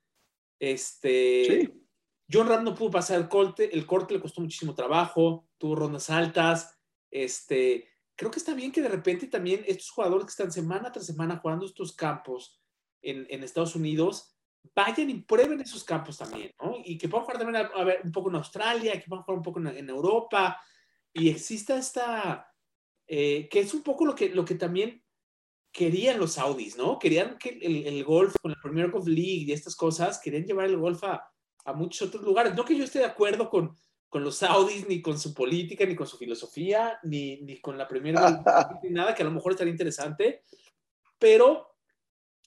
Este, 0.59 1.45
sí. 1.47 1.84
John 2.31 2.47
Ram 2.47 2.63
no 2.63 2.73
pudo 2.75 2.91
pasar 2.91 3.19
el 3.19 3.29
corte, 3.29 3.75
el 3.75 3.85
corte 3.85 4.13
le 4.13 4.21
costó 4.21 4.41
muchísimo 4.41 4.73
trabajo, 4.73 5.47
tuvo 5.57 5.75
rondas 5.75 6.09
altas. 6.09 6.77
Este, 7.11 7.87
creo 8.15 8.31
que 8.31 8.39
está 8.39 8.53
bien 8.53 8.71
que 8.71 8.81
de 8.81 8.89
repente 8.89 9.27
también 9.27 9.63
estos 9.67 9.89
jugadores 9.91 10.25
que 10.25 10.31
están 10.31 10.51
semana 10.51 10.91
tras 10.91 11.05
semana 11.05 11.37
jugando 11.37 11.65
estos 11.65 11.95
campos 11.95 12.61
en, 13.01 13.27
en 13.29 13.43
Estados 13.43 13.75
Unidos 13.75 14.35
vayan 14.73 15.09
y 15.09 15.21
prueben 15.21 15.61
esos 15.61 15.83
campos 15.83 16.17
también, 16.17 16.51
¿no? 16.59 16.75
Y 16.83 16.97
que 16.97 17.07
puedan 17.07 17.25
jugar 17.25 17.39
también 17.39 17.67
a, 17.73 17.83
ver, 17.83 18.01
un 18.03 18.11
poco 18.11 18.29
en 18.29 18.35
Australia, 18.37 18.99
que 18.99 19.07
puedan 19.07 19.23
jugar 19.23 19.37
un 19.37 19.43
poco 19.43 19.59
en, 19.59 19.89
Europa 19.89 20.59
y 21.13 21.29
exista 21.29 21.77
esta, 21.77 22.51
eh, 23.07 23.47
que 23.49 23.59
es 23.59 23.73
un 23.73 23.83
poco 23.83 24.05
lo 24.05 24.15
que, 24.15 24.29
lo 24.29 24.43
que 24.43 24.55
también 24.55 25.03
querían 25.71 26.19
los 26.19 26.33
Saudis, 26.33 26.77
¿no? 26.77 26.97
Querían 26.97 27.37
que 27.37 27.49
el, 27.49 27.85
el 27.85 28.03
golf 28.03 28.35
con 28.41 28.51
la 28.51 28.61
Premier 28.61 28.89
Golf 28.89 29.07
League 29.07 29.45
y 29.45 29.51
estas 29.51 29.75
cosas, 29.75 30.19
querían 30.19 30.45
llevar 30.45 30.65
el 30.65 30.77
golf 30.77 31.03
a, 31.03 31.29
a 31.65 31.73
muchos 31.73 32.07
otros 32.07 32.23
lugares. 32.23 32.55
No 32.55 32.63
que 32.63 32.77
yo 32.77 32.83
esté 32.83 32.99
de 32.99 33.05
acuerdo 33.05 33.49
con, 33.49 33.75
con 34.07 34.23
los 34.23 34.37
saudis, 34.37 34.87
ni 34.87 35.01
con 35.01 35.19
su 35.19 35.33
política, 35.33 35.85
ni 35.85 35.95
con 35.95 36.07
su 36.07 36.17
filosofía, 36.17 36.99
ni, 37.03 37.41
ni 37.41 37.59
con 37.59 37.77
la 37.77 37.87
primera, 37.87 38.41
ni 38.83 38.89
nada, 38.89 39.13
que 39.13 39.23
a 39.23 39.25
lo 39.25 39.31
mejor 39.31 39.51
estaría 39.51 39.71
interesante, 39.71 40.43
pero 41.19 41.75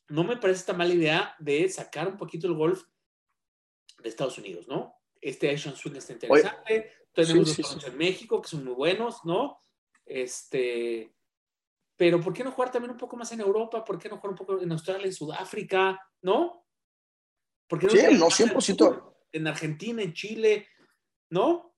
no 0.08 0.24
me 0.24 0.36
parece 0.36 0.60
esta 0.60 0.72
mala 0.72 0.94
idea 0.94 1.34
de 1.38 1.68
sacar 1.68 2.08
un 2.08 2.16
poquito 2.16 2.46
el 2.46 2.54
golf 2.54 2.84
de 4.02 4.08
Estados 4.08 4.38
Unidos, 4.38 4.66
¿no? 4.68 4.94
Este 5.20 5.50
Asian 5.50 5.76
Swing 5.76 5.96
está 5.96 6.12
interesante. 6.12 6.92
Tenemos 7.12 7.58
los 7.58 7.84
en 7.84 7.98
México 7.98 8.40
que 8.40 8.48
son 8.48 8.64
muy 8.64 8.74
buenos, 8.74 9.24
¿no? 9.24 9.60
Este, 10.06 11.12
pero 11.96 12.20
¿por 12.20 12.32
qué 12.32 12.44
no 12.44 12.52
jugar 12.52 12.70
también 12.70 12.92
un 12.92 12.96
poco 12.96 13.16
más 13.16 13.32
en 13.32 13.40
Europa? 13.40 13.84
¿Por 13.84 13.98
qué 13.98 14.08
no 14.08 14.18
jugar 14.18 14.30
un 14.30 14.38
poco 14.38 14.60
en 14.60 14.70
Australia, 14.70 15.06
en 15.06 15.12
Sudáfrica? 15.12 16.00
¿No? 16.22 16.64
¿Por 17.66 17.80
qué 17.80 17.86
no 17.86 17.92
sí, 18.30 18.46
no, 18.46 18.54
100%. 18.54 19.07
En 19.32 19.46
Argentina, 19.46 20.02
en 20.02 20.12
Chile, 20.12 20.66
¿no? 21.30 21.74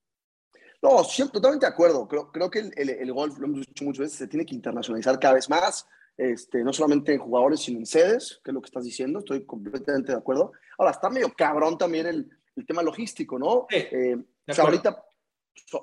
No, 0.83 1.03
totalmente 1.33 1.67
de 1.67 1.73
acuerdo. 1.73 2.09
Creo, 2.09 2.33
creo 2.33 2.51
que 2.51 2.61
el, 2.61 2.91
el, 2.91 3.13
golf, 3.13 3.39
lo 3.39 3.47
hemos 3.47 3.67
dicho 3.67 3.85
muchas 3.85 4.01
veces, 4.01 4.19
se 4.19 4.29
tiene 4.29 4.47
que 4.47 4.55
internacionalizar 4.55 5.19
cada 5.19 5.35
vez 5.35 5.51
más. 5.51 5.87
Este, 6.17 6.63
no 6.63 6.73
solamente 6.73 7.15
en 7.15 7.21
jugadores, 7.21 7.61
sino 7.61 7.79
en 7.79 7.87
sedes, 7.87 8.41
que 8.45 8.51
es 8.51 8.55
lo 8.55 8.61
que 8.61 8.67
estás 8.67 8.85
diciendo, 8.85 9.21
estoy 9.21 9.45
completamente 9.45 10.13
de 10.13 10.19
acuerdo. 10.19 10.53
Ahora, 10.79 10.93
está 10.93 11.09
medio 11.11 11.33
cabrón 11.35 11.79
también 11.79 12.07
el, 12.07 12.31
el 12.57 12.67
tema 12.67 12.83
logístico, 12.83 13.39
¿no? 13.39 13.67
Eh, 13.71 14.17
o 14.47 14.53
sea, 14.53 14.65
ahorita, 14.65 15.05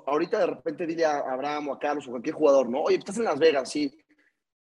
ahorita 0.06 0.38
de 0.38 0.46
repente 0.46 0.86
dile 0.86 1.04
a 1.04 1.18
Abraham 1.18 1.68
o 1.68 1.74
a 1.74 1.78
Carlos 1.78 2.06
o 2.06 2.10
a 2.10 2.12
cualquier 2.12 2.34
jugador, 2.34 2.68
¿no? 2.68 2.82
Oye, 2.82 2.96
estás 2.96 3.18
en 3.18 3.24
Las 3.24 3.38
Vegas, 3.38 3.70
sí 3.70 3.92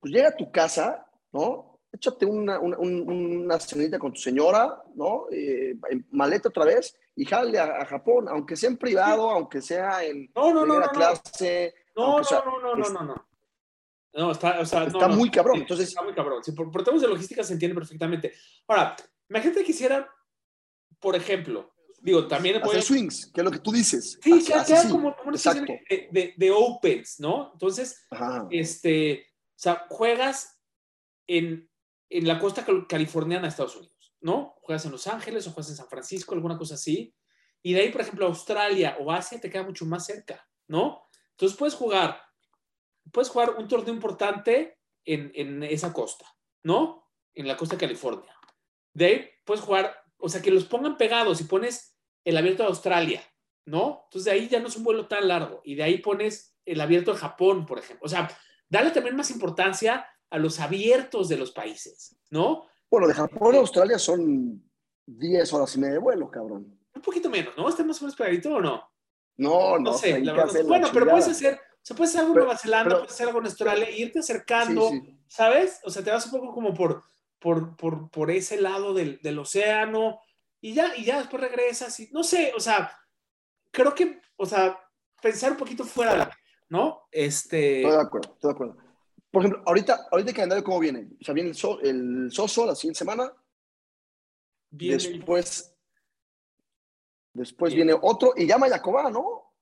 pues 0.01 0.13
llega 0.13 0.29
a 0.29 0.37
tu 0.37 0.51
casa, 0.51 1.07
¿no? 1.33 1.70
Échate 1.93 2.25
una, 2.25 2.59
una, 2.61 2.79
una 2.79 3.59
cenita 3.59 3.99
con 3.99 4.13
tu 4.13 4.21
señora, 4.21 4.83
¿no? 4.95 5.27
Eh, 5.31 5.77
maleta 6.13 6.49
otra 6.49 6.65
vez 6.65 6.97
y 7.17 7.25
jale 7.25 7.59
a, 7.59 7.85
Japón, 7.85 8.29
aunque 8.29 8.57
sea 8.57 8.71
en 8.71 8.77
privado, 8.77 9.29
aunque 9.29 9.61
sea 9.61 10.05
en 10.05 10.31
no, 10.35 10.55
no, 10.55 10.65
no, 10.65 10.81
clase. 10.91 11.75
No, 11.97 12.21
no, 12.21 12.23
no, 12.23 12.61
no, 12.61 12.77
no, 12.77 12.89
no, 12.89 13.05
no. 13.05 13.27
No, 14.13 14.33
está, 14.33 14.61
o 14.61 14.67
sea, 14.67 14.85
está 14.85 15.09
muy 15.09 15.31
cabrón. 15.31 15.59
Entonces, 15.59 15.89
está 15.89 16.03
muy 16.03 16.15
cabrón. 16.15 16.43
Sí, 16.43 16.53
por, 16.53 16.71
por, 16.71 16.83
temas 16.83 17.01
de 17.01 17.09
logística 17.09 17.45
se 17.45 17.53
entiende 17.53 17.75
perfectamente. 17.75 18.33
Ahora, 18.67 18.97
imagínate 19.29 19.61
que 19.61 19.67
quisiera, 19.67 20.09
por 20.99 21.15
ejemplo, 21.15 21.73
digo, 22.01 22.27
también 22.27 22.63
hacer 22.63 22.83
swings, 22.83 23.31
que 23.33 23.41
es 23.41 23.45
lo 23.45 23.51
que 23.51 23.59
tú 23.59 23.73
dices. 23.73 24.19
Sí, 24.23 24.45
que 24.45 24.65
sea 24.65 24.89
como, 24.89 25.17
como 25.17 25.31
una 25.31 25.55
de, 25.55 26.09
de, 26.11 26.35
de, 26.37 26.51
opens, 26.51 27.21
¿no? 27.21 27.53
Entonces, 27.53 28.07
este, 28.51 29.27
o 29.29 29.59
sea, 29.59 29.87
juegas 29.89 30.61
en, 31.29 31.70
en 32.11 32.27
la 32.27 32.39
costa 32.39 32.67
californiana 32.89 33.43
de 33.43 33.49
Estados 33.49 33.77
Unidos, 33.77 34.15
¿no? 34.21 34.57
Juegas 34.61 34.85
en 34.85 34.93
Los 34.93 35.07
Ángeles 35.07 35.47
o 35.47 35.53
juegas 35.53 35.71
en 35.71 35.77
San 35.77 35.89
Francisco, 35.89 36.35
alguna 36.35 36.59
cosa 36.59 36.75
así. 36.75 37.15
Y 37.63 37.73
de 37.73 37.81
ahí, 37.81 37.91
por 37.91 38.03
ejemplo, 38.03 38.27
Australia 38.27 38.97
o 39.01 39.11
Asia 39.13 39.41
te 39.41 39.49
queda 39.49 39.63
mucho 39.63 39.87
más 39.87 40.07
cerca, 40.07 40.47
¿no? 40.67 41.05
Entonces 41.31 41.57
puedes 41.57 41.75
jugar, 41.75 42.21
puedes 43.13 43.31
jugar 43.31 43.57
un 43.57 43.69
torneo 43.69 43.95
importante 43.95 44.79
en, 45.05 45.31
en 45.35 45.63
esa 45.63 45.93
costa, 45.93 46.27
¿no? 46.63 47.11
En 47.33 47.47
la 47.47 47.57
costa 47.57 47.77
de 47.77 47.81
California. 47.81 48.35
De 48.93 49.07
ahí 49.07 49.31
puedes 49.45 49.63
jugar, 49.63 49.97
o 50.19 50.29
sea, 50.29 50.43
que 50.43 50.51
los 50.51 50.65
pongan 50.65 50.97
pegados 50.97 51.41
y 51.41 51.45
pones 51.45 51.97
el 52.25 52.37
abierto 52.37 52.65
de 52.65 52.69
Australia, 52.71 53.23
¿no? 53.65 54.03
Entonces 54.05 54.25
de 54.25 54.33
ahí 54.33 54.49
ya 54.49 54.61
no 54.61 54.69
es 54.69 54.77
un 54.77 54.85
vuelo 54.85 55.07
tan 55.07 55.29
largo. 55.29 55.63
Y 55.65 55.77
de 55.77 55.85
ahí 55.85 55.99
pones 55.99 56.59
el 56.67 56.81
abierto 56.81 57.13
de 57.13 57.19
Japón, 57.19 57.67
por 57.67 57.79
ejemplo. 57.79 58.05
O 58.05 58.09
sea, 58.09 58.29
Dale 58.71 58.93
también 58.93 59.17
más 59.17 59.31
importancia 59.33 60.07
a 60.31 60.39
los 60.39 60.61
abiertos 60.61 61.29
de 61.29 61.37
los 61.37 61.51
países, 61.51 62.17
¿no? 62.31 62.67
Bueno, 62.91 63.09
de 63.09 63.15
Japón 63.15 63.55
a 63.55 63.59
Australia 63.59 63.99
son 63.99 64.63
10 65.07 65.53
horas 65.53 65.75
y 65.77 65.81
media 65.81 65.95
de 65.95 66.01
vuelo, 66.01 66.31
cabrón. 66.31 66.79
Un 66.95 67.03
poquito 67.03 67.29
menos, 67.29 67.57
¿no? 67.57 67.69
¿Está 67.69 67.85
más 67.85 68.01
o 68.01 68.05
menos 68.05 68.17
pegadito 68.17 68.55
o 68.55 68.61
no? 68.61 68.83
No, 69.37 69.79
no, 69.79 69.91
no 69.91 69.93
sé. 69.95 70.23
bueno, 70.65 70.89
pero 70.93 71.07
puedes 71.09 71.29
hacer, 71.29 71.55
o 71.55 71.79
sea, 71.83 71.97
puedes 71.97 72.11
hacer 72.11 72.21
algo 72.21 72.35
en 72.35 72.39
Nueva 72.41 72.59
Zelanda, 72.59 72.97
puedes 72.97 73.13
hacer 73.13 73.27
algo 73.27 73.41
en 73.41 73.47
Australia, 73.47 73.85
e 73.87 73.99
irte 73.99 74.19
acercando, 74.19 74.91
¿sabes? 75.27 75.81
O 75.85 75.91
sea, 75.91 76.05
te 76.05 76.11
vas 76.11 76.27
un 76.27 76.33
poco 76.33 76.53
como 76.53 76.75
por, 76.75 77.05
por, 77.39 77.77
por, 77.77 78.11
por 78.11 78.31
ese 78.31 78.61
lado 78.61 78.93
del, 78.93 79.19
del, 79.23 79.39
océano 79.39 80.21
y 80.61 80.75
ya, 80.75 80.95
y 80.97 81.05
ya 81.05 81.19
después 81.19 81.43
regresas 81.43 81.99
y 82.01 82.11
no 82.13 82.23
sé, 82.23 82.53
o 82.55 82.61
sea, 82.61 82.93
creo 83.71 83.95
que, 83.95 84.21
o 84.37 84.45
sea, 84.45 84.79
pensar 85.23 85.53
un 85.53 85.57
poquito 85.57 85.85
fuera 85.85 86.13
de 86.13 86.19
la 86.19 86.31
¿no? 86.69 87.03
Este... 87.11 87.83
Estoy 87.83 87.97
de 87.97 88.03
acuerdo, 88.03 88.33
estoy 88.33 88.49
de 88.49 88.55
acuerdo. 88.55 88.77
Por 89.31 89.43
ejemplo, 89.43 89.63
ahorita, 89.65 90.09
ahorita 90.11 90.31
el 90.31 90.37
calendario, 90.37 90.65
¿cómo 90.65 90.81
viene? 90.81 91.09
O 91.21 91.25
sea, 91.25 91.35
viene 91.35 91.51
el, 91.51 91.87
el 91.87 92.33
Soso 92.33 92.67
la 92.67 92.75
siguiente 92.75 92.99
semana. 92.99 93.33
Viene 94.71 95.03
después, 95.03 95.77
después 97.33 97.75
viene 97.75 97.95
otro, 98.01 98.33
y 98.37 98.47
ya 98.47 98.59
Mayacoba, 98.59 99.11
¿no? 99.11 99.53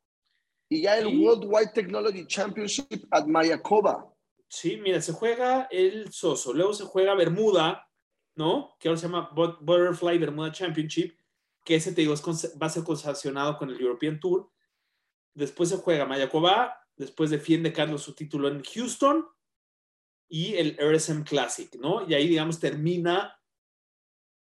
Y 0.71 0.83
ya 0.83 0.99
el 0.99 1.19
Worldwide 1.19 1.73
Technology 1.73 2.27
Championship 2.27 3.07
at 3.11 3.27
Mayacoba. 3.27 4.13
Sí, 4.49 4.79
mira, 4.79 5.01
se 5.01 5.13
juega 5.13 5.69
el 5.71 6.13
Soso, 6.13 6.53
luego 6.53 6.73
se 6.73 6.85
juega 6.85 7.15
Bermuda, 7.15 7.91
¿no? 8.37 8.77
Que 8.79 8.89
ahora 8.89 9.01
se 9.01 9.07
llama 9.07 9.31
Butterfly 9.35 10.19
Bermuda 10.19 10.53
Championship, 10.53 11.19
que 11.65 11.75
ese, 11.75 11.93
te 11.93 12.03
digo, 12.03 12.15
va 12.15 12.67
a 12.67 12.71
ser 12.71 12.85
concesionado 12.85 13.59
con 13.59 13.69
el 13.71 13.81
European 13.81 14.19
Tour. 14.21 14.51
Después 15.35 15.69
se 15.69 15.77
juega 15.77 16.07
Mayacoba, 16.07 16.87
después 16.97 17.31
defiende 17.31 17.73
Carlos 17.73 18.03
su 18.03 18.15
título 18.15 18.49
en 18.49 18.63
Houston 18.63 19.27
y 20.29 20.55
el 20.55 20.77
RSM 20.79 21.23
Classic, 21.23 21.75
¿no? 21.77 22.09
Y 22.09 22.15
ahí, 22.15 22.29
digamos, 22.29 22.61
termina 22.61 23.39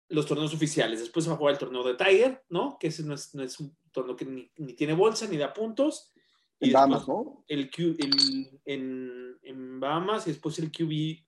los 0.08 0.26
torneos 0.26 0.54
oficiales. 0.54 1.00
Después 1.00 1.24
se 1.24 1.30
va 1.30 1.34
a 1.34 1.38
jugar 1.38 1.54
el 1.54 1.58
torneo 1.58 1.82
de 1.82 1.94
Tiger, 1.94 2.44
¿no? 2.48 2.76
Que 2.78 2.88
ese 2.88 3.02
no 3.02 3.14
es, 3.14 3.34
no 3.34 3.42
es 3.42 3.58
un 3.58 3.76
torneo 3.90 4.14
que 4.14 4.24
ni, 4.24 4.74
tiene 4.74 4.92
bolsa 4.92 5.26
ni 5.26 5.36
da 5.36 5.52
puntos. 5.52 6.12
Y 6.60 6.68
en 6.68 6.72
Bahamas, 6.74 7.08
¿no? 7.08 7.44
El, 7.48 7.70
en, 8.64 9.38
en, 9.42 9.80
Bahamas 9.80 10.26
y 10.26 10.30
después 10.30 10.58
el 10.58 10.70
QB 10.70 11.24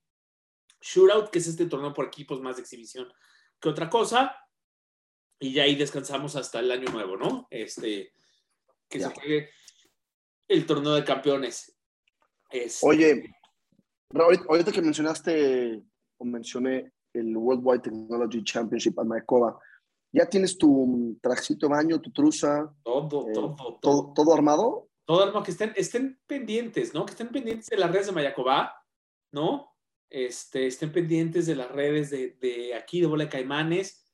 Shootout, 0.80 1.30
que 1.30 1.38
es 1.38 1.46
este 1.48 1.66
torneo 1.66 1.92
por 1.92 2.07
equipos 2.07 2.40
más 2.40 2.57
de 2.57 2.62
exhibición 2.62 3.12
que 3.61 3.68
otra 3.68 3.88
cosa. 3.88 4.36
Y 5.40 5.52
ya 5.52 5.64
ahí 5.64 5.74
descansamos 5.74 6.36
hasta 6.36 6.61
el 6.61 6.70
año 6.70 6.90
nuevo, 6.90 7.16
¿no? 7.16 7.48
Este, 7.50 8.12
que 8.88 9.00
se 9.00 9.11
juegue 9.11 9.50
el 10.46 10.66
torneo 10.66 10.94
de 10.94 11.05
campeones. 11.05 11.76
Oye, 12.82 13.34
ahorita 14.22 14.72
que 14.72 14.82
mencionaste 14.82 15.82
o 16.18 16.24
mencioné 16.24 16.92
el 17.12 17.36
Worldwide 17.36 17.80
Technology 17.80 18.42
Championship 18.44 18.98
a 18.98 19.04
Maekova, 19.04 19.58
¿ya 20.12 20.26
tienes 20.26 20.56
tu 20.56 21.18
trajecito 21.20 21.66
de 21.66 21.74
baño, 21.74 22.00
tu 22.00 22.10
truza? 22.10 22.72
Todo, 22.82 23.28
eh, 23.28 23.32
todo, 23.32 23.78
todo, 23.80 24.12
todo. 24.14 24.34
armado? 24.34 24.88
Todo 25.04 25.22
armado, 25.24 25.44
que 25.44 25.50
estén, 25.50 25.72
estén 25.76 26.18
pendientes, 26.26 26.94
¿no? 26.94 27.04
Que 27.04 27.12
estén 27.12 27.28
pendientes 27.28 27.66
de 27.66 27.76
las 27.76 27.90
redes 27.90 28.06
de 28.06 28.12
Mayacobá, 28.12 28.74
¿no? 29.32 29.70
Este, 30.10 30.66
estén 30.66 30.92
pendientes 30.92 31.46
de 31.46 31.56
las 31.56 31.70
redes 31.70 32.10
de, 32.10 32.36
de 32.40 32.74
aquí, 32.74 33.00
de 33.00 33.06
Bola 33.06 33.24
de 33.24 33.30
Caimanes. 33.30 34.04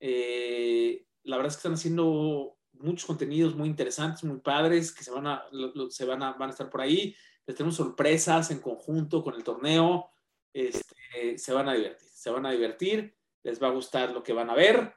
Eh, 0.00 1.04
la 1.24 1.36
verdad 1.36 1.50
es 1.50 1.56
que 1.56 1.60
están 1.60 1.74
haciendo 1.74 2.56
muchos 2.72 3.06
contenidos 3.06 3.56
muy 3.56 3.68
interesantes, 3.68 4.24
muy 4.24 4.40
padres, 4.40 4.94
que 4.94 5.04
se 5.04 5.10
van 5.10 5.26
a, 5.26 5.44
se 5.90 6.04
van 6.04 6.22
a, 6.22 6.32
van 6.32 6.50
a 6.50 6.52
estar 6.52 6.70
por 6.70 6.80
ahí. 6.80 7.14
Les 7.48 7.56
tenemos 7.56 7.76
sorpresas 7.76 8.50
en 8.50 8.60
conjunto 8.60 9.24
con 9.24 9.34
el 9.34 9.42
torneo. 9.42 10.10
Este, 10.52 11.38
se 11.38 11.52
van 11.54 11.70
a 11.70 11.72
divertir, 11.72 12.08
se 12.08 12.30
van 12.30 12.44
a 12.44 12.50
divertir, 12.52 13.16
les 13.42 13.62
va 13.62 13.68
a 13.68 13.72
gustar 13.72 14.10
lo 14.12 14.22
que 14.22 14.34
van 14.34 14.50
a 14.50 14.54
ver. 14.54 14.94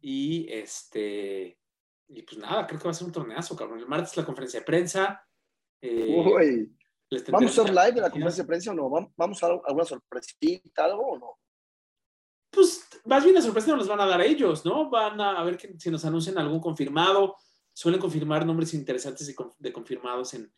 Y 0.00 0.46
este, 0.48 1.58
y 2.06 2.22
pues 2.22 2.38
nada, 2.38 2.68
creo 2.68 2.78
que 2.78 2.84
va 2.84 2.92
a 2.92 2.94
ser 2.94 3.08
un 3.08 3.12
torneazo, 3.12 3.56
cabrón. 3.56 3.80
El 3.80 3.88
martes 3.88 4.16
la 4.16 4.24
conferencia 4.24 4.60
de 4.60 4.66
prensa. 4.66 5.26
Eh, 5.82 6.68
¿Vamos 7.32 7.58
a 7.58 7.62
hacer 7.62 7.74
live 7.74 7.92
de 7.92 8.00
la 8.00 8.10
conferencia 8.10 8.44
de 8.44 8.46
prensa 8.46 8.70
o 8.70 8.74
no? 8.74 9.12
¿Vamos 9.16 9.42
a 9.42 9.46
alguna 9.46 9.84
sorpresita, 9.84 10.84
algo 10.84 11.02
o 11.02 11.18
no? 11.18 11.38
pues 12.50 12.88
más 13.04 13.22
bien 13.22 13.34
la 13.34 13.42
sorpresa 13.42 13.76
nos 13.76 13.88
van 13.88 14.00
a 14.00 14.06
dar 14.06 14.20
ellos, 14.22 14.64
¿no? 14.64 14.88
Van 14.88 15.20
a, 15.20 15.42
ver 15.44 15.56
que, 15.56 15.74
si 15.78 15.90
nos 15.90 16.04
anuncian 16.04 16.38
algún 16.38 16.60
confirmado. 16.60 17.36
Suelen 17.72 18.00
confirmar 18.00 18.44
nombres 18.44 18.74
interesantes 18.74 19.34
de, 19.58 19.72
confirmados 19.72 20.34
en, 20.34 20.52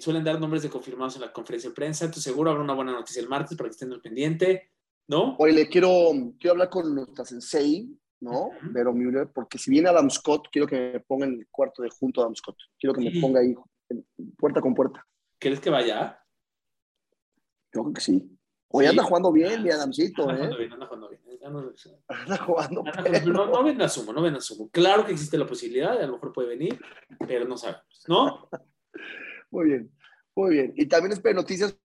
suelen 0.00 0.24
dar 0.24 0.40
nombres 0.40 0.62
de 0.62 0.70
confirmados 0.70 1.16
en 1.16 1.22
la 1.22 1.32
conferencia 1.32 1.70
de 1.70 1.74
prensa. 1.74 2.04
Entonces 2.04 2.24
seguro 2.24 2.50
habrá 2.50 2.62
una 2.62 2.74
buena 2.74 2.92
noticia 2.92 3.20
el 3.20 3.28
martes 3.28 3.56
para 3.56 3.68
que 3.68 3.72
estén 3.72 3.92
al 3.92 4.00
pendiente, 4.00 4.70
¿no? 5.08 5.36
Hoy 5.38 5.52
le 5.52 5.68
quiero, 5.68 6.10
quiero 6.38 6.52
hablar 6.52 6.70
con 6.70 6.94
nuestra 6.94 7.24
sensei, 7.24 7.88
¿no? 8.20 8.50
Vero 8.62 8.92
Müller, 8.92 9.28
porque 9.32 9.58
si 9.58 9.70
viene 9.70 9.88
Adam 9.88 10.10
Scott, 10.10 10.48
quiero 10.50 10.66
que 10.66 10.92
me 10.94 11.00
ponga 11.00 11.26
en 11.26 11.34
el 11.34 11.46
cuarto 11.50 11.82
de 11.82 11.90
junto 11.90 12.20
a 12.20 12.24
Adam 12.24 12.34
Scott. 12.34 12.56
Quiero 12.78 12.94
que 12.94 13.10
me 13.10 13.20
ponga 13.20 13.40
ahí 13.40 13.54
puerta 14.36 14.60
con 14.60 14.74
puerta. 14.74 15.06
¿Quieres 15.38 15.60
que 15.60 15.70
vaya? 15.70 16.18
Yo 17.72 17.82
creo 17.82 17.94
que 17.94 18.00
sí. 18.00 18.30
Hoy 18.68 18.86
anda 18.86 19.04
jugando 19.04 19.32
bien, 19.32 19.62
mi 19.62 19.70
Adamcito, 19.70 20.22
anda 20.22 20.34
¿eh? 20.34 20.36
Jugando 20.36 20.58
bien, 20.58 20.72
anda 20.72 20.86
jugando 20.86 21.08
bien. 21.08 21.22
Anda, 22.08 22.36
jugando. 22.38 22.82
No, 23.26 23.46
no 23.46 23.62
ven 23.62 23.80
a 23.80 23.88
sumo, 23.88 24.12
no 24.12 24.20
ven 24.20 24.34
a 24.34 24.40
sumo. 24.40 24.68
Claro 24.70 25.06
que 25.06 25.12
existe 25.12 25.38
la 25.38 25.46
posibilidad, 25.46 25.96
a 26.00 26.06
lo 26.06 26.14
mejor 26.14 26.32
puede 26.32 26.48
venir, 26.48 26.80
pero 27.26 27.46
no 27.46 27.56
sabemos, 27.56 28.04
¿no? 28.08 28.48
Muy 29.50 29.66
bien, 29.66 29.92
muy 30.34 30.50
bien. 30.50 30.72
Y 30.76 30.86
también 30.86 31.12
espero 31.12 31.36
noticias 31.36 31.78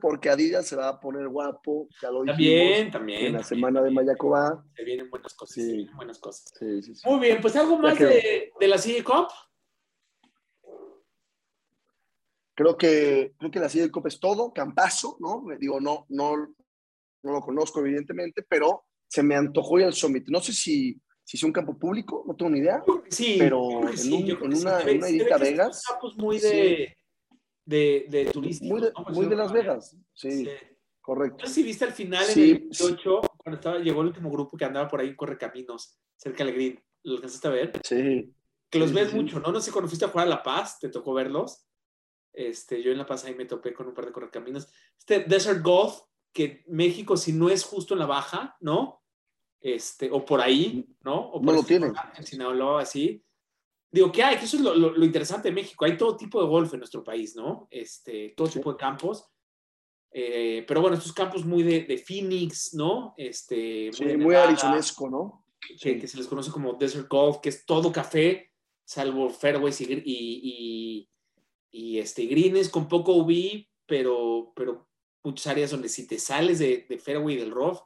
porque 0.00 0.28
Adidas 0.28 0.66
se 0.66 0.76
va 0.76 0.88
a 0.88 1.00
poner 1.00 1.28
guapo, 1.28 1.88
ya 2.02 2.10
lo 2.10 2.24
También, 2.24 2.90
también. 2.90 3.26
En 3.26 3.32
la 3.34 3.42
semana 3.42 3.82
de 3.82 3.90
Mayacoba. 3.90 4.64
Se 4.74 4.84
vienen 4.84 5.08
buenas 5.10 5.34
cosas, 5.34 5.54
sí. 5.54 5.62
se 5.62 5.72
vienen 5.72 5.96
buenas 5.96 6.18
cosas. 6.18 6.52
Sí, 6.58 6.82
sí, 6.82 6.94
sí. 6.94 7.08
Muy 7.08 7.20
bien, 7.20 7.40
pues 7.40 7.56
algo 7.56 7.78
más 7.78 7.98
de, 7.98 8.52
de, 8.58 8.68
la 8.68 8.76
CJ 8.76 9.04
Cup. 9.04 9.28
Creo 12.56 12.76
que, 12.76 13.34
creo 13.38 13.50
que 13.50 13.60
la 13.60 13.68
del 13.68 13.90
Cop 13.90 14.06
es 14.06 14.18
todo, 14.18 14.50
campazo, 14.50 15.18
¿no? 15.20 15.44
Digo, 15.58 15.78
no, 15.78 16.06
no, 16.08 16.36
no 17.22 17.32
lo 17.32 17.40
conozco 17.42 17.80
evidentemente, 17.80 18.42
pero 18.48 18.86
se 19.06 19.22
me 19.22 19.36
antojó 19.36 19.78
ir 19.78 19.84
al 19.84 19.92
Summit. 19.92 20.24
No 20.28 20.40
sé 20.40 20.54
si, 20.54 20.98
si 21.26 21.36
es 21.36 21.42
un 21.42 21.52
campo 21.52 21.76
público, 21.76 22.22
no 22.24 22.36
tengo 22.36 22.52
ni 22.52 22.60
idea. 22.60 22.84
Sí, 23.08 23.34
pero 23.36 23.80
en, 23.80 24.12
una, 24.54 24.80
en 24.82 24.98
una 24.98 25.08
edita 25.08 25.36
Vegas. 25.38 25.82
Campos 25.84 26.16
muy 26.16 26.38
de, 26.38 26.96
de, 27.64 28.06
de. 28.08 28.30
Muy 28.62 28.80
de, 28.80 28.92
muy 29.08 29.26
de 29.26 29.34
Las 29.34 29.52
Vegas, 29.52 29.96
sí, 30.14 30.48
correcto. 31.00 31.38
No 31.40 31.48
sé 31.48 31.54
si 31.54 31.62
viste 31.64 31.84
al 31.84 31.92
final 31.92 32.24
en 32.30 32.38
el 32.38 32.58
28, 32.60 33.20
cuando 33.38 33.56
estaba, 33.56 33.78
llegó 33.80 34.02
el 34.02 34.06
último 34.06 34.30
grupo 34.30 34.56
que 34.56 34.66
andaba 34.66 34.88
por 34.88 35.00
ahí 35.00 35.08
en 35.08 35.16
Correcaminos, 35.16 35.98
cerca 36.16 36.44
de 36.44 36.52
Green. 36.52 36.84
¿Lo 37.02 37.16
alcanzaste 37.16 37.48
a 37.48 37.50
ver? 37.50 37.72
Sí. 37.82 38.32
Que 38.70 38.78
los 38.78 38.92
ves 38.92 39.12
mucho, 39.12 39.40
¿no? 39.40 39.50
No 39.50 39.60
sé, 39.60 39.72
cuando 39.72 39.88
fuiste 39.88 40.04
a 40.04 40.08
jugar 40.08 40.28
a 40.28 40.30
La 40.30 40.42
Paz, 40.44 40.78
te 40.78 40.88
tocó 40.90 41.12
verlos. 41.12 41.66
Este, 42.32 42.80
yo 42.84 42.92
en 42.92 42.98
La 42.98 43.06
Paz 43.06 43.24
ahí 43.24 43.34
me 43.34 43.46
topé 43.46 43.74
con 43.74 43.88
un 43.88 43.94
par 43.94 44.06
de 44.06 44.12
correcaminos. 44.12 44.68
Este 44.96 45.24
Desert 45.24 45.60
Golf, 45.60 45.98
que 46.32 46.62
México, 46.68 47.16
si 47.16 47.32
no 47.32 47.48
es 47.48 47.64
justo 47.64 47.94
en 47.94 48.00
la 48.00 48.06
baja, 48.06 48.56
¿no? 48.60 49.02
Este, 49.60 50.10
o 50.10 50.24
por 50.24 50.40
ahí, 50.40 50.86
¿no? 51.02 51.28
O 51.30 51.32
por 51.40 51.44
no 51.44 51.52
lo 51.52 51.62
tiene. 51.62 51.92
En 52.16 52.24
Sinaloa, 52.24 52.82
así. 52.82 53.22
Digo, 53.90 54.12
¿qué 54.12 54.22
hay? 54.22 54.36
Que 54.36 54.44
eso 54.44 54.56
es 54.56 54.62
lo, 54.62 55.04
interesante 55.04 55.48
de 55.48 55.54
México. 55.54 55.84
Hay 55.84 55.96
todo 55.96 56.16
tipo 56.16 56.40
de 56.42 56.48
golf 56.48 56.72
en 56.74 56.80
nuestro 56.80 57.02
país, 57.02 57.34
¿no? 57.34 57.66
Este, 57.70 58.34
todo 58.36 58.48
tipo 58.48 58.72
de 58.72 58.78
campos. 58.78 59.26
Eh, 60.12 60.64
pero 60.66 60.80
bueno, 60.80 60.96
estos 60.96 61.12
campos 61.12 61.44
muy 61.44 61.62
de, 61.62 61.82
de 61.82 61.98
Phoenix, 61.98 62.74
¿no? 62.74 63.14
Este, 63.16 63.90
muy, 64.00 64.16
muy 64.16 64.34
arizonesco, 64.34 65.08
¿no? 65.08 65.46
Que, 65.80 65.98
que, 65.98 66.06
se 66.06 66.16
les 66.16 66.26
conoce 66.26 66.50
como 66.50 66.74
Desert 66.74 67.08
Golf, 67.08 67.38
que 67.38 67.48
es 67.48 67.66
todo 67.66 67.92
café, 67.92 68.52
salvo 68.84 69.30
fairways 69.30 69.80
y, 69.80 70.02
y, 70.04 71.08
y, 71.70 71.98
este, 71.98 72.26
greens 72.26 72.68
con 72.68 72.88
poco 72.88 73.14
UV, 73.14 73.66
pero, 73.84 74.52
pero 74.54 74.88
muchas 75.24 75.48
áreas 75.48 75.70
donde 75.70 75.88
si 75.88 76.06
te 76.06 76.18
sales 76.18 76.60
de, 76.60 76.86
de 76.88 76.98
fairway 76.98 77.36
del 77.36 77.50
rough, 77.50 77.80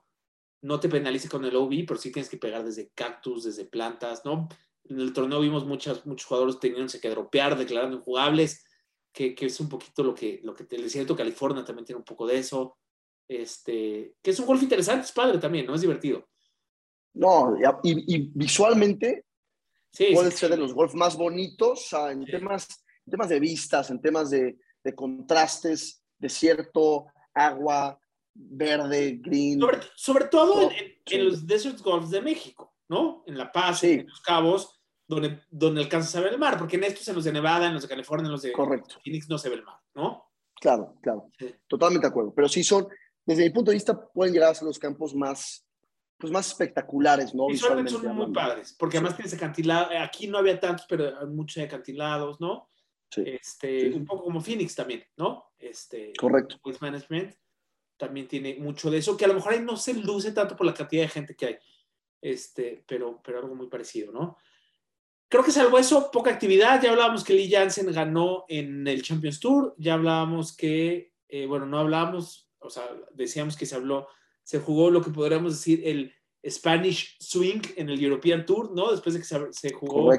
no 0.62 0.80
te 0.80 0.88
penalice 0.88 1.28
con 1.28 1.44
el 1.44 1.56
OB, 1.56 1.86
pero 1.86 1.98
sí 1.98 2.12
tienes 2.12 2.28
que 2.28 2.36
pegar 2.36 2.64
desde 2.64 2.90
cactus, 2.90 3.44
desde 3.44 3.64
plantas, 3.64 4.24
¿no? 4.24 4.48
En 4.84 5.00
el 5.00 5.12
torneo 5.12 5.40
vimos 5.40 5.66
muchos 5.66 6.02
jugadores 6.24 6.58
teniéndose 6.58 7.00
que 7.00 7.10
dropear, 7.10 7.56
declarando 7.56 7.98
injugables, 7.98 8.64
que, 9.12 9.34
que, 9.34 9.46
es 9.46 9.60
un 9.60 9.68
poquito 9.68 10.02
lo 10.02 10.14
que, 10.14 10.40
lo 10.42 10.54
que 10.54 10.66
el 10.70 10.82
desierto 10.82 11.16
California 11.16 11.64
también 11.64 11.86
tiene 11.86 11.98
un 11.98 12.04
poco 12.04 12.26
de 12.26 12.38
eso. 12.38 12.78
Este, 13.28 14.16
que 14.20 14.32
es 14.32 14.40
un 14.40 14.46
golf 14.46 14.62
interesante, 14.62 15.04
es 15.04 15.12
padre 15.12 15.38
también, 15.38 15.66
¿no? 15.66 15.74
Es 15.74 15.80
divertido. 15.80 16.28
No, 17.14 17.56
y, 17.82 18.30
visualmente 18.34 19.24
puede 20.12 20.30
ser 20.30 20.50
de 20.50 20.56
los 20.56 20.72
golf 20.72 20.94
más 20.94 21.16
bonitos 21.16 21.92
en, 21.92 22.24
temas, 22.24 22.84
temas 23.08 23.28
de 23.28 23.40
vistas, 23.40 23.90
en 23.90 24.00
temas 24.00 24.30
de, 24.30 24.58
de 24.84 24.94
contrastes, 24.94 26.02
desierto, 26.18 27.06
agua, 27.34 27.98
verde, 28.48 29.18
green. 29.22 29.60
Sobre, 29.94 30.26
todo 30.26 30.70
en, 31.06 31.24
los 31.24 31.46
Desert 31.46 31.80
Golfs 31.80 32.10
de 32.10 32.20
México, 32.20 32.74
¿no? 32.88 33.22
En 33.26 33.36
La 33.36 33.50
Paz, 33.52 33.84
en 33.84 34.06
Los 34.08 34.20
Cabos, 34.20 34.80
donde, 35.06 35.40
donde 35.50 35.82
alcanzas 35.82 36.14
a 36.16 36.20
ver 36.20 36.32
el 36.32 36.38
mar, 36.38 36.56
porque 36.58 36.76
en 36.76 36.84
estos, 36.84 37.06
en 37.08 37.16
los 37.16 37.24
de 37.24 37.32
Nevada, 37.32 37.66
en 37.66 37.74
los 37.74 37.82
de 37.82 37.88
California, 37.88 38.26
en 38.26 38.32
los 38.32 38.42
de 38.42 38.52
Phoenix, 39.02 39.28
no 39.28 39.38
se 39.38 39.48
ve 39.48 39.56
el 39.56 39.64
mar, 39.64 39.78
¿no? 39.94 40.30
Claro, 40.60 40.94
claro. 41.02 41.30
Totalmente 41.66 42.06
de 42.06 42.10
acuerdo. 42.10 42.32
Pero 42.34 42.48
sí 42.48 42.62
son, 42.62 42.86
desde 43.24 43.44
mi 43.44 43.50
punto 43.50 43.70
de 43.70 43.76
vista, 43.76 44.08
pueden 44.08 44.32
llegar 44.32 44.50
a 44.50 44.54
ser 44.54 44.66
los 44.66 44.78
campos 44.78 45.14
más, 45.14 45.66
pues 46.18 46.32
más 46.32 46.48
espectaculares, 46.48 47.34
¿no? 47.34 47.48
Visualmente, 47.48 47.90
son 47.90 48.14
muy 48.14 48.32
padres, 48.32 48.76
porque 48.78 48.98
además 48.98 49.16
tienes 49.16 49.34
acantilado, 49.34 49.90
aquí 49.98 50.28
no 50.28 50.38
había 50.38 50.60
tantos, 50.60 50.86
pero 50.88 51.18
hay 51.18 51.26
muchos 51.26 51.62
acantilados, 51.62 52.40
¿no? 52.40 52.68
Sí. 53.10 53.22
Este, 53.26 53.90
Un 53.92 54.04
poco 54.04 54.24
como 54.24 54.40
Phoenix 54.40 54.74
también, 54.74 55.02
¿no? 55.16 55.50
Este, 55.58 56.12
Correcto. 56.18 56.56
Management 56.80 57.34
también 58.00 58.26
tiene 58.26 58.54
mucho 58.54 58.90
de 58.90 58.98
eso, 58.98 59.16
que 59.16 59.26
a 59.26 59.28
lo 59.28 59.34
mejor 59.34 59.52
ahí 59.52 59.60
no 59.60 59.76
se 59.76 59.92
luce 59.92 60.32
tanto 60.32 60.56
por 60.56 60.66
la 60.66 60.72
cantidad 60.72 61.02
de 61.02 61.08
gente 61.08 61.36
que 61.36 61.46
hay, 61.46 61.58
este, 62.22 62.82
pero, 62.88 63.20
pero 63.22 63.38
algo 63.38 63.54
muy 63.54 63.68
parecido, 63.68 64.10
¿no? 64.10 64.38
Creo 65.28 65.44
que 65.44 65.52
salvo 65.52 65.78
eso, 65.78 66.10
poca 66.10 66.30
actividad. 66.30 66.82
Ya 66.82 66.90
hablábamos 66.90 67.22
que 67.22 67.34
Lee 67.34 67.48
Jansen 67.48 67.92
ganó 67.92 68.46
en 68.48 68.88
el 68.88 69.02
Champions 69.02 69.38
Tour, 69.38 69.74
ya 69.78 69.94
hablábamos 69.94 70.56
que, 70.56 71.12
eh, 71.28 71.46
bueno, 71.46 71.66
no 71.66 71.78
hablábamos, 71.78 72.50
o 72.58 72.70
sea, 72.70 72.84
decíamos 73.12 73.56
que 73.56 73.66
se 73.66 73.76
habló, 73.76 74.08
se 74.42 74.58
jugó 74.58 74.90
lo 74.90 75.02
que 75.02 75.10
podríamos 75.10 75.52
decir 75.52 75.82
el 75.86 76.12
Spanish 76.44 77.16
Swing 77.20 77.60
en 77.76 77.90
el 77.90 78.02
European 78.02 78.44
Tour, 78.44 78.72
¿no? 78.72 78.90
Después 78.90 79.14
de 79.14 79.20
que 79.20 79.52
se, 79.52 79.72
jugó 79.74 80.10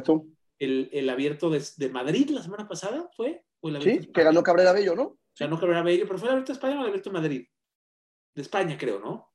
El, 0.60 0.90
el, 0.94 1.10
abierto 1.10 1.50
de, 1.50 1.62
de, 1.76 1.90
Madrid 1.90 2.30
la 2.30 2.44
semana 2.44 2.68
pasada, 2.68 3.10
¿fue? 3.18 3.44
sí, 3.82 4.08
que 4.14 4.24
ganó 4.24 4.44
Cabrera 4.44 4.72
Bello, 4.72 4.96
¿no? 4.96 5.18
Ganó 5.38 5.60
Cabrera 5.60 5.82
Bello, 5.82 6.06
pero 6.06 6.20
fue 6.20 6.28
el 6.28 6.34
abierto 6.34 6.54
de 6.54 6.58
España 6.58 6.78
o 6.78 6.82
el 6.82 6.88
abierto 6.88 7.10
de 7.10 7.20
Madrid 7.20 7.48
de 8.34 8.42
España, 8.42 8.78
creo, 8.78 9.00
¿no? 9.00 9.32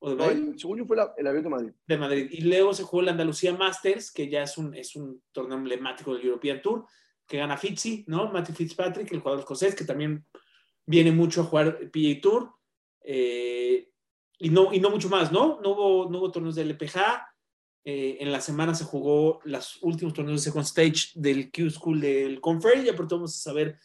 ¿O 0.00 0.14
de 0.14 0.54
según 0.56 0.78
yo 0.78 0.84
fue 0.84 0.96
el 1.16 1.26
Abierto 1.26 1.48
de 1.48 1.54
Madrid. 1.54 1.72
De 1.86 1.96
Madrid. 1.96 2.28
Y 2.30 2.42
luego 2.42 2.72
se 2.72 2.84
jugó 2.84 3.02
el 3.02 3.08
Andalucía 3.08 3.52
Masters, 3.52 4.12
que 4.12 4.28
ya 4.28 4.44
es 4.44 4.56
un, 4.56 4.74
es 4.74 4.94
un 4.94 5.22
torneo 5.32 5.58
emblemático 5.58 6.14
del 6.14 6.24
European 6.24 6.62
Tour, 6.62 6.86
que 7.26 7.38
gana 7.38 7.56
Fitzy, 7.56 8.04
¿no? 8.06 8.30
Matthew 8.30 8.54
Fitzpatrick, 8.54 9.10
el 9.12 9.20
jugador 9.20 9.40
escocés, 9.40 9.74
que 9.74 9.84
también 9.84 10.24
viene 10.86 11.10
mucho 11.10 11.42
a 11.42 11.44
jugar 11.44 11.78
PA 11.90 12.20
Tour. 12.22 12.54
Eh, 13.02 13.90
y, 14.38 14.50
no, 14.50 14.72
y 14.72 14.80
no 14.80 14.90
mucho 14.90 15.08
más, 15.08 15.32
¿no? 15.32 15.60
No 15.60 15.70
hubo, 15.70 16.10
no 16.10 16.18
hubo 16.18 16.30
torneos 16.30 16.54
del 16.54 16.70
LPG. 16.70 17.00
Eh, 17.84 18.18
en 18.20 18.30
la 18.30 18.40
semana 18.40 18.74
se 18.74 18.84
jugó 18.84 19.40
los 19.44 19.82
últimos 19.82 20.14
torneos 20.14 20.44
de 20.44 20.50
Second 20.50 20.64
Stage 20.64 21.12
del 21.14 21.50
Q 21.50 21.70
School 21.70 22.00
del 22.00 22.40
Conferry. 22.40 22.84
Ya 22.84 22.94
pronto 22.94 23.16
vamos 23.16 23.34
a 23.34 23.40
saber 23.40 23.78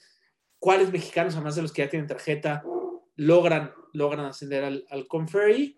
cuáles 0.59 0.91
mexicanos, 0.91 1.35
además 1.35 1.55
de 1.55 1.63
los 1.63 1.73
que 1.73 1.81
ya 1.81 1.89
tienen 1.89 2.07
tarjeta, 2.07 2.63
logran, 3.15 3.73
logran 3.93 4.25
ascender 4.25 4.63
al, 4.63 4.85
al 4.89 5.07
Conferry. 5.07 5.75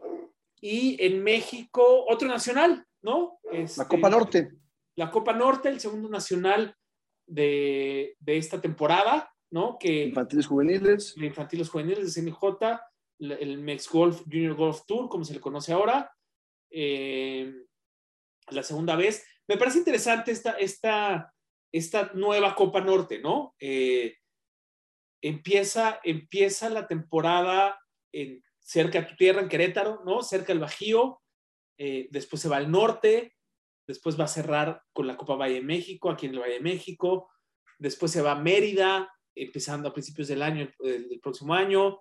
Y 0.62 0.98
en 1.06 1.24
México, 1.24 2.06
otro 2.08 2.28
nacional, 2.28 2.86
¿no? 3.02 3.40
la 3.52 3.60
este, 3.60 3.86
Copa 3.88 4.10
Norte. 4.10 4.52
La 4.96 5.12
Copa 5.12 5.34
Norte, 5.34 5.70
el 5.70 5.80
segundo 5.80 6.10
nacional 6.10 6.76
de, 7.28 8.16
de 8.20 8.38
esta 8.38 8.60
temporada, 8.62 9.32
¿no? 9.52 9.78
Que, 9.80 10.06
infantiles 10.06 10.48
juveniles. 10.48 11.16
Infantiles 11.18 11.70
juveniles 11.70 12.14
de 12.14 12.22
CNJ, 12.22 12.80
el 13.20 13.58
Mex 13.60 13.90
Golf 13.90 14.22
Junior 14.24 14.56
Golf 14.56 14.82
Tour, 14.86 15.10
como 15.10 15.24
se 15.24 15.34
le 15.34 15.40
conoce 15.40 15.74
ahora. 15.74 16.12
Eh, 16.72 17.54
la 18.50 18.64
segunda 18.64 18.96
vez. 18.96 19.26
Me 19.48 19.58
parece 19.58 19.80
interesante 19.80 20.32
esta, 20.32 20.52
esta, 20.52 21.34
esta 21.72 22.12
nueva 22.14 22.56
Copa 22.56 22.82
Norte, 22.82 23.20
¿no? 23.20 23.56
Eh, 23.60 24.18
empieza, 25.22 26.00
empieza 26.04 26.70
la 26.70 26.88
temporada 26.88 27.80
en, 28.22 28.44
cerca 28.60 29.02
de 29.02 29.08
tu 29.08 29.16
tierra, 29.16 29.42
en 29.42 29.50
Querétaro, 29.50 30.02
¿no? 30.06 30.24
Cerca 30.24 30.48
del 30.48 30.60
Bajío, 30.60 31.22
eh, 31.78 32.08
después 32.10 32.42
se 32.42 32.50
va 32.50 32.58
al 32.58 32.72
norte, 32.72 33.36
después 33.88 34.20
va 34.20 34.24
a 34.24 34.30
cerrar 34.30 34.82
con 34.94 35.06
la 35.06 35.18
Copa 35.18 35.36
Valle 35.36 35.56
de 35.56 35.62
México, 35.62 36.10
aquí 36.10 36.26
en 36.26 36.34
el 36.34 36.40
Valle 36.40 36.56
de 36.56 36.62
México, 36.62 37.30
después 37.78 38.12
se 38.12 38.22
va 38.22 38.32
a 38.32 38.40
Mérida, 38.40 39.12
empezando 39.36 39.90
a 39.90 39.94
principios 39.94 40.28
del 40.28 40.42
año, 40.42 40.68
del, 40.80 41.20
próximo 41.22 41.54
año, 41.54 42.00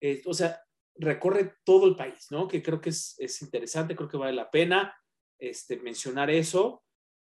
eh, 0.00 0.22
o 0.24 0.32
sea, 0.32 0.60
recorre 0.94 1.54
todo 1.64 1.86
el 1.86 1.96
país, 1.96 2.28
¿no? 2.30 2.48
Que 2.48 2.62
creo 2.62 2.80
que 2.80 2.90
es, 2.90 3.16
es 3.18 3.42
interesante, 3.42 3.96
creo 3.96 4.08
que 4.08 4.16
vale 4.16 4.32
la 4.32 4.50
pena 4.50 4.94
este, 5.38 5.78
mencionar 5.78 6.30
eso 6.30 6.82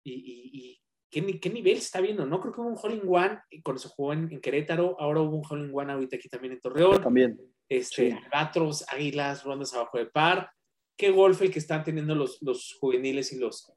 y, 0.04 0.82
¿qué, 1.10 1.22
nivel 1.22 1.78
se 1.78 1.84
está 1.84 2.02
viendo? 2.02 2.26
No 2.26 2.42
creo 2.42 2.54
que 2.54 2.62
hubo 2.62 2.70
un 2.70 2.78
Hole 2.82 2.96
in 2.96 3.08
One 3.08 3.40
cuando 3.64 3.80
se 3.80 3.90
jugó 3.90 4.14
en, 4.14 4.42
Querétaro, 4.42 4.98
ahora 5.00 5.22
hubo 5.22 5.38
un 5.38 5.46
Hole 5.50 5.66
in 5.66 5.72
One 5.74 5.94
ahorita 5.94 6.18
aquí 6.18 6.28
también 6.28 6.54
en 6.54 6.60
Torreón. 6.60 7.02
También. 7.02 7.40
Este, 7.78 8.12
sí. 8.12 8.86
águilas, 8.90 9.44
rondas 9.44 9.74
abajo 9.74 9.98
de 9.98 10.06
par. 10.06 10.52
Qué 10.98 11.10
golf 11.10 11.42
el 11.42 11.52
que 11.52 11.60
están 11.60 11.84
teniendo 11.84 12.16
los, 12.16 12.42
los 12.42 12.78
juveniles 12.80 13.34
y 13.34 13.40
los, 13.40 13.72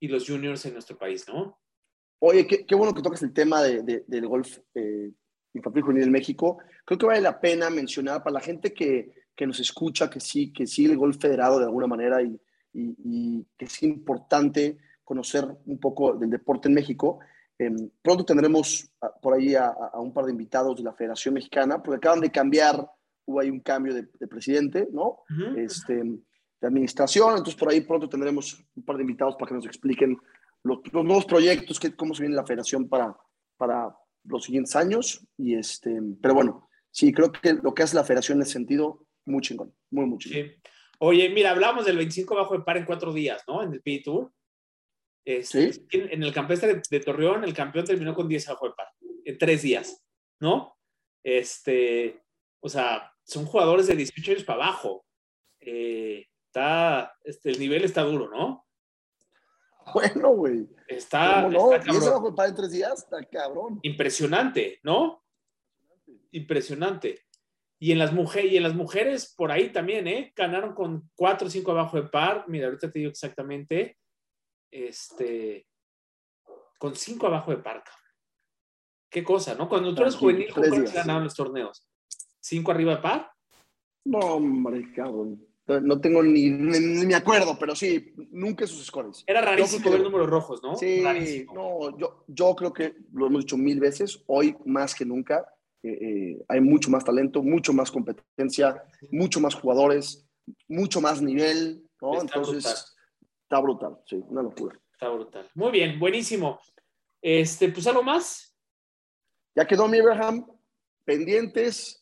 y 0.00 0.08
los 0.08 0.26
juniors 0.26 0.64
en 0.66 0.74
nuestro 0.74 0.98
país, 0.98 1.26
¿no? 1.28 1.58
Oye, 2.20 2.46
qué, 2.46 2.66
qué 2.66 2.74
bueno 2.74 2.94
que 2.94 3.02
tocas 3.02 3.22
el 3.22 3.32
tema 3.32 3.62
de, 3.62 4.04
del 4.06 4.26
golf 4.26 4.58
eh, 4.74 5.10
infantil 5.54 5.82
juvenil 5.82 6.04
en 6.04 6.12
México. 6.12 6.58
Creo 6.84 6.98
que 6.98 7.06
vale 7.06 7.20
la 7.20 7.40
pena 7.40 7.70
mencionar 7.70 8.22
para 8.22 8.34
la 8.34 8.40
gente 8.40 8.74
que, 8.74 9.12
que 9.34 9.46
nos 9.46 9.60
escucha 9.60 10.10
que 10.10 10.20
sí, 10.20 10.52
que 10.52 10.66
sí 10.66 10.84
el 10.84 10.96
golf 10.96 11.18
federado 11.18 11.58
de 11.58 11.64
alguna 11.64 11.86
manera 11.86 12.20
y, 12.22 12.38
y, 12.72 12.94
y 13.04 13.46
que 13.56 13.64
es 13.64 13.82
importante 13.82 14.78
conocer 15.04 15.46
un 15.64 15.78
poco 15.78 16.12
del 16.14 16.28
deporte 16.28 16.68
en 16.68 16.74
México. 16.74 17.20
Em, 17.58 17.90
pronto 18.02 18.24
tendremos 18.24 18.88
por 19.20 19.34
ahí 19.34 19.54
a, 19.54 19.74
un 19.94 20.12
par 20.12 20.26
de 20.26 20.32
invitados 20.32 20.76
de 20.76 20.84
la 20.84 20.92
Federación 20.92 21.34
Mexicana, 21.34 21.82
porque 21.82 21.96
acaban 21.96 22.20
de 22.20 22.30
cambiar, 22.30 22.86
hubo 23.28 23.40
ahí 23.40 23.50
un 23.50 23.60
cambio 23.60 23.94
de, 23.94 24.26
presidente, 24.26 24.88
¿no? 24.90 25.18
este, 25.56 26.02
de 26.02 26.66
administración, 26.66 27.30
entonces 27.32 27.56
por 27.56 27.70
ahí 27.70 27.82
pronto 27.82 28.08
tendremos 28.08 28.64
un 28.74 28.82
par 28.82 28.96
de 28.96 29.02
invitados 29.02 29.36
para 29.36 29.50
que 29.50 29.54
nos 29.54 29.66
expliquen 29.66 30.18
los, 30.64 30.80
nuevos 30.92 31.26
proyectos, 31.26 31.78
que, 31.78 31.94
cómo 31.94 32.14
se 32.14 32.22
viene 32.22 32.36
la 32.36 32.46
federación 32.46 32.88
para, 32.88 33.14
para 33.56 33.94
los 34.24 34.44
siguientes 34.44 34.74
años. 34.76 35.26
Y 35.36 35.54
este, 35.54 36.00
pero 36.22 36.34
bueno, 36.34 36.68
sí, 36.90 37.12
creo 37.12 37.30
que 37.30 37.54
lo 37.54 37.74
que 37.74 37.82
hace 37.82 37.96
la 37.96 38.04
federación 38.04 38.38
en 38.38 38.42
ese 38.42 38.52
sentido, 38.52 39.06
muy 39.26 39.42
chingón, 39.42 39.74
muy, 39.90 40.06
muy 40.06 40.18
chingón. 40.18 40.52
Oye, 41.00 41.28
mira, 41.28 41.50
hablamos 41.50 41.84
del 41.84 41.96
25 41.98 42.34
bajo 42.34 42.54
de 42.54 42.64
par 42.64 42.78
en 42.78 42.86
cuatro 42.86 43.12
días, 43.12 43.44
¿no? 43.46 43.62
En 43.62 43.72
el 43.72 43.82
P 43.82 44.00
Tour. 44.04 44.32
Este, 45.24 45.70
en, 45.90 46.22
el 46.22 46.32
campestre 46.32 46.80
de, 46.90 47.00
Torreón, 47.00 47.44
el 47.44 47.52
campeón 47.52 47.84
terminó 47.84 48.14
con 48.14 48.26
10 48.26 48.48
abajo 48.48 48.68
de 48.68 48.74
par, 48.74 48.86
en 49.26 49.36
tres 49.36 49.60
días, 49.60 50.02
¿no? 50.40 50.78
Este, 51.22 52.22
o 52.60 52.68
sea, 52.68 53.12
son 53.28 53.44
jugadores 53.44 53.86
de 53.86 53.94
18 53.94 54.32
años 54.32 54.44
para 54.44 54.64
abajo. 54.64 55.04
Eh, 55.60 56.26
está, 56.46 57.14
este, 57.22 57.50
el 57.50 57.60
nivel 57.60 57.84
está 57.84 58.02
duro, 58.02 58.30
¿no? 58.30 58.66
bueno, 59.94 60.30
güey. 60.30 60.66
Está, 60.88 61.46
no? 61.46 61.74
está 61.74 61.92
¿Y 61.92 61.96
ese 61.96 62.10
bajo 62.10 62.30
de 62.30 62.36
par 62.36 62.48
en 62.48 62.54
tres 62.54 62.70
días? 62.72 63.00
Está 63.00 63.22
cabrón. 63.24 63.80
Impresionante, 63.82 64.80
¿no? 64.82 65.22
Impresionante. 66.32 67.20
Y 67.78 67.92
en, 67.92 67.98
las 67.98 68.12
mujeres, 68.12 68.50
y 68.50 68.56
en 68.56 68.62
las 68.62 68.74
mujeres, 68.74 69.34
por 69.36 69.52
ahí 69.52 69.70
también, 69.70 70.08
¿eh? 70.08 70.32
Ganaron 70.34 70.74
con 70.74 71.10
4 71.14 71.46
o 71.46 71.50
5 71.50 71.70
abajo 71.70 72.00
de 72.00 72.08
par. 72.08 72.46
Mira, 72.48 72.66
ahorita 72.66 72.90
te 72.90 72.98
digo 72.98 73.10
exactamente. 73.10 73.98
Este. 74.70 75.66
Con 76.78 76.96
5 76.96 77.26
abajo 77.26 77.50
de 77.50 77.58
par. 77.58 77.84
Qué 79.10 79.22
cosa, 79.22 79.54
¿no? 79.54 79.68
Cuando 79.68 79.94
tú 79.94 80.02
eres 80.02 80.16
juvenil, 80.16 80.52
¿cómo 80.52 80.66
ganaron 80.92 81.24
los 81.24 81.34
torneos? 81.34 81.86
¿5 82.50 82.70
arriba 82.70 82.96
de 82.96 83.02
par? 83.02 83.30
No, 84.04 84.18
hombre, 84.18 84.92
cabrón. 84.94 85.44
No 85.66 86.00
tengo 86.00 86.22
ni, 86.22 86.48
ni, 86.48 87.04
me 87.04 87.14
acuerdo, 87.14 87.58
pero 87.58 87.76
sí, 87.76 88.14
nunca 88.30 88.66
sus 88.66 88.86
scores. 88.86 89.22
Era 89.26 89.42
rarísimo 89.42 89.90
ver 89.90 90.00
números 90.00 90.30
rojos, 90.30 90.62
¿no? 90.62 90.74
Sí, 90.76 91.02
no, 91.52 91.96
yo, 91.98 92.24
yo 92.26 92.54
creo 92.56 92.72
que 92.72 92.96
lo 93.12 93.26
hemos 93.26 93.42
dicho 93.42 93.58
mil 93.58 93.78
veces, 93.78 94.22
hoy 94.28 94.56
más 94.64 94.94
que 94.94 95.04
nunca 95.04 95.44
eh, 95.82 95.90
eh, 95.90 96.44
hay 96.48 96.60
mucho 96.60 96.90
más 96.90 97.04
talento, 97.04 97.42
mucho 97.42 97.72
más 97.72 97.90
competencia, 97.90 98.82
mucho 99.10 99.40
más 99.40 99.54
jugadores, 99.54 100.26
mucho 100.66 101.00
más 101.00 101.22
nivel, 101.22 101.86
¿no? 102.00 102.14
Está 102.14 102.24
Entonces, 102.38 102.64
brutal. 102.64 102.76
está 103.42 103.60
brutal, 103.60 103.98
sí, 104.06 104.24
una 104.28 104.42
locura. 104.42 104.80
Está 104.92 105.08
brutal. 105.10 105.48
Muy 105.54 105.70
bien, 105.70 105.98
buenísimo. 106.00 106.60
Este, 107.22 107.68
pues 107.68 107.86
algo 107.86 108.02
más. 108.02 108.56
Ya 109.54 109.66
quedó 109.66 109.86
mi 109.86 109.98
Abraham, 109.98 110.46
pendientes, 111.04 111.97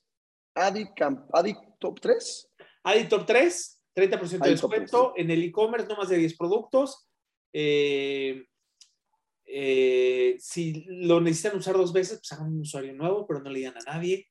Adi, 0.57 0.89
Adi 1.33 1.55
Top 1.79 2.01
3. 2.01 2.53
Adi 2.85 3.09
Top 3.09 3.27
3, 3.27 3.83
30% 3.95 4.45
de 4.45 4.51
descuento 4.51 5.13
en 5.17 5.31
el 5.31 5.43
e-commerce, 5.45 5.87
no 5.87 5.97
más 5.97 6.09
de 6.09 6.17
10 6.17 6.37
productos. 6.37 7.09
Eh, 7.53 8.45
eh, 9.45 10.37
si 10.39 10.85
lo 10.87 11.21
necesitan 11.21 11.59
usar 11.59 11.77
dos 11.77 11.93
veces, 11.93 12.19
pues 12.19 12.33
hagan 12.33 12.53
un 12.53 12.61
usuario 12.61 12.95
nuevo, 12.95 13.27
pero 13.27 13.41
no 13.41 13.51
le 13.51 13.59
digan 13.59 13.75
a 13.77 13.93
nadie. 13.93 14.27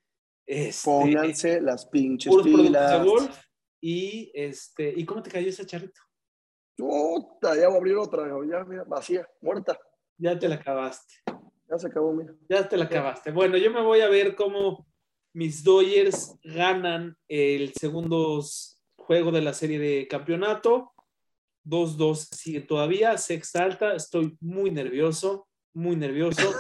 Este, 0.46 0.90
Pónganse 0.90 1.62
las 1.62 1.88
pinches 1.88 2.34
pilas. 2.44 2.92
De 2.92 3.08
golf 3.08 3.38
y, 3.82 4.32
este, 4.34 4.94
¿Y 4.96 5.06
cómo 5.06 5.22
te 5.22 5.30
cayó 5.30 5.48
ese 5.48 5.66
charrito? 5.66 6.02
Puta, 6.76 7.56
ya 7.56 7.68
voy 7.68 7.76
a 7.76 7.78
abrir 7.78 7.96
otra, 7.96 8.28
ya, 8.28 8.64
mira, 8.66 8.84
vacía, 8.84 9.28
muerta. 9.42 9.78
Ya 10.18 10.38
te 10.38 10.48
la 10.48 10.56
acabaste. 10.56 11.16
Ya 11.70 11.78
se 11.78 11.88
acabó, 11.88 12.14
mira. 12.14 12.34
Ya 12.50 12.68
te 12.68 12.78
la 12.78 12.86
acabaste. 12.86 13.32
Bueno, 13.32 13.58
yo 13.58 13.72
me 13.72 13.82
voy 13.82 14.02
a 14.02 14.10
ver 14.10 14.36
cómo 14.36 14.88
mis 15.36 15.66
Dodgers 15.66 16.34
ganan 16.44 17.18
el 17.28 17.74
segundo 17.74 18.42
juego 18.96 19.32
de 19.32 19.42
la 19.42 19.54
serie 19.54 19.78
de 19.78 20.08
campeonato. 20.08 20.94
2-2 21.66 22.16
sigue 22.34 22.62
todavía, 22.62 23.18
sexta 23.18 23.64
alta, 23.64 23.96
estoy 23.96 24.38
muy 24.40 24.72
nervioso, 24.72 25.48
muy 25.74 25.98
nervioso. 25.98 26.54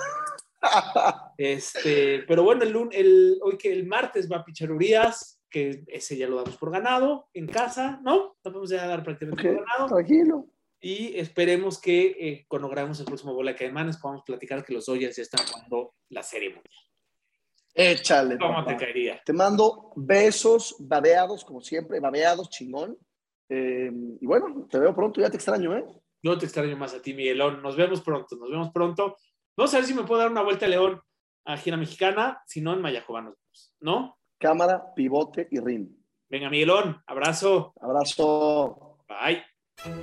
este, 1.37 2.25
pero 2.27 2.43
bueno, 2.43 2.63
el, 2.63 2.75
el, 2.91 3.39
hoy 3.43 3.57
que 3.57 3.71
el 3.71 3.87
martes 3.87 4.29
va 4.29 4.37
a 4.37 4.45
pichar 4.45 4.71
Urias, 4.71 5.39
que 5.49 5.85
ese 5.87 6.17
ya 6.17 6.27
lo 6.27 6.35
damos 6.35 6.57
por 6.57 6.69
ganado 6.69 7.29
en 7.33 7.47
casa, 7.47 8.01
¿no? 8.03 8.35
Lo 8.43 8.51
vamos 8.51 8.73
a 8.73 8.87
dar 8.87 9.03
prácticamente 9.03 9.53
por 9.53 9.65
ganado. 9.65 9.87
Tranquilo. 9.87 10.47
Y 10.81 11.17
esperemos 11.17 11.79
que 11.79 12.07
eh, 12.19 12.45
cuando 12.49 12.67
grabemos 12.67 12.99
el 12.99 13.05
próximo 13.05 13.33
Bola 13.33 13.51
de 13.51 13.57
Caimanes 13.57 13.97
podamos 13.97 14.23
platicar 14.25 14.65
que 14.65 14.73
los 14.73 14.85
Dodgers 14.85 15.15
ya 15.15 15.23
están 15.23 15.45
jugando 15.47 15.93
la 16.09 16.23
serie 16.23 16.49
mundial. 16.49 16.84
Échale. 17.77 18.37
¿Cómo 18.37 18.63
te 18.63 18.77
caería? 18.77 19.21
Te 19.23 19.33
mando 19.33 19.91
besos 19.97 20.77
babeados, 20.79 21.43
como 21.43 21.59
siempre, 21.59 21.99
babeados, 21.99 22.49
chingón. 22.49 22.97
Eh, 23.49 23.91
y 24.21 24.25
bueno, 24.25 24.65
te 24.69 24.79
veo 24.79 24.95
pronto, 24.95 25.19
ya 25.19 25.29
te 25.29 25.35
extraño, 25.35 25.75
¿eh? 25.77 25.85
No 26.23 26.37
te 26.37 26.45
extraño 26.45 26.77
más 26.77 26.93
a 26.93 27.01
ti, 27.01 27.13
Miguelón. 27.13 27.61
Nos 27.61 27.75
vemos 27.75 28.01
pronto, 28.01 28.37
nos 28.37 28.49
vemos 28.49 28.71
pronto. 28.71 29.17
No 29.57 29.67
sé 29.67 29.83
si 29.83 29.93
me 29.93 30.03
puedo 30.03 30.21
dar 30.21 30.31
una 30.31 30.41
vuelta 30.41 30.65
a 30.65 30.69
León 30.69 31.01
a 31.45 31.57
Gira 31.57 31.77
Mexicana, 31.77 32.41
si 32.47 32.61
no 32.61 32.73
en 32.73 32.81
Mayacobá 32.81 33.31
¿no? 33.81 34.17
Cámara, 34.39 34.93
pivote 34.95 35.47
y 35.51 35.59
rim. 35.59 35.95
Venga, 36.27 36.49
Miguelón, 36.49 37.03
abrazo. 37.05 37.73
Abrazo. 37.79 38.97
Bye. 39.07 39.43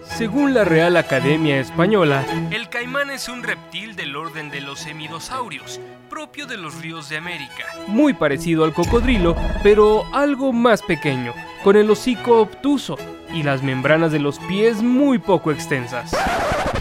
Según 0.05 0.55
la 0.55 0.64
Real 0.64 0.97
Academia 0.97 1.59
Española, 1.59 2.25
el 2.51 2.68
caimán 2.68 3.11
es 3.11 3.29
un 3.29 3.43
reptil 3.43 3.97
del 3.97 4.14
orden 4.14 4.51
de 4.51 4.61
los 4.61 4.87
hemidosaurios, 4.87 5.81
propio 6.09 6.47
de 6.47 6.57
los 6.57 6.81
ríos 6.81 7.09
de 7.09 7.16
América, 7.16 7.64
muy 7.89 8.14
parecido 8.14 8.64
al 8.64 8.75
cocodrilo, 8.75 9.35
pero 9.62 10.05
algo 10.12 10.53
más 10.53 10.83
pequeño, 10.83 11.33
con 11.64 11.77
el 11.77 11.91
hocico 11.91 12.41
obtuso 12.41 12.97
y 13.33 13.43
las 13.43 13.62
membranas 13.62 14.12
de 14.12 14.20
los 14.20 14.39
pies 14.41 14.83
muy 14.83 15.18
poco 15.18 15.51
extensas. 15.51 16.14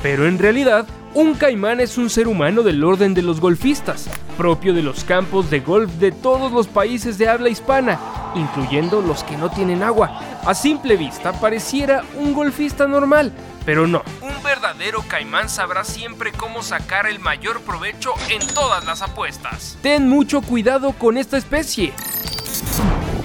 Pero 0.03 0.27
en 0.27 0.37
realidad, 0.37 0.85
un 1.13 1.33
caimán 1.33 1.79
es 1.79 1.97
un 1.97 2.09
ser 2.09 2.27
humano 2.27 2.61
del 2.61 2.83
orden 2.83 3.13
de 3.13 3.21
los 3.21 3.39
golfistas, 3.39 4.09
propio 4.37 4.73
de 4.73 4.83
los 4.83 5.03
campos 5.03 5.49
de 5.49 5.61
golf 5.61 5.91
de 5.93 6.11
todos 6.11 6.51
los 6.51 6.67
países 6.67 7.17
de 7.17 7.27
habla 7.27 7.49
hispana, 7.49 7.99
incluyendo 8.35 9.01
los 9.01 9.23
que 9.23 9.37
no 9.37 9.49
tienen 9.49 9.83
agua. 9.83 10.30
A 10.43 10.55
simple 10.55 10.97
vista 10.97 11.33
pareciera 11.33 12.03
un 12.15 12.33
golfista 12.33 12.87
normal, 12.87 13.31
pero 13.63 13.85
no. 13.85 14.03
Un 14.21 14.41
verdadero 14.41 15.03
caimán 15.07 15.49
sabrá 15.49 15.83
siempre 15.83 16.31
cómo 16.31 16.63
sacar 16.63 17.05
el 17.05 17.19
mayor 17.19 17.61
provecho 17.61 18.13
en 18.29 18.45
todas 18.55 18.83
las 18.85 19.03
apuestas. 19.03 19.77
Ten 19.83 20.09
mucho 20.09 20.41
cuidado 20.41 20.93
con 20.93 21.17
esta 21.17 21.37
especie. 21.37 21.93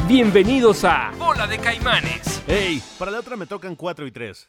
Bienvenidos 0.07 0.85
a 0.85 1.11
Bola 1.19 1.47
de 1.47 1.59
Caimanes. 1.59 2.43
Hey, 2.47 2.83
para 2.99 3.11
la 3.11 3.21
otra 3.21 3.35
me 3.37 3.47
tocan 3.47 3.77
4 3.77 4.07
y 4.07 4.11
3. 4.11 4.49